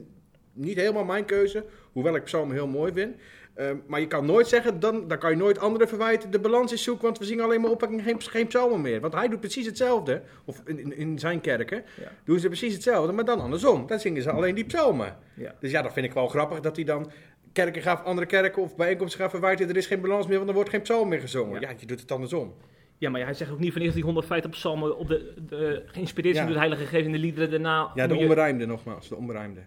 niet 0.52 0.76
helemaal 0.76 1.04
mijn 1.04 1.24
keuze, 1.24 1.64
hoewel 1.92 2.14
ik 2.14 2.24
psalmen 2.24 2.54
heel 2.54 2.66
mooi 2.68 2.92
vind. 2.92 3.16
Ehm, 3.60 3.76
maar 3.86 4.00
je 4.00 4.06
kan 4.06 4.26
nooit 4.26 4.48
zeggen, 4.48 4.80
dan, 4.80 5.08
dan 5.08 5.18
kan 5.18 5.30
je 5.30 5.36
nooit 5.36 5.58
anderen 5.58 5.88
verwijten. 5.88 6.30
De 6.30 6.38
balans 6.40 6.72
is 6.72 6.82
zoek, 6.82 7.02
want 7.02 7.18
we 7.18 7.24
zingen 7.24 7.44
alleen 7.44 7.60
maar 7.60 7.70
opwekking, 7.70 8.02
geen, 8.02 8.20
geen 8.22 8.46
psalmen 8.46 8.80
meer. 8.80 9.00
Want 9.00 9.14
hij 9.14 9.28
doet 9.28 9.40
precies 9.40 9.66
hetzelfde. 9.66 10.22
Of 10.44 10.62
in, 10.64 10.78
in, 10.78 10.96
in 10.96 11.18
zijn 11.18 11.40
kerken 11.40 11.84
doen 12.24 12.38
ze 12.38 12.46
precies 12.46 12.74
hetzelfde, 12.74 13.12
maar 13.12 13.24
dan 13.24 13.40
andersom. 13.40 13.86
Dan 13.86 13.98
zingen 14.00 14.22
ze 14.22 14.30
alleen 14.30 14.54
die 14.54 14.64
psalmen. 14.64 15.16
Ja. 15.34 15.54
Dus 15.60 15.70
ja, 15.70 15.82
dat 15.82 15.92
vind 15.92 16.06
ik 16.06 16.12
wel 16.12 16.28
grappig 16.28 16.60
dat 16.60 16.76
hij 16.76 16.84
dan 16.84 17.10
kerken 17.52 17.82
gaat, 17.82 18.04
andere 18.04 18.26
kerken 18.26 18.62
of 18.62 18.76
bijeenkomsten 18.76 19.20
gaat 19.20 19.30
verwijten. 19.30 19.68
Er 19.68 19.76
is 19.76 19.86
geen 19.86 20.00
balans 20.00 20.26
meer, 20.26 20.36
want 20.36 20.48
er 20.48 20.54
wordt 20.54 20.70
geen 20.70 20.82
psalm 20.82 21.08
meer 21.08 21.20
gezongen. 21.20 21.60
Ja, 21.60 21.70
je 21.78 21.86
doet 21.86 22.00
het 22.00 22.12
andersom. 22.12 22.54
Ja, 22.98 23.10
maar 23.10 23.20
hij 23.24 23.34
zegt 23.34 23.50
ook 23.50 23.58
niet 23.58 23.72
van 23.72 23.82
eerst 23.82 23.94
die 23.94 24.04
150 24.04 24.50
psalmen 24.50 24.96
op 24.98 25.08
de, 25.08 25.34
de, 25.48 25.82
geïnspireerd 25.86 26.34
zijn 26.34 26.46
door 26.46 26.56
de 26.56 26.62
Heilige 26.62 26.86
Geest 26.86 27.06
en 27.06 27.12
de 27.12 27.18
liederen 27.18 27.50
daarna. 27.50 27.90
Ja, 27.94 28.06
de 28.06 28.14
je- 28.14 28.66
nogmaals, 28.66 29.08
de 29.08 29.16
onberijmde. 29.16 29.60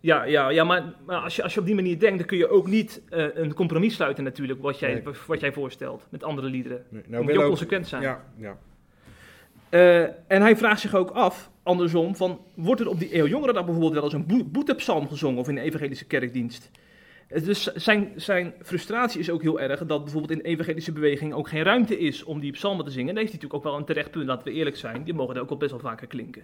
Ja, 0.00 0.24
ja, 0.24 0.48
ja 0.48 0.64
maar, 0.64 0.92
maar 1.06 1.16
als, 1.16 1.36
je, 1.36 1.42
als 1.42 1.54
je 1.54 1.60
op 1.60 1.66
die 1.66 1.74
manier 1.74 1.98
denkt, 1.98 2.18
dan 2.18 2.26
kun 2.26 2.38
je 2.38 2.48
ook 2.48 2.66
niet 2.66 3.02
eh, 3.08 3.24
een 3.34 3.54
compromis 3.54 3.94
sluiten 3.94 4.24
natuurlijk, 4.24 4.62
wat 4.62 4.78
jij, 4.78 4.94
Nee. 5.04 5.14
wat 5.26 5.40
jij 5.40 5.52
voorstelt 5.52 6.06
met 6.08 6.24
andere 6.24 6.48
liederen. 6.48 6.84
Nee, 6.88 7.02
moet 7.22 7.32
je 7.32 7.38
ook 7.38 7.46
consequent 7.46 7.86
zijn. 7.88 8.02
Ja, 8.02 8.24
ja. 8.36 8.58
Eh, 9.68 10.02
en 10.02 10.40
hij 10.42 10.56
vraagt 10.56 10.80
zich 10.80 10.94
ook 10.94 11.10
af, 11.10 11.50
andersom, 11.62 12.16
van, 12.16 12.40
wordt 12.54 12.80
er 12.80 12.88
op 12.88 12.98
die 12.98 13.16
eeuw 13.18 13.26
jongerendag 13.26 13.64
bijvoorbeeld 13.64 13.94
wel 13.94 14.04
eens 14.04 14.12
een 14.12 14.26
boe- 14.26 14.44
boetepsalm 14.44 15.08
gezongen 15.08 15.38
of 15.40 15.48
in 15.48 15.56
een 15.56 15.62
evangelische 15.62 16.04
kerkdienst? 16.04 16.70
Eh, 17.28 17.44
Dus 17.44 17.62
zijn, 17.74 18.12
zijn 18.16 18.54
frustratie 18.62 19.20
is 19.20 19.30
ook 19.30 19.42
heel 19.42 19.60
erg 19.60 19.86
dat 19.86 20.02
bijvoorbeeld 20.02 20.32
in 20.32 20.38
de 20.38 20.44
evangelische 20.44 20.92
beweging 20.92 21.32
ook 21.32 21.48
geen 21.48 21.62
ruimte 21.62 21.98
is 21.98 22.24
om 22.24 22.40
die 22.40 22.52
psalmen 22.52 22.84
te 22.84 22.90
zingen. 22.90 23.08
En 23.08 23.14
daar 23.14 23.24
heeft 23.24 23.32
hij 23.34 23.42
natuurlijk 23.42 23.66
ook 23.66 23.72
wel 23.72 23.80
een 23.80 23.94
terecht 23.94 24.10
punt, 24.10 24.26
laten 24.26 24.44
we 24.44 24.52
eerlijk 24.52 24.76
zijn. 24.76 25.04
Die 25.04 25.14
mogen 25.14 25.34
er 25.34 25.40
ook 25.40 25.48
wel 25.48 25.58
best 25.58 25.70
wel 25.70 25.80
vaker 25.80 26.06
klinken. 26.06 26.42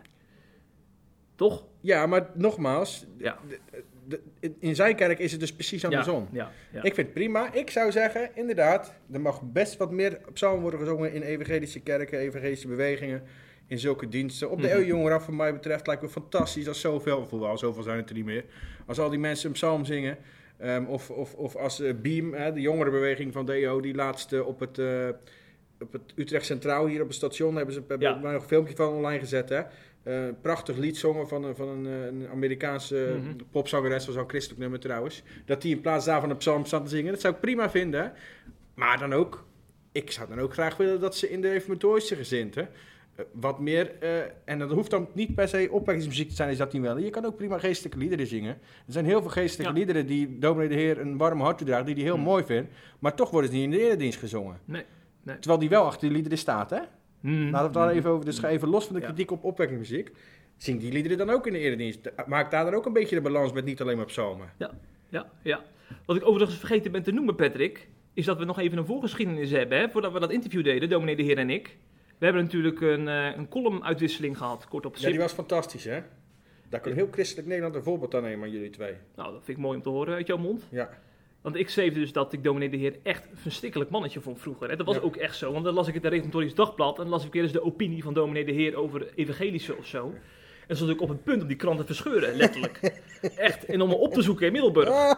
Toch? 1.34 1.64
Ja, 1.80 2.06
maar 2.06 2.30
nogmaals, 2.34 3.06
Ja. 3.18 3.38
de- 3.48 4.20
de- 4.40 4.52
in- 4.58 4.74
zijn 4.74 4.96
kerk 4.96 5.18
is 5.18 5.30
het 5.30 5.40
dus 5.40 5.52
precies 5.54 5.84
andersom. 5.84 6.28
Ja, 6.32 6.50
ja. 6.72 6.82
Ik 6.82 6.94
vind 6.94 7.06
het 7.06 7.12
prima. 7.12 7.52
Ik 7.52 7.70
zou 7.70 7.92
zeggen, 7.92 8.30
inderdaad, 8.34 8.94
er 9.12 9.20
mag 9.20 9.42
best 9.42 9.76
wat 9.76 9.90
meer 9.90 10.20
psalmen 10.32 10.60
worden 10.60 10.80
gezongen 10.80 11.12
in 11.12 11.22
evangelische 11.22 11.80
kerken, 11.80 12.18
evangelische 12.18 12.68
bewegingen, 12.68 13.22
in 13.66 13.78
zulke 13.78 14.08
diensten. 14.08 14.50
Op 14.50 14.60
de 14.60 14.66
Mhm. 14.66 14.76
eeuwjongeren, 14.76 15.18
wat 15.18 15.28
mij 15.28 15.52
betreft, 15.52 15.86
lijkt 15.86 16.02
me 16.02 16.08
fantastisch 16.08 16.68
als 16.68 16.80
zoveel, 16.80 17.18
of 17.18 17.30
hoewel, 17.30 17.58
zoveel 17.58 17.82
zijn 17.82 17.96
het 17.96 18.08
er 18.08 18.14
niet 18.14 18.24
meer, 18.24 18.44
als 18.86 18.98
al 18.98 19.10
die 19.10 19.18
mensen 19.18 19.46
een 19.46 19.52
psalm 19.52 19.84
zingen. 19.84 20.18
Ehm, 20.58 20.84
of, 20.84 21.10
of, 21.10 21.34
of 21.34 21.56
als 21.56 21.80
eh, 21.80 21.92
Beam, 22.02 22.34
hè, 22.34 22.52
de 22.52 22.60
jongerenbeweging 22.60 23.32
van 23.32 23.46
DO, 23.46 23.80
die 23.80 23.94
laatste 23.94 24.44
op 24.44 24.60
het, 24.60 24.78
eh, 24.78 25.08
op 25.80 25.92
het 25.92 26.12
Utrecht 26.16 26.44
Centraal 26.46 26.86
hier 26.86 27.00
op 27.00 27.06
het 27.06 27.16
station, 27.16 27.56
hebben 27.56 27.74
ze 27.74 27.82
Ja. 27.98 28.14
nog 28.14 28.32
een 28.32 28.40
filmpje 28.40 28.76
van 28.76 28.92
online 28.92 29.18
gezet. 29.18 29.48
Hè? 29.48 29.62
Eh, 30.04 30.22
prachtig 30.42 30.76
lied 30.76 30.96
zongen 30.96 31.28
van, 31.28 31.44
een- 31.44 31.56
van 31.56 31.68
een, 31.68 31.86
eh, 31.86 32.04
een 32.06 32.28
Amerikaanse 32.32 33.16
Mhm. 33.22 33.34
popzangeres, 33.50 34.06
was 34.06 34.16
al 34.16 34.24
christelijk 34.26 34.60
nummer 34.60 34.80
trouwens. 34.80 35.22
Dat 35.44 35.62
die 35.62 35.74
in 35.74 35.80
plaats 35.80 36.04
daarvan 36.04 36.30
een 36.30 36.36
psalm 36.36 36.64
staat 36.64 36.82
te 36.84 36.90
zingen. 36.90 37.12
Dat 37.12 37.20
zou 37.20 37.34
ik 37.34 37.40
prima 37.40 37.70
vinden. 37.70 38.12
Maar 38.74 38.98
dan 38.98 39.12
ook, 39.12 39.44
ik 39.92 40.10
zou 40.10 40.28
dan 40.28 40.38
ook 40.40 40.52
graag 40.52 40.76
willen 40.76 41.00
dat 41.00 41.16
ze 41.16 41.30
in 41.30 41.40
de 41.40 41.50
reformatorische 41.50 42.16
gezinten 42.16 42.68
eh, 43.16 43.24
wat 43.32 43.60
meer, 43.60 43.92
en 44.44 44.58
dat 44.58 44.70
hoeft 44.70 44.90
dan 44.90 45.08
niet 45.12 45.34
per 45.34 45.48
se 45.48 45.68
opwekkingsmuziek 45.70 46.28
te 46.28 46.34
zijn, 46.34 46.50
is 46.50 46.56
dat 46.58 46.72
niet 46.72 46.82
wel. 46.82 46.98
Je 46.98 47.10
kan 47.10 47.24
ook 47.24 47.36
prima 47.36 47.58
geestelijke 47.58 47.98
liederen 47.98 48.26
zingen. 48.26 48.54
Er 48.86 48.92
zijn 48.92 49.04
heel 49.04 49.20
veel 49.20 49.30
geestelijke 49.30 49.72
Ja. 49.72 49.78
liederen 49.78 50.06
die 50.06 50.38
dominee 50.38 50.68
de 50.68 50.74
Heer 50.74 51.00
een 51.00 51.16
warm 51.16 51.40
hart 51.40 51.58
toedraagt, 51.58 51.86
die 51.86 51.94
hij 51.94 52.04
heel 52.04 52.18
mooi 52.18 52.44
vindt. 52.44 52.70
Maar 52.98 53.14
toch 53.14 53.30
worden 53.30 53.50
ze 53.50 53.56
niet 53.56 53.64
in 53.64 53.70
de 53.70 53.80
eredienst 53.80 54.18
gezongen. 54.18 54.58
Nee, 54.64 54.82
nee. 55.22 55.38
Terwijl 55.38 55.58
die 55.60 55.68
wel 55.68 55.84
achter 55.84 56.00
die 56.00 56.10
liederen 56.10 56.38
staat, 56.38 56.70
hè? 56.70 56.78
Hmm. 57.24 57.42
Laten 57.50 57.58
we 57.58 57.64
het 57.64 57.72
daar 57.72 57.90
even 57.90 58.10
over, 58.10 58.24
dus 58.24 58.38
ga 58.38 58.48
even 58.48 58.68
los 58.68 58.84
van 58.84 58.94
de 58.94 59.00
Ja. 59.00 59.06
kritiek 59.06 59.30
op 59.30 59.44
opwekkingsmuziek. 59.44 60.10
Zing 60.56 60.80
die 60.80 60.92
liederen 60.92 61.18
dan 61.18 61.30
ook 61.30 61.46
in 61.46 61.52
de 61.52 61.58
eredienst. 61.58 62.10
Maak 62.26 62.50
daar 62.50 62.64
dan 62.64 62.74
ook 62.74 62.86
een 62.86 62.92
beetje 62.92 63.14
de 63.14 63.20
balans 63.22 63.52
met 63.52 63.64
niet 63.64 63.80
alleen 63.80 63.96
maar 63.96 64.06
psalmen. 64.06 64.52
Ja, 64.58 64.70
ja, 65.08 65.26
ja. 65.42 65.60
Wat 66.06 66.16
ik 66.16 66.26
overigens 66.26 66.58
vergeten 66.58 66.92
ben 66.92 67.02
te 67.02 67.12
noemen, 67.12 67.34
Patrick, 67.34 67.88
is 68.14 68.24
dat 68.24 68.38
we 68.38 68.44
nog 68.44 68.58
even 68.58 68.78
een 68.78 68.86
voorgeschiedenis 68.86 69.50
hebben, 69.50 69.78
hè, 69.78 69.88
voordat 69.90 70.12
we 70.12 70.20
dat 70.20 70.32
interview 70.32 70.64
deden, 70.64 70.88
dominee 70.88 71.16
de 71.16 71.22
Heer 71.22 71.38
en 71.38 71.50
ik. 71.50 71.76
We 72.18 72.24
hebben 72.24 72.42
natuurlijk 72.44 72.80
een, 72.80 73.08
eh 73.08 73.36
een 73.36 73.48
column-uitwisseling 73.48 74.38
gehad, 74.38 74.68
kort 74.68 74.86
op 74.86 74.94
Ja, 74.94 75.00
SIP. 75.00 75.10
die 75.10 75.20
was 75.20 75.32
fantastisch, 75.32 75.84
hè? 75.84 76.00
Daar 76.68 76.80
kan 76.80 76.92
heel 76.92 77.08
christelijk 77.10 77.46
Nederland 77.48 77.74
een 77.74 77.82
voorbeeld 77.82 78.14
aan 78.14 78.22
nemen 78.22 78.44
aan 78.44 78.50
jullie 78.54 78.70
twee. 78.70 78.92
Nou, 79.16 79.32
dat 79.32 79.44
vind 79.44 79.56
ik 79.58 79.62
mooi 79.64 79.76
om 79.76 79.82
te 79.82 79.88
horen 79.88 80.14
uit 80.14 80.26
jouw 80.26 80.36
mond. 80.36 80.66
Ja. 80.70 80.90
Want 81.44 81.56
ik 81.56 81.68
schreef 81.68 81.94
dus 81.94 82.12
dat 82.12 82.32
ik 82.32 82.44
dominee 82.44 82.68
de 82.70 82.76
Heer 82.76 82.96
echt 83.02 83.24
een 83.30 83.36
verstikkelijk 83.36 83.90
mannetje 83.90 84.20
vond 84.20 84.40
vroeger. 84.40 84.70
En 84.70 84.76
dat 84.76 84.86
was 84.86 84.94
Ja. 84.94 85.00
ook 85.00 85.16
echt 85.16 85.36
zo, 85.36 85.52
want 85.52 85.64
dan 85.64 85.74
las 85.74 85.88
ik 85.88 85.94
het 85.94 86.04
Reformatorisch 86.04 86.54
Dagblad 86.54 86.96
en 86.96 87.02
dan 87.02 87.12
las 87.12 87.24
ik 87.24 87.32
weer 87.32 87.42
eens 87.42 87.52
de 87.52 87.64
opinie 87.64 88.02
van 88.02 88.14
dominee 88.14 88.44
de 88.44 88.52
Heer 88.52 88.76
over 88.76 89.06
evangelische 89.14 89.76
of 89.76 89.86
zo. 89.86 90.14
En 90.66 90.76
stond 90.76 90.90
ik 90.90 91.00
op 91.00 91.08
het 91.08 91.24
punt 91.24 91.42
om 91.42 91.48
die 91.48 91.56
krant 91.56 91.78
te 91.78 91.84
verscheuren, 91.86 92.36
letterlijk. 92.36 92.80
echt, 93.36 93.64
en 93.64 93.80
om 93.80 93.88
me 93.88 93.94
op 93.94 94.12
te 94.12 94.22
zoeken 94.22 94.46
in 94.46 94.52
Middelburg. 94.52 94.88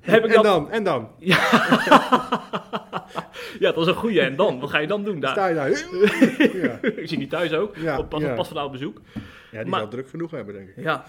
Heb 0.00 0.24
ik 0.24 0.28
En 0.30 0.34
dat... 0.34 0.44
dan? 0.44 0.70
En 0.70 0.84
dan? 0.84 1.08
Ja. 1.18 1.38
ja, 3.58 3.72
dat 3.72 3.74
was 3.74 3.86
een 3.86 3.94
goeie. 3.94 4.20
En 4.20 4.36
dan? 4.36 4.60
Wat 4.60 4.70
ga 4.70 4.78
je 4.78 4.86
dan 4.86 5.04
doen 5.04 5.20
daar? 5.20 5.30
Sta 5.30 5.46
je 5.46 5.54
daar? 5.54 5.70
Ja. 6.62 6.78
ik 6.82 7.08
zie 7.08 7.18
niet 7.18 7.30
thuis 7.30 7.52
ook. 7.52 7.76
Ja, 7.76 7.98
Op 7.98 8.08
pas, 8.08 8.20
ja. 8.22 8.34
pas 8.34 8.46
vandaag 8.46 8.66
op 8.66 8.72
bezoek. 8.72 9.00
Ja, 9.50 9.60
die 9.62 9.70
Maar- 9.70 9.80
zal 9.80 9.88
druk 9.88 10.08
genoeg 10.08 10.30
hebben, 10.30 10.54
denk 10.54 10.68
ik. 10.68 10.84
Ja. 10.84 11.04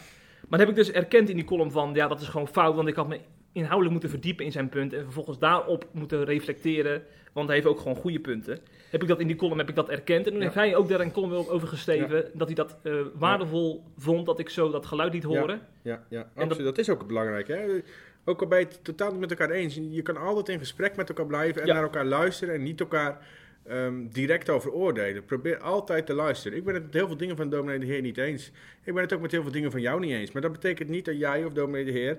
Maar 0.48 0.60
dan 0.60 0.68
heb 0.68 0.78
ik 0.78 0.84
dus 0.84 0.92
erkend 0.92 1.30
in 1.30 1.36
die 1.36 1.46
column 1.46 1.72
van, 1.72 1.94
ja, 1.94 2.08
dat 2.08 2.22
is 2.22 2.28
gewoon 2.28 2.48
fout, 2.48 2.76
want 2.76 2.88
ik 2.88 2.96
had 2.96 3.08
me 3.08 3.20
inhoudelijk 3.52 3.92
moeten 3.92 4.10
verdiepen 4.10 4.46
in 4.46 4.52
zijn 4.52 4.70
punt 4.70 4.94
en 4.94 5.04
vervolgens 5.04 5.40
daarop 5.40 5.88
moeten 5.92 6.26
reflecteren, 6.26 7.04
want 7.34 7.48
hij 7.48 7.56
heeft 7.56 7.68
ook 7.68 7.80
gewoon 7.80 7.96
goede 7.96 8.20
punten. 8.20 8.60
Heb 8.90 9.02
ik 9.02 9.08
dat 9.08 9.20
in 9.20 9.28
die 9.28 9.36
column 9.36 9.58
heb 9.58 9.70
ik 9.70 9.76
dat 9.76 9.90
erkend 9.90 10.26
en 10.26 10.32
toen 10.32 10.42
Ja. 10.42 10.42
heeft 10.42 10.56
hij 10.56 10.76
ook 10.76 10.90
daar 10.90 11.00
een 11.00 11.12
column 11.12 11.50
over 11.50 11.68
geschreven 11.68 12.32
dat 12.34 12.48
hij 12.48 12.56
dat 12.56 12.78
eh, 12.84 12.94
waardevol 13.14 13.84
vond 13.98 14.26
dat 14.26 14.40
ik 14.40 14.50
zo 14.50 14.72
dat 14.72 14.86
geluid 14.86 15.14
liet 15.14 15.24
horen. 15.24 15.62
Ja, 15.82 16.04
ja 16.10 16.30
absoluut. 16.36 16.66
Dat, 16.66 16.78
is 16.78 16.90
ook 16.90 17.08
belangrijk. 17.08 17.48
Hè? 17.48 17.66
Ook 18.26 18.42
al 18.42 18.48
ben 18.48 18.60
je 18.60 18.66
het 18.66 18.84
totaal 18.84 19.12
niet 19.12 19.20
met 19.20 19.30
elkaar 19.30 19.50
eens. 19.50 19.80
Je 19.90 20.02
kan 20.02 20.18
altijd 20.18 20.50
in 20.50 20.60
gesprek 20.60 20.96
met 20.96 21.10
elkaar 21.10 21.26
blijven 21.26 21.62
en 21.62 21.68
naar 21.68 21.84
elkaar 21.84 22.06
luisteren 22.06 22.56
en 22.56 22.64
niet 22.64 22.80
elkaar 22.80 23.28
ehm, 23.68 24.08
direct 24.08 24.50
over 24.50 24.72
oordelen. 24.72 25.26
Probeer 25.26 25.58
altijd 25.58 26.06
te 26.06 26.14
luisteren. 26.14 26.58
Ik 26.58 26.64
ben 26.64 26.74
het 26.74 26.84
met 26.84 26.94
heel 26.94 27.08
veel 27.08 27.18
dingen 27.18 27.38
van 27.38 27.50
dominee 27.50 27.80
de 27.80 27.86
Heer 27.86 28.02
niet 28.02 28.18
eens. 28.18 28.52
Ik 28.84 28.94
ben 28.94 29.04
het 29.04 29.14
ook 29.14 29.22
met 29.22 29.32
heel 29.32 29.42
veel 29.42 29.52
dingen 29.52 29.72
van 29.72 29.82
jou 29.82 30.00
niet 30.00 30.12
eens. 30.12 30.32
Maar 30.32 30.42
dat 30.42 30.52
betekent 30.52 30.90
niet 30.90 31.06
dat 31.06 31.18
jij 31.18 31.46
of 31.46 31.54
dominee 31.54 31.86
de 31.86 31.92
Heer 31.92 32.18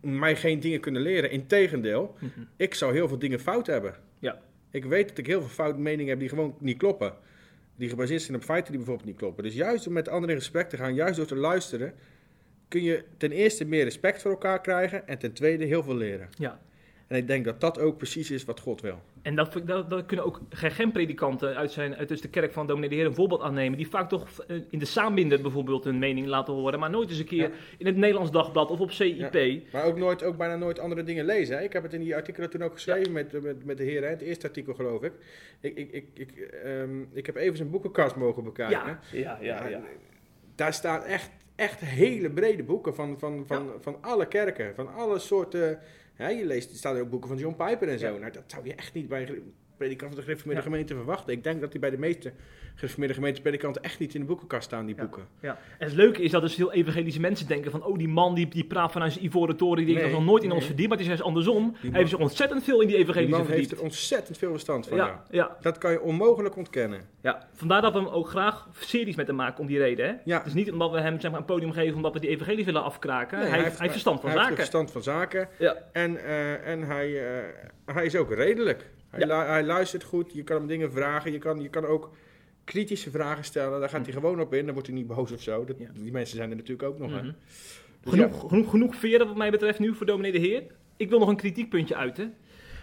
mij 0.00 0.36
geen 0.36 0.60
dingen 0.60 0.80
kunnen 0.80 1.02
leren. 1.02 1.30
Integendeel, 1.30 2.16
ik 2.56 2.74
zou 2.74 2.92
heel 2.92 3.08
veel 3.08 3.18
dingen 3.18 3.40
fout 3.40 3.66
hebben. 3.66 3.94
Ja. 4.18 4.42
Ik 4.70 4.84
weet 4.84 5.08
dat 5.08 5.18
ik 5.18 5.26
heel 5.26 5.40
veel 5.40 5.48
foute 5.48 5.78
meningen 5.78 6.08
heb 6.08 6.18
die 6.18 6.28
gewoon 6.28 6.56
niet 6.60 6.78
kloppen. 6.78 7.14
Die 7.76 7.88
gebaseerd 7.88 8.22
zijn 8.22 8.36
op 8.36 8.42
feiten 8.42 8.68
die 8.68 8.76
bijvoorbeeld 8.76 9.08
niet 9.08 9.18
kloppen. 9.18 9.44
Dus 9.44 9.54
juist 9.54 9.84
door 9.84 9.92
met 9.92 10.08
anderen 10.08 10.34
in 10.34 10.40
gesprek 10.40 10.68
te 10.68 10.76
gaan, 10.76 10.94
juist 10.94 11.16
door 11.16 11.26
te 11.26 11.36
luisteren, 11.36 11.94
kun 12.68 12.82
je 12.82 13.04
ten 13.16 13.32
eerste 13.32 13.64
meer 13.64 13.84
respect 13.84 14.22
voor 14.22 14.30
elkaar 14.30 14.60
krijgen 14.60 15.08
en 15.08 15.18
ten 15.18 15.32
tweede 15.32 15.64
heel 15.64 15.82
veel 15.82 15.96
leren. 15.96 16.28
Ja. 16.38 16.60
En 17.08 17.16
ik 17.16 17.26
denk 17.26 17.44
dat 17.44 17.60
dat 17.60 17.78
ook 17.80 17.96
precies 17.96 18.30
is 18.30 18.44
wat 18.44 18.60
God 18.60 18.80
wil. 18.80 18.98
En 19.22 19.34
dat, 19.34 19.60
dat, 19.64 19.90
dat 19.90 20.06
kunnen 20.06 20.26
ook 20.26 20.40
predikanten 20.92 21.56
uit, 21.56 21.72
zijn, 21.72 21.96
uit 21.96 22.08
dus 22.08 22.20
de 22.20 22.28
kerk 22.28 22.52
van 22.52 22.66
dominee 22.66 22.88
de 22.88 22.94
Heer 22.94 23.06
een 23.06 23.14
voorbeeld 23.14 23.40
aannemen. 23.42 23.78
Die 23.78 23.88
vaak 23.88 24.08
toch 24.08 24.44
eh, 24.46 24.56
in 24.70 24.78
de 24.78 24.84
saambinder 24.84 25.40
bijvoorbeeld 25.40 25.84
hun 25.84 25.98
mening 25.98 26.26
laten 26.26 26.54
horen. 26.54 26.78
Maar 26.78 26.90
nooit 26.90 27.08
eens 27.08 27.18
een 27.18 27.24
keer 27.24 27.42
Ja. 27.42 27.50
in 27.78 27.86
het 27.86 27.96
Nederlands 27.96 28.30
Dagblad 28.30 28.70
of 28.70 28.80
op 28.80 28.90
CIP. 28.90 29.34
Ja. 29.34 29.58
Maar 29.72 29.84
ook, 29.84 29.96
nooit, 29.98 30.22
ook 30.22 30.36
bijna 30.36 30.56
nooit 30.56 30.78
andere 30.78 31.02
dingen 31.02 31.24
lezen. 31.24 31.56
Hè? 31.56 31.62
Ik 31.62 31.72
heb 31.72 31.82
het 31.82 31.92
in 31.92 32.00
die 32.00 32.14
artikelen 32.14 32.50
toen 32.50 32.62
ook 32.62 32.72
geschreven 32.72 33.12
met, 33.12 33.42
met, 33.42 33.64
met 33.64 33.76
de 33.76 33.84
heer, 33.84 34.02
hè? 34.02 34.08
het 34.08 34.20
eerste 34.20 34.46
artikel 34.46 34.74
geloof 34.74 35.02
ik. 35.02 35.12
Ik, 35.60 35.76
ik, 35.76 35.92
ik, 35.92 36.08
ik, 36.14 36.36
ehm, 36.36 37.02
ik 37.12 37.26
heb 37.26 37.36
even 37.36 37.56
zijn 37.56 37.70
boekenkast 37.70 38.16
mogen 38.16 38.44
bekijken. 38.44 38.76
Ja, 38.78 38.98
ja, 39.12 39.38
ja, 39.40 39.68
ja. 39.68 39.80
Daar 40.54 40.72
staan 40.72 41.02
echt, 41.02 41.30
echt 41.56 41.80
hele 41.80 42.30
brede 42.30 42.62
boeken 42.62 42.94
van, 42.94 43.18
van, 43.18 43.44
van, 43.46 43.70
van 43.80 43.96
alle 44.00 44.26
kerken, 44.26 44.74
van 44.74 44.94
alle 44.94 45.18
soorten. 45.18 45.78
Hè? 46.18 46.28
Je 46.28 46.46
leest, 46.46 46.70
er 46.70 46.76
staan 46.76 46.96
er 46.96 47.02
ook 47.02 47.10
boeken 47.10 47.28
van 47.28 47.38
John 47.38 47.64
Piper 47.64 47.88
en 47.88 47.98
zo. 47.98 48.12
Ja. 48.12 48.18
Nou, 48.18 48.32
dat 48.32 48.42
zou 48.46 48.64
je 48.66 48.74
echt 48.74 48.94
niet 48.94 49.08
bij 49.08 49.28
een 49.28 49.54
predikant 49.76 50.10
van 50.10 50.18
de 50.20 50.24
gereformeerde 50.26 50.62
Ja. 50.62 50.68
gemeente 50.70 50.94
verwachten. 50.94 51.32
Ik 51.32 51.44
denk 51.44 51.60
dat 51.60 51.70
die 51.70 51.80
bij 51.80 51.90
de 51.90 51.98
meeste 51.98 52.32
gereformeerde 52.78 53.14
gemeente 53.14 53.40
predikanten 53.40 53.82
echt 53.82 53.98
niet 53.98 54.14
in 54.14 54.20
de 54.20 54.26
boekenkast 54.26 54.64
staan, 54.64 54.86
die 54.86 54.94
boeken. 54.94 55.26
Ja. 55.40 55.58
En 55.78 55.86
het 55.86 55.94
leuke 55.96 56.22
is 56.22 56.30
dat 56.30 56.42
dus 56.42 56.54
veel 56.54 56.72
evangelische 56.72 57.20
mensen 57.20 57.46
denken 57.46 57.70
van... 57.70 57.84
oh, 57.84 57.98
die 57.98 58.08
man 58.08 58.34
die, 58.34 58.48
die 58.48 58.64
praat 58.64 58.92
vanuit 58.92 59.12
zijn 59.12 59.24
ivoren 59.24 59.56
toren, 59.56 59.76
die 59.76 59.84
denkt 59.86 60.00
Nee, 60.02 60.10
dat 60.10 60.20
nog 60.20 60.28
nooit 60.30 60.42
in 60.42 60.48
nee. 60.48 60.58
ons 60.58 60.66
verdiept. 60.66 60.88
Maar 60.88 60.98
het 60.98 61.06
is 61.06 61.12
juist 61.12 61.28
andersom. 61.28 61.76
Die 61.80 61.90
Hij 61.90 61.98
heeft 61.98 62.10
zich 62.10 62.18
ontzettend 62.20 62.64
veel 62.64 62.80
in 62.80 62.86
die 62.86 62.96
Die 62.96 63.04
evangelische 63.04 63.38
man 63.42 63.46
heeft 63.50 63.70
er 63.70 63.80
ontzettend 63.82 64.38
veel 64.38 64.50
verstand 64.50 64.86
van. 64.86 64.96
Ja, 64.96 65.22
Ja. 65.30 65.56
Dat 65.60 65.78
kan 65.78 65.90
je 65.92 66.00
onmogelijk 66.00 66.56
ontkennen. 66.56 67.00
Ja, 67.22 67.48
vandaar 67.54 67.82
dat 67.82 67.92
we 67.92 67.98
hem 67.98 68.08
ook 68.08 68.28
graag 68.28 68.68
series 68.78 69.16
met 69.16 69.26
hem 69.26 69.36
maken 69.36 69.60
om 69.60 69.66
die 69.66 69.78
reden. 69.78 70.06
Hè? 70.06 70.12
Ja. 70.24 70.38
Het 70.38 70.46
is 70.46 70.54
niet 70.54 70.72
omdat 70.72 70.90
we 70.90 71.00
hem 71.00 71.20
zeg 71.20 71.30
maar, 71.30 71.40
een 71.40 71.46
podium 71.46 71.72
geven 71.72 71.96
omdat 71.96 72.12
we 72.12 72.20
die 72.20 72.28
evangelie 72.30 72.64
willen 72.64 72.82
afkraken. 72.82 73.38
Nee, 73.38 73.48
hij, 73.48 73.56
heeft, 73.58 73.68
hij 73.70 73.78
heeft 73.78 73.90
verstand 73.92 74.20
van 74.20 74.28
hij 74.30 74.38
heeft 74.38 74.48
zaken. 74.50 74.64
verstand 74.64 74.90
van 74.90 75.02
zaken. 75.02 75.48
Ja. 75.58 75.76
En, 75.92 76.16
eh, 76.24 76.66
en 76.66 76.82
hij, 76.82 77.36
eh, 77.38 77.44
hij 77.94 78.04
is 78.04 78.16
ook 78.16 78.32
redelijk. 78.34 78.86
Hij, 79.10 79.20
Ja. 79.20 79.26
lu- 79.26 79.48
hij 79.48 79.62
luistert 79.64 80.02
goed. 80.04 80.32
Je 80.32 80.42
kan 80.42 80.56
hem 80.56 80.66
dingen 80.66 80.92
vragen. 80.92 81.32
Je 81.32 81.38
kan, 81.38 81.60
je 81.62 81.68
kan 81.68 81.84
ook 81.86 82.10
kritische 82.68 83.10
vragen 83.10 83.44
stellen. 83.44 83.80
Daar 83.80 83.88
gaat 83.88 84.04
hij 84.04 84.12
gewoon 84.14 84.40
op 84.40 84.54
in. 84.54 84.64
Dan 84.64 84.72
wordt 84.74 84.88
hij 84.88 84.96
niet 84.96 85.06
boos 85.06 85.32
of 85.32 85.42
zo. 85.42 85.64
Dat, 85.64 85.76
Die 85.94 86.12
mensen 86.12 86.36
zijn 86.36 86.50
er 86.50 86.56
natuurlijk 86.56 86.88
ook 86.88 86.98
nog. 86.98 87.10
hè. 87.10 87.22
Mhm. 87.22 87.32
Dus 88.00 88.12
Genoeg, 88.12 88.48
genoeg, 88.48 88.70
genoeg 88.70 88.96
veren 88.96 89.26
wat 89.26 89.36
mij 89.36 89.50
betreft 89.50 89.78
nu 89.78 89.94
voor 89.94 90.06
dominee 90.06 90.32
de 90.32 90.38
Heer. 90.38 90.62
Ik 90.96 91.08
wil 91.08 91.18
nog 91.18 91.28
een 91.28 91.36
kritiekpuntje 91.36 91.96
uiten. 91.96 92.34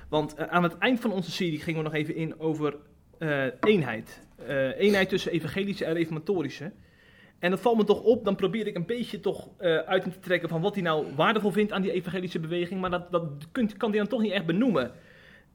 Want 0.09 0.33
eh, 0.36 0.47
aan 0.47 0.63
het 0.63 0.77
eind 0.77 0.99
van 0.99 1.11
onze 1.11 1.31
serie 1.31 1.59
gingen 1.59 1.83
we 1.83 1.89
nog 1.89 1.93
even 1.97 2.15
in 2.15 2.39
over 2.39 2.75
eh, 3.17 3.45
eenheid. 3.59 4.21
Eh, 4.47 4.79
eenheid 4.79 5.09
tussen 5.09 5.31
evangelische 5.31 5.86
en 5.86 5.93
reformatorische. 5.93 6.71
En 7.39 7.49
dat 7.49 7.59
valt 7.59 7.77
me 7.77 7.83
toch 7.83 8.01
op, 8.01 8.25
dan 8.25 8.36
probeer 8.36 8.67
ik 8.67 8.75
een 8.75 8.86
beetje 8.86 9.19
toch 9.19 9.49
uit 9.86 10.03
te 10.03 10.19
trekken 10.19 10.49
van 10.49 10.61
wat 10.61 10.73
hij 10.73 10.83
nou 10.83 11.05
waardevol 11.15 11.51
vindt 11.51 11.71
aan 11.71 11.81
die 11.81 11.91
evangelische 11.91 12.39
beweging. 12.39 12.81
Maar 12.81 12.89
dat, 12.89 13.11
dat 13.11 13.23
kunt, 13.51 13.77
kan 13.77 13.89
hij 13.89 13.99
dan 13.99 14.07
toch 14.07 14.21
niet 14.21 14.31
echt 14.31 14.45
benoemen. 14.45 14.91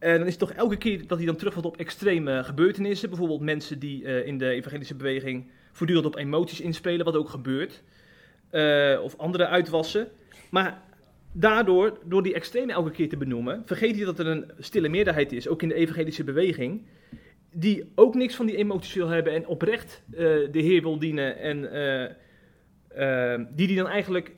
En 0.00 0.18
dan 0.18 0.26
is 0.26 0.30
het 0.30 0.38
toch 0.38 0.52
elke 0.52 0.76
keer 0.76 1.06
dat 1.06 1.18
hij 1.18 1.26
dan 1.26 1.36
terugvalt 1.36 1.66
op 1.66 1.76
extreme 1.76 2.44
gebeurtenissen. 2.44 3.08
Bijvoorbeeld 3.08 3.40
mensen 3.40 3.78
die 3.78 4.04
eh, 4.04 4.26
in 4.26 4.38
de 4.38 4.48
evangelische 4.48 4.94
beweging 4.94 5.50
voortdurend 5.72 6.06
op 6.06 6.16
emoties 6.16 6.60
inspelen, 6.60 7.04
wat 7.04 7.16
ook 7.16 7.28
gebeurt. 7.28 7.82
Eh, 8.50 8.98
of 9.02 9.16
andere 9.16 9.46
uitwassen. 9.46 10.08
Maar 10.50 10.82
daardoor, 11.32 11.98
door 12.04 12.22
die 12.22 12.34
extreme 12.34 12.72
elke 12.72 12.90
keer 12.90 13.08
te 13.08 13.16
benoemen, 13.16 13.62
vergeet 13.64 13.96
hij 13.96 14.04
dat 14.04 14.18
er 14.18 14.26
een 14.26 14.50
stille 14.58 14.88
meerderheid 14.88 15.32
is, 15.32 15.48
ook 15.48 15.62
in 15.62 15.68
de 15.68 15.74
evangelische 15.74 16.24
beweging, 16.24 16.82
die 17.52 17.90
ook 17.94 18.14
niks 18.14 18.34
van 18.34 18.46
die 18.46 18.56
emoties 18.56 18.94
wil 18.94 19.08
hebben 19.08 19.32
en 19.32 19.46
oprecht 19.46 20.02
eh, 20.10 20.18
de 20.50 20.60
Heer 20.60 20.82
wil 20.82 20.98
dienen 20.98 21.38
en 21.38 21.60
die 23.54 23.66
die 23.66 23.76
dan 23.76 23.88
eigenlijk 23.88 24.32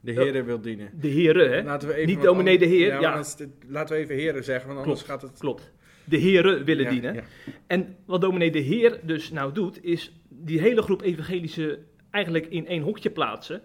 De 0.00 0.12
heren 0.12 0.44
wil 0.44 0.60
dienen. 0.60 0.90
de 1.00 1.08
heren, 1.08 1.50
hè? 1.52 1.62
Laten 1.62 1.88
we 1.88 1.94
even 1.94 2.06
Niet 2.08 2.22
dominee 2.22 2.58
de 2.58 2.64
Heer. 2.66 2.86
Ja, 2.86 3.00
Ja, 3.00 3.10
anders- 3.12 3.36
laten 3.68 3.96
we 3.96 4.02
even 4.02 4.14
heren 4.14 4.44
zeggen, 4.44 4.66
want 4.68 4.80
anders 4.80 5.04
Klopt, 5.04 5.22
gaat 5.22 5.30
het... 5.30 5.38
klopt. 5.40 5.72
De 6.04 6.16
heren 6.16 6.64
willen 6.64 6.84
Ja, 6.84 6.90
dienen. 6.90 7.14
ja. 7.14 7.22
En 7.66 7.96
wat 8.06 8.20
dominee 8.20 8.50
de 8.50 8.58
Heer 8.58 9.00
dus 9.02 9.30
nou 9.30 9.52
doet, 9.52 9.84
is 9.84 10.12
die 10.28 10.60
hele 10.60 10.82
groep 10.82 11.02
evangelische 11.02 11.78
eigenlijk 12.10 12.46
in 12.46 12.66
één 12.66 12.82
hokje 12.82 13.10
plaatsen. 13.10 13.60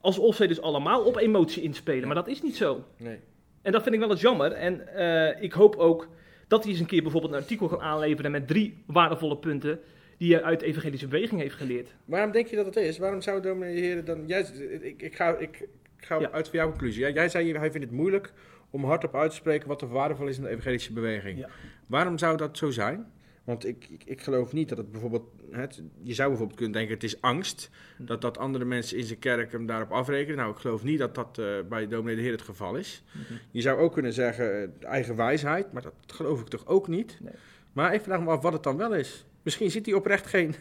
Alsof 0.00 0.36
zij 0.36 0.46
dus 0.46 0.60
allemaal 0.60 1.02
op 1.04 1.16
emotie 1.16 1.62
inspelen. 1.62 2.06
Maar 2.06 2.14
dat 2.14 2.28
is 2.28 2.42
niet 2.42 2.56
zo. 2.56 2.84
Nee. 2.98 3.18
En 3.62 3.72
dat 3.72 3.82
vind 3.82 3.94
ik 3.94 4.00
wel 4.00 4.10
eens 4.10 4.20
jammer. 4.20 4.52
En 4.52 4.88
eh, 4.96 5.42
ik 5.42 5.52
hoop 5.52 5.76
ook 5.76 6.08
dat 6.48 6.62
hij 6.62 6.72
eens 6.72 6.80
een 6.80 6.86
keer 6.86 7.02
bijvoorbeeld 7.02 7.32
een 7.32 7.38
artikel 7.38 7.68
kan 7.68 7.80
aanleveren 7.80 8.30
met 8.30 8.48
drie 8.48 8.82
waardevolle 8.86 9.36
punten 9.36 9.78
die 10.18 10.38
uit 10.38 10.60
de 10.60 10.66
evangelische 10.66 11.08
beweging 11.08 11.40
heeft 11.40 11.54
geleerd. 11.54 11.94
Waarom 12.04 12.30
denk 12.32 12.46
je 12.46 12.56
dat 12.56 12.66
het 12.66 12.76
is? 12.76 12.98
Waarom 12.98 13.20
zou 13.20 13.42
dominee 13.42 13.74
de 13.74 13.80
heren 13.80 14.04
dan... 14.04 14.26
Jij, 14.26 14.40
ik, 14.80 15.02
ik 15.02 15.14
ga, 15.16 15.36
ik, 15.36 15.60
ik 15.98 16.04
ga 16.06 16.20
Ja. 16.20 16.30
uit 16.30 16.48
van 16.48 16.58
jouw 16.58 16.68
conclusie. 16.68 17.12
Jij, 17.12 17.28
zei, 17.28 17.52
hij 17.52 17.70
vindt 17.70 17.86
het 17.86 17.96
moeilijk 17.96 18.32
om 18.70 18.84
hardop 18.84 19.14
uit 19.16 19.30
te 19.30 19.36
spreken 19.36 19.68
wat 19.68 19.82
er 19.82 19.88
waardevol 19.88 20.26
is 20.26 20.36
in 20.36 20.42
de 20.42 20.48
evangelische 20.48 20.92
beweging. 20.92 21.38
Ja. 21.38 21.48
Waarom 21.86 22.18
zou 22.18 22.36
dat 22.36 22.56
zo 22.58 22.70
zijn? 22.70 23.12
Want 23.44 23.66
ik, 23.66 23.86
ik, 23.90 24.04
ik 24.04 24.20
geloof 24.20 24.52
niet 24.52 24.68
dat 24.68 24.78
het 24.78 24.90
bijvoorbeeld... 24.92 25.24
Het, 25.50 25.82
je 26.02 26.14
zou 26.14 26.28
bijvoorbeeld 26.28 26.58
kunnen 26.58 26.76
denken, 26.76 26.94
het 26.94 27.04
is 27.04 27.20
angst. 27.20 27.70
Dat, 27.98 28.20
dat 28.20 28.38
andere 28.38 28.64
mensen 28.64 28.98
in 28.98 29.04
zijn 29.04 29.18
kerk 29.18 29.52
hem 29.52 29.66
daarop 29.66 29.90
afrekenen. 29.92 30.36
Nou, 30.36 30.50
ik 30.52 30.58
geloof 30.58 30.84
niet 30.84 30.98
dat 30.98 31.14
dat 31.14 31.38
eh, 31.38 31.46
bij 31.68 31.88
dominee 31.88 32.16
de 32.16 32.22
Heer 32.22 32.30
het 32.32 32.42
geval 32.42 32.74
is. 32.76 33.02
Je 33.50 33.60
zou 33.60 33.78
ook 33.80 33.92
kunnen 33.92 34.12
zeggen, 34.12 34.62
eh, 34.80 34.88
eigen 34.88 35.16
wijsheid. 35.16 35.72
Maar 35.72 35.82
dat 35.82 35.94
geloof 36.06 36.40
ik 36.40 36.48
toch 36.48 36.66
ook 36.66 36.88
niet? 36.88 37.18
Nee. 37.20 37.32
Maar 37.72 37.94
ik 37.94 38.00
vraag 38.00 38.20
me 38.20 38.30
af 38.30 38.42
wat 38.42 38.52
het 38.52 38.62
dan 38.62 38.76
wel 38.76 38.94
is. 38.94 39.26
Misschien 39.44 39.70
zit 39.70 39.86
hij 39.86 39.94
oprecht 39.94 40.26
geen... 40.26 40.54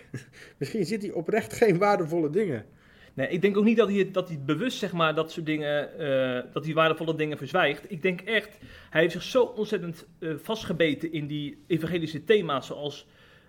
Misschien 0.58 0.84
zit 0.84 1.02
hij 1.02 1.12
oprecht 1.12 1.52
geen 1.52 1.78
waardevolle 1.78 2.30
dingen. 2.30 2.66
Nee, 3.14 3.28
ik 3.28 3.42
denk 3.42 3.56
ook 3.56 3.64
niet 3.64 3.76
dat 3.76 3.88
hij, 3.88 4.10
dat 4.10 4.28
hij 4.28 4.40
bewust 4.44 4.78
zeg 4.78 4.92
maar, 4.92 5.14
dat 5.14 5.32
soort 5.32 5.46
dingen, 5.46 5.98
eh, 5.98 6.52
dat 6.52 6.64
hij 6.64 6.74
waardevolle 6.74 7.14
dingen 7.14 7.36
verzwijgt. 7.36 7.90
Ik 7.90 8.02
denk 8.02 8.20
echt, 8.20 8.58
hij 8.90 9.00
heeft 9.00 9.12
zich 9.12 9.22
zo 9.22 9.42
ontzettend 9.42 10.06
eh, 10.18 10.34
vastgebeten 10.42 11.12
in 11.12 11.26
die 11.26 11.64
evangelische 11.66 12.24
thema's 12.24 12.66
zoals 12.66 13.06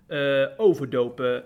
eh, 0.07 0.45
overdopen, 0.57 1.43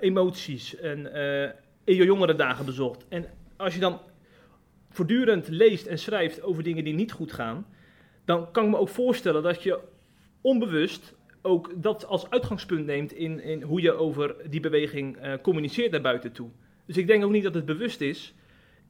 emoties 0.00 0.76
en 0.76 0.98
uh, 0.98 1.42
Ejo 1.84 2.04
Jongerendagen 2.04 2.64
bezocht. 2.64 3.06
En 3.08 3.26
als 3.56 3.74
je 3.74 3.80
dan 3.80 4.00
voortdurend 4.90 5.48
leest 5.48 5.86
en 5.86 5.98
schrijft 5.98 6.42
over 6.42 6.62
dingen 6.62 6.84
die 6.84 6.94
niet 6.94 7.12
goed 7.12 7.32
gaan, 7.32 7.66
dan 8.24 8.52
kan 8.52 8.64
ik 8.64 8.70
me 8.70 8.76
ook 8.76 8.88
voorstellen 8.88 9.42
dat 9.42 9.62
je 9.62 9.78
onbewust 10.40 11.14
ook 11.42 11.82
dat 11.82 12.06
als 12.06 12.30
uitgangspunt 12.30 12.86
neemt 12.86 13.12
in, 13.12 13.40
in 13.40 13.62
hoe 13.62 13.80
je 13.80 13.92
over 13.92 14.36
die 14.50 14.60
beweging 14.60 15.16
eh, 15.16 15.32
communiceert 15.42 15.90
naar 15.90 16.00
buiten 16.00 16.32
toe. 16.32 16.50
Dus 16.86 16.96
ik 16.96 17.06
denk 17.06 17.24
ook 17.24 17.30
niet 17.30 17.42
dat 17.42 17.54
het 17.54 17.64
bewust 17.64 18.00
is. 18.00 18.34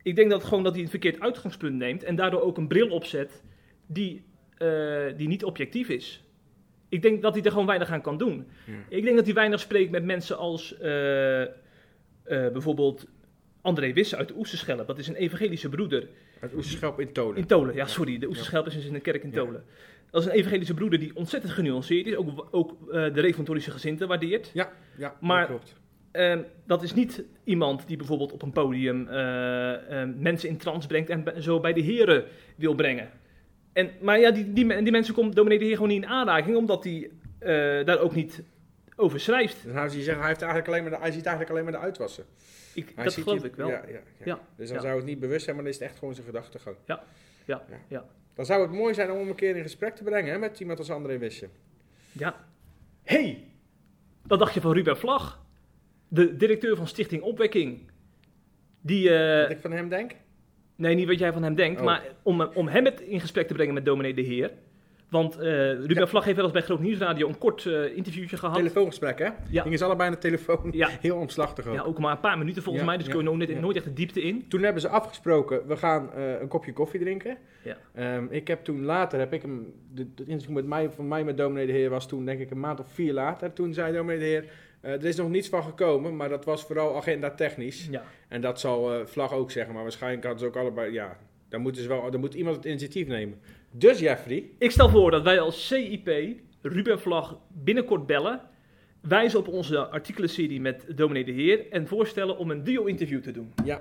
Ik 0.02 0.16
denk 0.16 0.30
dat 0.30 0.44
gewoon 0.44 0.62
dat 0.62 0.72
hij 0.72 0.82
een 0.82 0.88
verkeerd 0.88 1.20
uitgangspunt 1.20 1.76
neemt 1.76 2.02
en 2.02 2.16
daardoor 2.16 2.40
ook 2.40 2.56
een 2.56 2.68
bril 2.68 2.88
opzet 2.88 3.42
die, 3.86 4.24
uh, 4.58 5.02
die 5.16 5.28
niet 5.28 5.44
objectief 5.44 5.88
is. 5.88 6.24
Ik 6.88 7.02
denk 7.02 7.22
dat 7.22 7.34
hij 7.34 7.42
er 7.42 7.50
gewoon 7.50 7.66
weinig 7.66 7.90
aan 7.90 8.02
kan 8.02 8.18
doen. 8.18 8.46
Ja. 8.66 8.72
Ik 8.88 9.02
denk 9.02 9.16
dat 9.16 9.24
hij 9.24 9.34
weinig 9.34 9.60
spreekt 9.60 9.90
met 9.90 10.04
mensen 10.04 10.38
als 10.38 10.72
uh, 10.72 10.80
bijvoorbeeld 12.24 13.06
André 13.60 13.92
Wisse 13.92 14.16
uit 14.16 14.28
de 14.28 14.34
Oesterschelp. 14.36 14.86
Dat 14.86 14.98
is 14.98 15.08
een 15.08 15.14
evangelische 15.14 15.68
broeder. 15.68 16.08
Uit 16.40 16.54
Oesterschelp 16.54 17.00
in 17.00 17.12
Tolen. 17.12 17.36
In 17.36 17.46
Tolen, 17.46 17.74
ja 17.74 17.86
sorry. 17.86 18.18
De 18.18 18.28
Oesterschelp 18.28 18.66
is 18.66 18.74
dus 18.74 18.86
in 18.86 18.94
een 18.94 19.02
kerk 19.02 19.22
in 19.22 19.30
Tolen. 19.30 19.64
Ja. 19.66 19.91
Dat 20.12 20.22
is 20.22 20.28
een 20.28 20.34
evangelische 20.34 20.74
broeder 20.74 20.98
die 20.98 21.16
ontzettend 21.16 21.52
genuanceerd 21.52 22.06
is. 22.06 22.16
Ook, 22.16 22.48
ook 22.50 22.70
uh, 22.70 22.92
de 22.92 23.20
reformatorische 23.20 23.70
gezinten 23.70 24.08
waardeert. 24.08 24.50
Ja, 24.52 24.72
ja 24.96 25.16
maar, 25.20 25.48
dat 25.48 25.48
klopt. 25.48 25.80
Uh, 26.12 26.38
dat 26.66 26.82
is 26.82 26.94
niet 26.94 27.24
iemand 27.44 27.86
die 27.86 27.96
bijvoorbeeld 27.96 28.32
op 28.32 28.42
een 28.42 28.52
podium 28.52 29.08
uh, 29.08 29.14
uh, 29.14 30.08
mensen 30.16 30.48
in 30.48 30.56
trance 30.56 30.88
brengt 30.88 31.10
en 31.10 31.42
zo 31.42 31.60
bij 31.60 31.72
de 31.72 31.80
heren 31.80 32.24
wil 32.56 32.74
brengen. 32.74 33.10
En, 33.72 33.90
maar 34.00 34.20
ja, 34.20 34.30
die, 34.30 34.52
die, 34.52 34.82
die 34.82 34.92
mensen 34.92 35.14
komt 35.14 35.36
dominee 35.36 35.58
de 35.58 35.64
heer 35.64 35.74
gewoon 35.74 35.88
niet 35.88 36.02
in 36.02 36.08
aanraking, 36.08 36.56
omdat 36.56 36.84
hij 36.84 37.10
daar 37.84 37.98
ook 37.98 38.14
niet 38.14 38.42
over 38.96 39.20
schrijft. 39.20 39.64
Dan 39.64 39.72
zou 39.72 39.84
je 39.84 40.02
zeggen, 40.02 40.18
hij, 40.18 40.28
heeft 40.28 40.42
eigenlijk 40.42 40.68
alleen 40.68 40.82
maar 40.82 40.90
de, 40.90 40.98
hij 40.98 41.12
ziet 41.12 41.26
eigenlijk 41.26 41.50
alleen 41.50 41.64
maar 41.64 41.80
de 41.80 41.86
uitwassen. 41.86 42.24
Ik, 42.74 42.92
Hij 42.94 43.04
dat 43.04 43.14
geloof 43.14 43.44
ik 43.44 43.56
wel. 43.56 43.68
Ja, 43.68 43.82
ja, 43.88 44.00
ja. 44.24 44.40
Dus 44.56 44.68
dan 44.68 44.80
zou 44.80 44.96
het 44.96 45.04
niet 45.04 45.20
bewust 45.20 45.44
zijn, 45.44 45.56
maar 45.56 45.64
dan 45.64 45.74
is 45.74 45.78
het 45.78 45.88
echt 45.88 45.98
gewoon 45.98 46.14
zijn 46.14 46.26
gedachtegang. 46.26 46.76
Ja, 46.84 47.02
ja, 47.44 47.64
ja. 47.88 48.04
Dan 48.34 48.44
zou 48.46 48.62
het 48.62 48.70
mooi 48.70 48.94
zijn 48.94 49.10
om 49.10 49.18
hem 49.18 49.28
een 49.28 49.34
keer 49.34 49.56
in 49.56 49.62
gesprek 49.62 49.96
te 49.96 50.02
brengen 50.02 50.32
hè, 50.32 50.38
met 50.38 50.60
iemand 50.60 50.78
als 50.78 50.90
André 50.90 51.18
Wissen. 51.18 51.50
Ja. 52.12 52.44
hey, 53.02 53.44
wat 54.26 54.38
dacht 54.38 54.54
je 54.54 54.60
van 54.60 54.72
Ruben 54.72 54.96
Vlag? 54.98 55.44
De 56.08 56.36
directeur 56.36 56.76
van 56.76 56.86
Stichting 56.86 57.22
Opwekking. 57.22 57.90
Die, 58.80 59.10
eh, 59.14 59.42
Wat 59.42 59.50
ik 59.50 59.60
van 59.60 59.72
hem 59.72 59.88
denk? 59.88 60.12
nee, 60.76 60.94
niet 60.94 61.06
wat 61.06 61.18
jij 61.18 61.32
van 61.32 61.42
hem 61.42 61.54
denkt, 61.54 61.78
Oh. 61.80 61.86
maar 61.86 62.02
om, 62.22 62.40
om 62.42 62.68
hem 62.68 62.84
het 62.84 63.00
in 63.00 63.20
gesprek 63.20 63.46
te 63.46 63.54
brengen 63.54 63.74
met 63.74 63.84
dominee 63.84 64.14
De 64.14 64.22
Heer. 64.22 64.50
Want 65.12 65.38
eh, 65.38 65.72
Ruben 65.72 66.08
Vlag 66.08 66.24
heeft 66.24 66.36
wel 66.36 66.44
eens 66.44 66.54
bij 66.54 66.62
Groot 66.62 66.80
Nieuwsradio 66.80 67.28
een 67.28 67.38
kort 67.38 67.66
eh, 67.66 67.96
interviewtje 67.96 68.36
gehad. 68.36 68.56
Telefoongesprek, 68.56 69.18
hè? 69.18 69.28
Ja. 69.50 69.62
Gingen 69.62 69.78
ze 69.78 69.84
allebei 69.84 70.08
aan 70.08 70.14
de 70.14 70.20
telefoon. 70.20 70.68
Ja. 70.70 70.88
Heel 71.00 71.16
omslachtig 71.16 71.66
ook. 71.66 71.74
Ja, 71.74 71.82
ook 71.82 71.98
maar 71.98 72.12
een 72.12 72.20
paar 72.20 72.38
minuten 72.38 72.62
volgens 72.62 72.84
Ja, 72.84 72.90
mij, 72.90 72.98
dus 72.98 73.06
ja, 73.06 73.12
kun 73.12 73.24
je 73.24 73.36
nooit, 73.36 73.60
nooit 73.60 73.76
echt 73.76 73.84
de 73.84 73.92
diepte 73.92 74.22
in. 74.22 74.48
Toen 74.48 74.62
hebben 74.62 74.82
ze 74.82 74.88
afgesproken, 74.88 75.66
we 75.66 75.76
gaan 75.76 76.12
eh, 76.12 76.40
een 76.40 76.48
kopje 76.48 76.72
koffie 76.72 77.00
drinken. 77.00 77.36
Ja. 77.62 77.76
Ehm, 77.94 78.26
ik 78.30 78.48
heb 78.48 78.64
toen 78.64 78.84
later, 78.84 79.18
heb 79.18 79.32
ik 79.32 79.42
hem, 79.42 79.72
het 79.94 80.26
interview 80.26 80.54
met 80.54 80.66
mij, 80.66 80.90
van 80.90 81.08
mij 81.08 81.24
met 81.24 81.36
dominee 81.36 81.66
de 81.66 81.72
Heer 81.72 81.90
was 81.90 82.08
toen 82.08 82.24
denk 82.24 82.40
ik 82.40 82.50
een 82.50 82.60
maand 82.60 82.80
of 82.80 82.92
vier 82.92 83.12
later. 83.12 83.52
Toen 83.52 83.74
zei 83.74 83.92
dominee 83.92 84.18
de 84.18 84.24
Heer, 84.24 84.44
eh, 84.80 84.92
er 84.92 85.04
is 85.04 85.16
nog 85.16 85.28
niets 85.28 85.48
van 85.48 85.62
gekomen, 85.62 86.16
maar 86.16 86.28
dat 86.28 86.44
was 86.44 86.64
vooral 86.64 86.96
agenda 86.96 87.30
technisch. 87.30 87.88
Ja. 87.90 88.02
En 88.28 88.40
dat 88.40 88.60
zal 88.60 89.06
Vlag 89.06 89.32
ook 89.32 89.50
zeggen, 89.50 89.74
maar 89.74 89.82
waarschijnlijk 89.82 90.22
hadden 90.24 90.40
ze 90.40 90.46
ook 90.46 90.56
allebei, 90.56 90.92
ja, 90.92 91.18
dan, 91.48 91.60
moeten 91.60 91.82
ze 91.82 91.88
wel, 91.88 92.10
dan 92.10 92.20
moet 92.20 92.34
iemand 92.34 92.56
het 92.56 92.64
initiatief 92.64 93.06
nemen. 93.06 93.38
Dus 93.72 93.98
Jeffrey, 93.98 94.44
Ik 94.58 94.70
stel 94.70 94.88
voor 94.88 95.10
dat 95.10 95.22
wij 95.22 95.40
als 95.40 95.66
CIP 95.66 96.10
Ruben 96.62 97.00
Vlag 97.00 97.38
binnenkort 97.48 98.06
bellen, 98.06 98.40
wijzen 99.00 99.38
op 99.38 99.48
onze 99.48 99.86
artikelenserie 99.88 100.60
met 100.60 100.84
dominee 100.96 101.24
De 101.24 101.32
Heer 101.32 101.70
en 101.70 101.86
voorstellen 101.88 102.36
om 102.38 102.50
een 102.50 102.64
duo-interview 102.64 103.22
te 103.22 103.30
doen. 103.32 103.52
ja, 103.64 103.80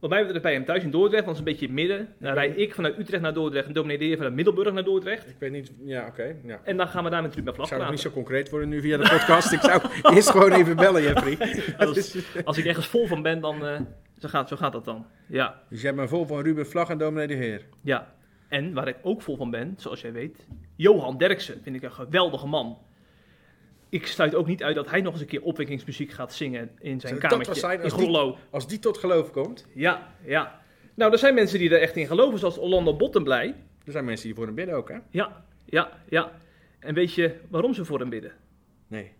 Want 0.00 0.12
wij 0.12 0.22
hebben 0.24 0.42
bij 0.42 0.52
hem 0.52 0.64
thuis 0.64 0.82
in 0.82 0.90
Dordrecht, 0.90 1.24
want 1.24 1.38
het 1.38 1.46
is 1.46 1.52
een 1.52 1.58
beetje 1.58 1.74
in 1.74 1.88
het 1.88 1.88
midden. 1.88 2.14
Dan 2.20 2.32
rijd 2.34 2.58
ik 2.58 2.74
vanuit 2.74 2.98
Utrecht 2.98 3.22
naar 3.22 3.34
Dordrecht 3.34 3.66
en 3.66 3.72
dominee 3.72 3.98
De 3.98 4.04
Heer 4.04 4.16
vanuit 4.16 4.34
Middelburg 4.34 4.72
naar 4.72 4.84
Dordrecht. 4.84 5.28
ik 5.28 5.36
weet 5.38 5.50
niet, 5.52 5.72
ja 5.84 6.06
oké, 6.06 6.34
ja. 6.44 6.60
En 6.64 6.76
dan 6.76 6.88
gaan 6.88 7.04
we 7.04 7.10
daar 7.10 7.22
met 7.22 7.34
Ruben 7.34 7.48
Ik 7.50 7.54
Vlag 7.54 7.68
zou 7.68 7.80
nog 7.80 7.90
niet 7.90 8.00
zo 8.00 8.10
concreet 8.10 8.50
worden 8.50 8.68
nu 8.68 8.80
via 8.80 8.96
de 8.96 9.08
podcast. 9.08 9.52
ik 9.52 9.60
zou 9.60 9.80
eerst 10.14 10.30
gewoon 10.30 10.52
even 10.52 10.76
bellen, 10.76 11.02
Jeffrey. 11.02 11.38
Als, 11.86 12.16
als 12.44 12.58
ik 12.58 12.64
ergens 12.64 12.86
vol 12.86 13.06
van 13.06 13.22
ben, 13.22 13.40
dan 13.40 13.66
eh, 13.66 13.80
zo, 14.18 14.28
gaat, 14.28 14.48
zo 14.48 14.56
gaat 14.56 14.72
dat 14.72 14.84
dan. 14.84 15.06
Ja, 15.26 15.62
Dus 15.70 15.82
jij 15.82 15.94
bent 15.94 16.08
vol 16.08 16.26
van 16.26 16.42
Ruben 16.42 16.66
Vlag 16.66 16.88
en 16.88 16.98
dominee 16.98 17.26
de 17.26 17.34
Heer. 17.34 17.66
ja. 17.82 18.16
En 18.48 18.72
waar 18.74 18.88
ik 18.88 18.96
ook 19.02 19.22
vol 19.22 19.36
van 19.36 19.50
ben, 19.50 19.74
zoals 19.76 20.00
jij 20.00 20.12
weet, 20.12 20.46
Johan 20.76 21.18
Derksen 21.18 21.60
vind 21.62 21.76
ik 21.76 21.82
een 21.82 21.92
geweldige 21.92 22.46
man. 22.46 22.78
Ik 23.88 24.06
sluit 24.06 24.34
ook 24.34 24.46
niet 24.46 24.62
uit 24.62 24.74
dat 24.74 24.90
hij 24.90 25.00
nog 25.00 25.12
eens 25.12 25.20
een 25.22 25.26
keer 25.28 25.42
opwekkingsmuziek 25.42 26.12
gaat 26.12 26.32
zingen 26.34 26.70
in 26.78 27.00
zijn 27.00 27.00
Zou 27.00 27.12
wat 27.20 27.30
kamertje 27.30 27.54
zijn 27.54 27.76
in 27.76 27.82
die- 27.82 27.90
Grollo. 27.90 28.36
Als 28.50 28.68
die 28.68 28.78
tot 28.78 28.98
geloof 28.98 29.30
komt, 29.30 29.66
Ja, 29.74 30.08
ja. 30.24 30.60
Nou, 30.94 31.12
er 31.12 31.18
zijn 31.18 31.34
mensen 31.34 31.58
die 31.58 31.70
er 31.70 31.80
echt 31.80 31.96
in 31.96 32.06
geloven, 32.06 32.38
zoals 32.38 32.58
Orlando 32.58 32.96
Bottenblij. 32.96 33.54
er 33.84 33.92
zijn 33.92 34.04
mensen 34.04 34.26
die 34.26 34.34
voor 34.34 34.46
hem 34.46 34.54
bidden 34.54 34.74
ook, 34.74 34.88
hè? 34.88 34.96
Ja, 35.10 35.44
ja, 35.64 35.90
ja. 36.08 36.32
En 36.78 36.94
weet 36.94 37.14
je 37.14 37.34
waarom 37.48 37.74
ze 37.74 37.84
voor 37.84 37.98
hem 37.98 38.08
bidden? 38.08 38.32
Nee. 38.88 39.12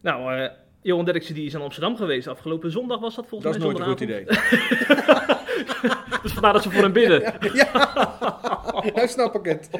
Nou, 0.00 0.34
eh, 0.34 0.50
Johan 0.82 1.04
Derksen 1.04 1.34
die 1.34 1.46
is 1.46 1.54
in 1.54 1.60
Amsterdam 1.60 1.96
geweest. 1.96 2.26
Afgelopen 2.26 2.70
zondag 2.70 3.00
was 3.00 3.14
dat 3.14 3.26
volgens 3.26 3.52
Dat 3.58 3.62
is 3.62 3.66
mij. 3.68 3.84
nooit 3.84 3.84
een 3.84 3.90
goed 3.90 4.00
idee. 4.00 4.24
Dus 6.22 6.32
vandaar 6.32 6.52
dat 6.52 6.62
ze 6.62 6.70
voor 6.70 6.82
hem 6.82 6.92
bidden. 6.92 7.22
Nou 8.94 9.08
snap 9.16 9.34
ik 9.34 9.44
het. 9.44 9.68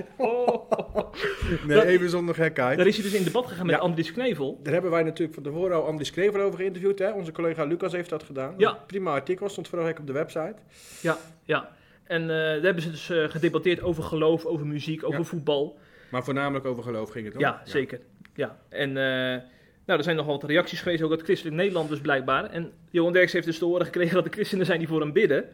Nee, 1.67 1.77
Dat- 1.77 1.85
even 1.87 2.11
zonder 2.11 2.35
gekheid. 2.35 2.77
Daar 2.79 2.87
is 2.87 2.95
hij 2.95 3.05
dus 3.05 3.15
in 3.15 3.25
debat 3.25 3.47
gegaan 3.47 3.67
met 3.67 3.75
Ja. 3.75 3.81
Andries 3.81 4.13
Knevel. 4.13 4.61
Daar 4.63 4.73
hebben 4.73 4.91
wij 4.91 5.03
natuurlijk 5.03 5.35
van 5.35 5.43
tevoren 5.43 5.77
al 5.77 5.87
Andries 5.87 6.11
Krevel 6.11 6.41
over 6.41 6.59
geïnterviewd. 6.59 6.99
Hè? 6.99 7.11
Onze 7.13 7.33
collega 7.33 7.65
Lucas 7.65 7.93
heeft 7.93 8.11
dat 8.11 8.23
gedaan. 8.23 8.55
Ja. 8.57 8.79
Prima 8.87 9.11
artikel, 9.13 9.49
stond 9.49 9.69
vorige 9.69 9.87
week 9.89 9.99
op 9.99 10.07
de 10.07 10.13
website. 10.13 10.55
Ja, 11.01 11.17
ja. 11.45 11.69
En 12.05 12.23
eh, 12.23 12.29
daar 12.29 12.61
hebben 12.63 12.83
ze 12.83 12.91
dus 12.91 13.11
eh, 13.11 13.25
gedebatteerd 13.25 13.83
over 13.83 14.03
geloof, 14.03 14.45
over 14.45 14.67
muziek, 14.67 15.05
over 15.05 15.19
Ja. 15.19 15.25
voetbal. 15.25 15.79
Maar 16.11 16.25
voornamelijk 16.25 16.65
over 16.67 16.83
geloof 16.83 17.11
ging 17.11 17.25
het 17.27 17.35
om. 17.35 17.41
Ja, 17.41 17.61
zeker. 17.65 18.01
Ja. 18.35 18.57
En 18.69 18.89
eh, 18.89 19.43
nou, 19.87 19.99
er 19.99 20.03
zijn 20.03 20.17
nogal 20.17 20.41
wat 20.41 20.51
reacties 20.51 20.81
geweest, 20.81 21.03
ook 21.03 21.11
uit 21.11 21.23
Christelijk 21.23 21.57
Nederland 21.57 21.89
dus 21.89 22.01
blijkbaar. 22.01 22.45
En 22.45 22.73
Johan 22.91 23.13
Derksen 23.13 23.35
heeft 23.37 23.51
dus 23.51 23.59
te 23.59 23.65
horen 23.65 23.85
gekregen 23.87 24.15
dat 24.15 24.25
de 24.25 24.31
christenen 24.31 24.67
zijn 24.67 24.79
die 24.79 24.89
voor 24.89 25.01
hem 25.01 25.13
bidden. 25.13 25.45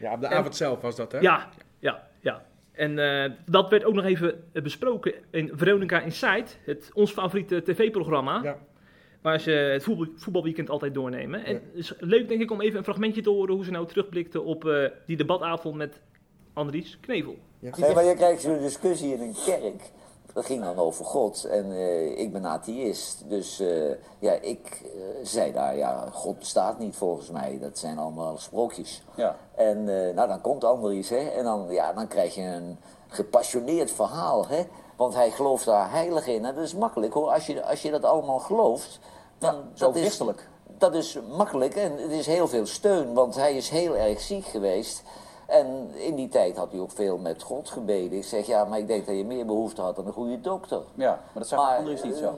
Ja, 0.00 0.12
op 0.12 0.20
de 0.20 0.26
En- 0.26 0.36
avond 0.36 0.56
zelf 0.56 0.80
was 0.80 0.96
dat, 0.96 1.12
hè? 1.12 1.18
Ja, 1.18 1.48
ja, 1.78 2.08
ja. 2.20 2.44
En 2.72 2.98
eh, 2.98 3.30
dat 3.46 3.70
werd 3.70 3.84
ook 3.84 3.94
nog 3.94 4.04
even 4.04 4.44
eh, 4.52 4.62
besproken 4.62 5.14
in 5.30 5.50
Veronica 5.54 6.00
Inside, 6.00 6.44
het, 6.64 6.90
ons 6.94 7.12
favoriete 7.12 7.62
tv-programma. 7.62 8.40
Ja. 8.42 8.56
Waar 9.22 9.40
ze 9.40 9.50
het 9.50 9.82
voetbal, 9.82 10.06
voetbalweekend 10.16 10.70
altijd 10.70 10.94
doornemen. 10.94 11.44
En 11.44 11.54
het 11.54 11.62
is 11.74 11.94
leuk 11.98 12.28
denk 12.28 12.40
ik 12.40 12.50
om 12.50 12.60
even 12.60 12.78
een 12.78 12.84
fragmentje 12.84 13.20
te 13.20 13.30
horen 13.30 13.54
hoe 13.54 13.64
ze 13.64 13.70
nou 13.70 13.86
terugblikten 13.86 14.44
op 14.44 14.64
eh, 14.64 14.88
die 15.06 15.16
debatavond 15.16 15.74
met 15.76 16.00
Andries 16.52 16.98
Knevel. 17.00 17.38
Nee, 17.58 17.94
maar 17.94 18.04
je 18.04 18.14
krijgt 18.14 18.42
zo'n 18.42 18.58
discussie 18.58 19.12
in 19.12 19.20
een 19.20 19.34
kerk. 19.46 19.82
Dat 20.34 20.44
ging 20.44 20.62
dan 20.62 20.78
over 20.78 21.04
God 21.04 21.44
en 21.44 21.72
eh, 21.72 22.18
ik 22.18 22.32
ben 22.32 22.46
atheïst. 22.46 23.22
Dus 23.28 23.60
eh, 23.60 23.90
ja, 24.18 24.32
ik 24.32 24.82
eh, 24.82 25.00
zei 25.22 25.52
daar, 25.52 25.76
ja, 25.76 26.08
God 26.12 26.38
bestaat 26.38 26.78
niet 26.78 26.96
volgens 26.96 27.30
mij. 27.30 27.58
Dat 27.60 27.78
zijn 27.78 27.98
allemaal 27.98 28.38
sprookjes. 28.38 29.02
Ja. 29.14 29.36
En 29.54 29.84
nou, 30.14 30.28
dan 30.28 30.40
komt 30.40 30.64
Andries, 30.64 31.08
hè. 31.08 31.28
En 31.28 31.44
dan, 31.44 31.66
ja, 31.70 31.92
dan 31.92 32.08
krijg 32.08 32.34
je 32.34 32.42
een 32.42 32.78
gepassioneerd 33.08 33.90
verhaal, 33.90 34.46
hè. 34.46 34.66
Want 34.96 35.14
hij 35.14 35.30
gelooft 35.30 35.64
daar 35.64 35.90
heilig 35.90 36.26
in. 36.26 36.44
En 36.44 36.54
dat 36.54 36.64
is 36.64 36.74
makkelijk, 36.74 37.12
hoor. 37.12 37.30
Als 37.30 37.46
je, 37.46 37.64
als 37.64 37.82
je 37.82 37.90
dat 37.90 38.04
allemaal 38.04 38.38
gelooft, 38.38 38.98
dan... 39.38 39.54
zo 39.74 39.86
dat 39.86 39.94
is, 39.94 40.00
christelijk. 40.00 40.48
dat 40.78 40.94
is 40.94 41.18
makkelijk 41.36 41.74
en 41.74 41.96
het 41.96 42.10
is 42.10 42.26
heel 42.26 42.48
veel 42.48 42.66
steun, 42.66 43.12
want 43.12 43.34
hij 43.34 43.56
is 43.56 43.68
heel 43.68 43.96
erg 43.96 44.20
ziek 44.20 44.44
geweest. 44.46 45.02
En 45.54 45.90
in 45.94 46.14
die 46.14 46.28
tijd 46.28 46.56
had 46.56 46.70
hij 46.72 46.80
ook 46.80 46.90
veel 46.90 47.16
met 47.18 47.42
God 47.42 47.70
gebeden. 47.70 48.18
Ik 48.18 48.24
zeg, 48.24 48.46
ja, 48.46 48.64
maar 48.64 48.78
ik 48.78 48.86
denk 48.86 49.06
dat 49.06 49.16
je 49.16 49.24
meer 49.24 49.46
behoefte 49.46 49.80
had 49.82 49.98
aan 49.98 50.06
een 50.06 50.12
goede 50.12 50.40
dokter. 50.40 50.80
Ja, 50.94 51.10
maar 51.10 51.20
dat 51.34 51.48
zegt 51.48 51.62
Maar, 51.62 51.76
Andries 51.78 52.02
niet 52.02 52.16
zo. 52.16 52.24
eh, 52.24 52.32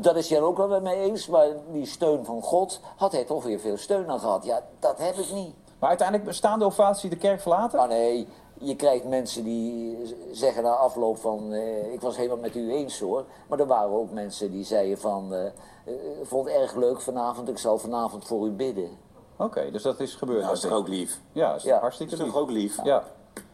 Dat 0.00 0.16
is 0.16 0.30
er 0.32 0.42
ook 0.42 0.56
wel 0.56 0.80
mee 0.80 0.96
eens, 0.96 1.26
maar 1.28 1.46
die 1.72 1.86
steun 1.86 2.24
van 2.24 2.42
God 2.42 2.80
had 2.96 3.12
hij 3.12 3.24
toch 3.24 3.44
weer 3.44 3.60
veel 3.60 3.76
steun 3.76 4.08
aan 4.10 4.20
gehad. 4.20 4.44
Ja, 4.44 4.62
dat 4.78 4.98
heb 4.98 5.14
ik 5.14 5.32
niet. 5.32 5.54
Maar 5.78 5.88
uiteindelijk 5.88 6.28
bestaan 6.28 6.58
de 6.58 6.64
ovatie 6.64 7.10
de 7.10 7.16
kerk 7.16 7.40
verlaten? 7.40 7.78
Maar 7.78 7.88
nee, 7.88 8.28
je 8.58 8.76
krijgt 8.76 9.04
mensen 9.08 9.44
die 9.44 9.98
zeggen 10.32 10.62
na 10.62 10.70
afloop 10.70 11.16
van, 11.18 11.52
eh, 11.52 11.92
ik 11.92 12.00
was 12.00 12.16
helemaal 12.16 12.38
met 12.38 12.54
u 12.54 12.72
eens 12.72 13.00
hoor. 13.00 13.24
Maar 13.48 13.58
er 13.58 13.66
waren 13.66 13.90
ook 13.92 14.10
mensen 14.10 14.50
die 14.50 14.64
zeiden 14.64 14.98
van, 14.98 15.34
ik 15.84 16.26
vond 16.26 16.46
het 16.48 16.56
erg 16.56 16.74
leuk 16.74 17.00
vanavond, 17.00 17.48
ik 17.48 17.58
zal 17.58 17.78
vanavond 17.78 18.24
voor 18.26 18.46
u 18.46 18.50
bidden. 18.50 18.88
Oké, 19.42 19.70
dus 19.70 19.82
dat 19.82 20.00
is 20.00 20.14
gebeurd. 20.14 20.38
Nou, 20.40 20.48
dat 20.54 20.62
is 20.62 20.68
toch 20.68 20.78
ook 20.78 20.88
lief? 20.88 21.18
Ja, 21.32 21.48
dat 21.48 21.56
is 21.56 21.62
Ja. 21.62 21.78
hartstikke 21.80 22.10
Dat 22.16 22.20
is 22.20 22.26
lief. 22.26 22.34
toch 22.34 22.42
ook 22.48 22.50
lief? 22.56 22.76
Ja. 22.84 23.04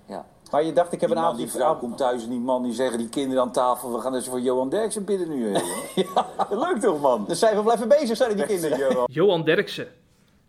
Ja. 0.06 0.26
Maar 0.50 0.64
je 0.64 0.72
dacht, 0.72 0.92
ik 0.92 1.00
heb 1.00 1.08
Die 1.10 1.18
een 1.18 1.24
avond... 1.24 1.38
die 1.38 1.50
vrouw 1.50 1.76
komt 1.78 1.96
thuis 1.96 2.22
en 2.22 2.28
die 2.30 2.38
man 2.40 2.62
die 2.62 2.72
zeggen, 2.72 2.98
die 2.98 3.08
kinderen 3.08 3.42
aan 3.42 3.52
tafel, 3.52 3.92
we 3.92 4.00
gaan 4.00 4.12
dus 4.12 4.26
voor 4.28 4.40
Johan 4.40 4.68
Derksen 4.68 5.04
bidden 5.04 5.28
nu. 5.28 5.52
hè, 5.54 5.60
joh. 5.94 6.50
Leuk 6.68 6.80
toch, 6.80 7.00
man? 7.00 7.24
Dus 7.28 7.38
zijn 7.38 7.56
we 7.56 7.62
wel 7.62 7.72
even 7.74 7.88
bezig, 7.88 8.16
zijn 8.16 8.36
die 8.36 8.46
kinderen. 8.46 8.78
Johan. 8.78 9.06
Johan 9.10 9.44
Derksen. 9.44 9.88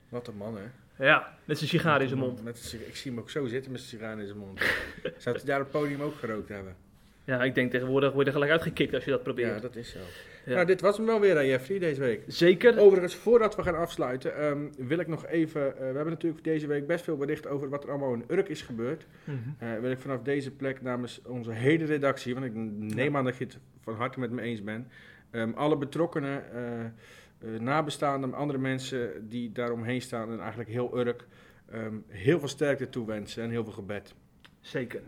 Wat 0.10 0.28
een 0.28 0.38
man, 0.38 0.58
hè? 0.58 1.06
Ja, 1.06 1.28
met 1.46 1.58
zijn 1.58 1.70
sigaar 1.70 2.02
in 2.02 2.08
zijn 2.08 2.20
mond. 2.20 2.44
Met 2.44 2.58
zijn 2.58 2.70
sig- 2.70 2.88
ik 2.88 2.96
zie 2.96 3.12
hem 3.12 3.20
ook 3.20 3.30
zo 3.30 3.48
zitten 3.48 3.72
met 3.72 3.82
zijn 3.82 4.00
sigaar 4.02 4.20
in 4.20 4.26
zijn 4.26 4.38
mond. 4.40 4.60
Zou 5.24 5.36
hij 5.36 5.46
daar 5.46 5.62
op 5.62 5.72
het 5.74 5.82
podium 5.82 6.02
ook 6.02 6.16
gerookt 6.16 6.50
hebben? 6.50 6.76
Ja, 7.24 7.44
ik 7.44 7.56
denk 7.56 7.72
tegenwoordig 7.72 8.12
word 8.12 8.22
je 8.22 8.26
er 8.28 8.34
gelijk 8.34 8.52
uitgekikt 8.52 8.94
als 8.94 9.06
je 9.06 9.12
dat 9.12 9.24
probeert. 9.24 9.56
Ja, 9.56 9.60
dat 9.60 9.76
is 9.76 9.92
zo. 9.92 10.00
Ja. 10.46 10.54
Nou, 10.54 10.66
dit 10.66 10.82
was 10.82 10.98
hem 10.98 11.06
wel 11.06 11.20
weer, 11.20 11.36
hè, 11.36 11.42
Jeffrey, 11.42 11.80
deze 11.80 12.00
week. 12.00 12.24
Zeker. 12.28 12.80
Overigens, 12.80 13.16
voordat 13.16 13.56
we 13.56 13.64
gaan 13.64 13.76
afsluiten, 13.76 14.36
ehm, 14.36 14.68
wil 14.78 15.00
ik 15.00 15.08
nog 15.08 15.26
even... 15.28 15.74
eh, 15.74 15.80
we 15.80 15.84
hebben 15.84 16.10
natuurlijk 16.10 16.44
deze 16.44 16.68
week 16.68 16.88
best 16.88 17.04
veel 17.04 17.18
bericht 17.18 17.48
over 17.48 17.70
wat 17.70 17.84
er 17.84 17.90
allemaal 17.90 18.14
in 18.14 18.24
Urk 18.28 18.50
is 18.50 18.62
gebeurd. 18.62 19.06
Mhm. 19.24 19.38
Eh, 19.58 19.80
wil 19.80 19.92
ik 19.92 20.00
vanaf 20.00 20.22
deze 20.22 20.52
plek 20.52 20.82
namens 20.82 21.22
onze 21.22 21.52
hele 21.52 21.86
redactie, 21.86 22.34
want 22.34 22.46
ik 22.46 22.52
neem 22.96 23.18
aan 23.18 23.24
dat 23.24 23.38
je 23.38 23.44
het 23.44 23.58
van 23.82 23.94
harte 23.96 24.20
met 24.20 24.32
me 24.32 24.42
eens 24.42 24.64
bent, 24.64 24.88
ehm, 25.32 25.52
alle 25.52 25.78
betrokkenen, 25.78 26.52
eh, 26.54 26.86
eh, 26.86 27.60
nabestaanden, 27.60 28.34
andere 28.34 28.60
mensen 28.60 29.28
die 29.30 29.52
daaromheen 29.52 30.02
staan 30.02 30.32
en 30.32 30.40
eigenlijk 30.40 30.70
heel 30.70 31.00
Urk, 31.00 31.26
ehm, 31.72 31.96
heel 32.08 32.40
veel 32.40 32.48
sterkte 32.48 32.90
toewensen 32.90 33.44
en 33.44 33.50
heel 33.50 33.64
veel 33.64 33.74
gebed. 33.74 34.14
Zeker. 34.60 35.02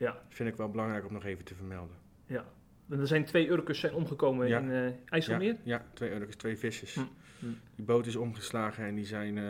Ja, 0.00 0.22
Vind 0.28 0.48
ik 0.48 0.56
wel 0.56 0.68
belangrijk 0.70 1.06
om 1.06 1.12
nog 1.12 1.24
even 1.24 1.44
te 1.44 1.54
vermelden. 1.54 1.96
ja. 2.26 2.44
En 2.90 3.00
er 3.00 3.06
zijn 3.06 3.24
twee 3.24 3.48
Urkers 3.50 3.80
zijn 3.80 3.94
omgekomen 3.94 4.48
Ja. 4.48 4.58
in 4.58 4.70
eh 4.72 4.92
IJsselmeer. 5.08 5.52
Ja, 5.52 5.58
ja, 5.62 5.84
twee 5.94 6.10
Urkers, 6.10 6.36
twee 6.36 6.56
vissers. 6.58 6.94
Hm, 6.94 7.00
hm. 7.38 7.46
Die 7.76 7.84
boot 7.84 8.06
is 8.06 8.16
omgeslagen 8.16 8.84
en 8.84 8.94
die 8.94 9.04
zijn, 9.06 9.38
eh, 9.38 9.44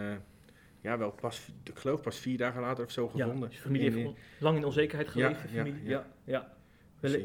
ja, 0.81 0.99
wel 0.99 1.11
pas, 1.11 1.49
ik 1.65 1.79
geloof 1.79 2.01
pas 2.01 2.19
vier 2.19 2.39
dagen 2.39 2.61
later 2.61 2.85
of 2.85 2.91
zo 2.91 3.09
gevonden. 3.09 3.51
de 3.51 3.57
familie 3.57 3.87
In- 3.87 3.95
heeft 3.95 4.07
on- 4.09 4.17
lang 4.39 4.57
in 4.57 4.65
onzekerheid 4.65 5.09
geleefd. 5.09 5.41
ja, 5.41 5.63
familie. 5.63 5.89
ja. 5.89 6.07
Ja. 6.25 6.53
We, 7.01 7.09
le- 7.09 7.25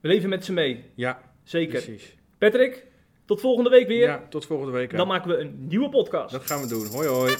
we 0.00 0.08
leven 0.08 0.28
met 0.28 0.44
ze 0.44 0.52
mee. 0.52 0.84
Ja, 0.94 1.22
Zeker. 1.42 1.72
precies. 1.82 2.16
Patrick, 2.38 2.86
tot 3.24 3.40
volgende 3.40 3.70
week 3.70 3.86
weer. 3.86 4.06
Ja, 4.06 4.26
tot 4.28 4.46
volgende 4.46 4.72
week. 4.72 4.96
Dan 4.96 5.06
maken 5.06 5.30
we 5.30 5.36
een 5.38 5.66
nieuwe 5.66 5.88
podcast. 5.88 6.32
Dat 6.32 6.46
gaan 6.46 6.60
we 6.60 6.68
doen. 6.68 6.86
Hoi 6.86 7.08
hoi. 7.08 7.34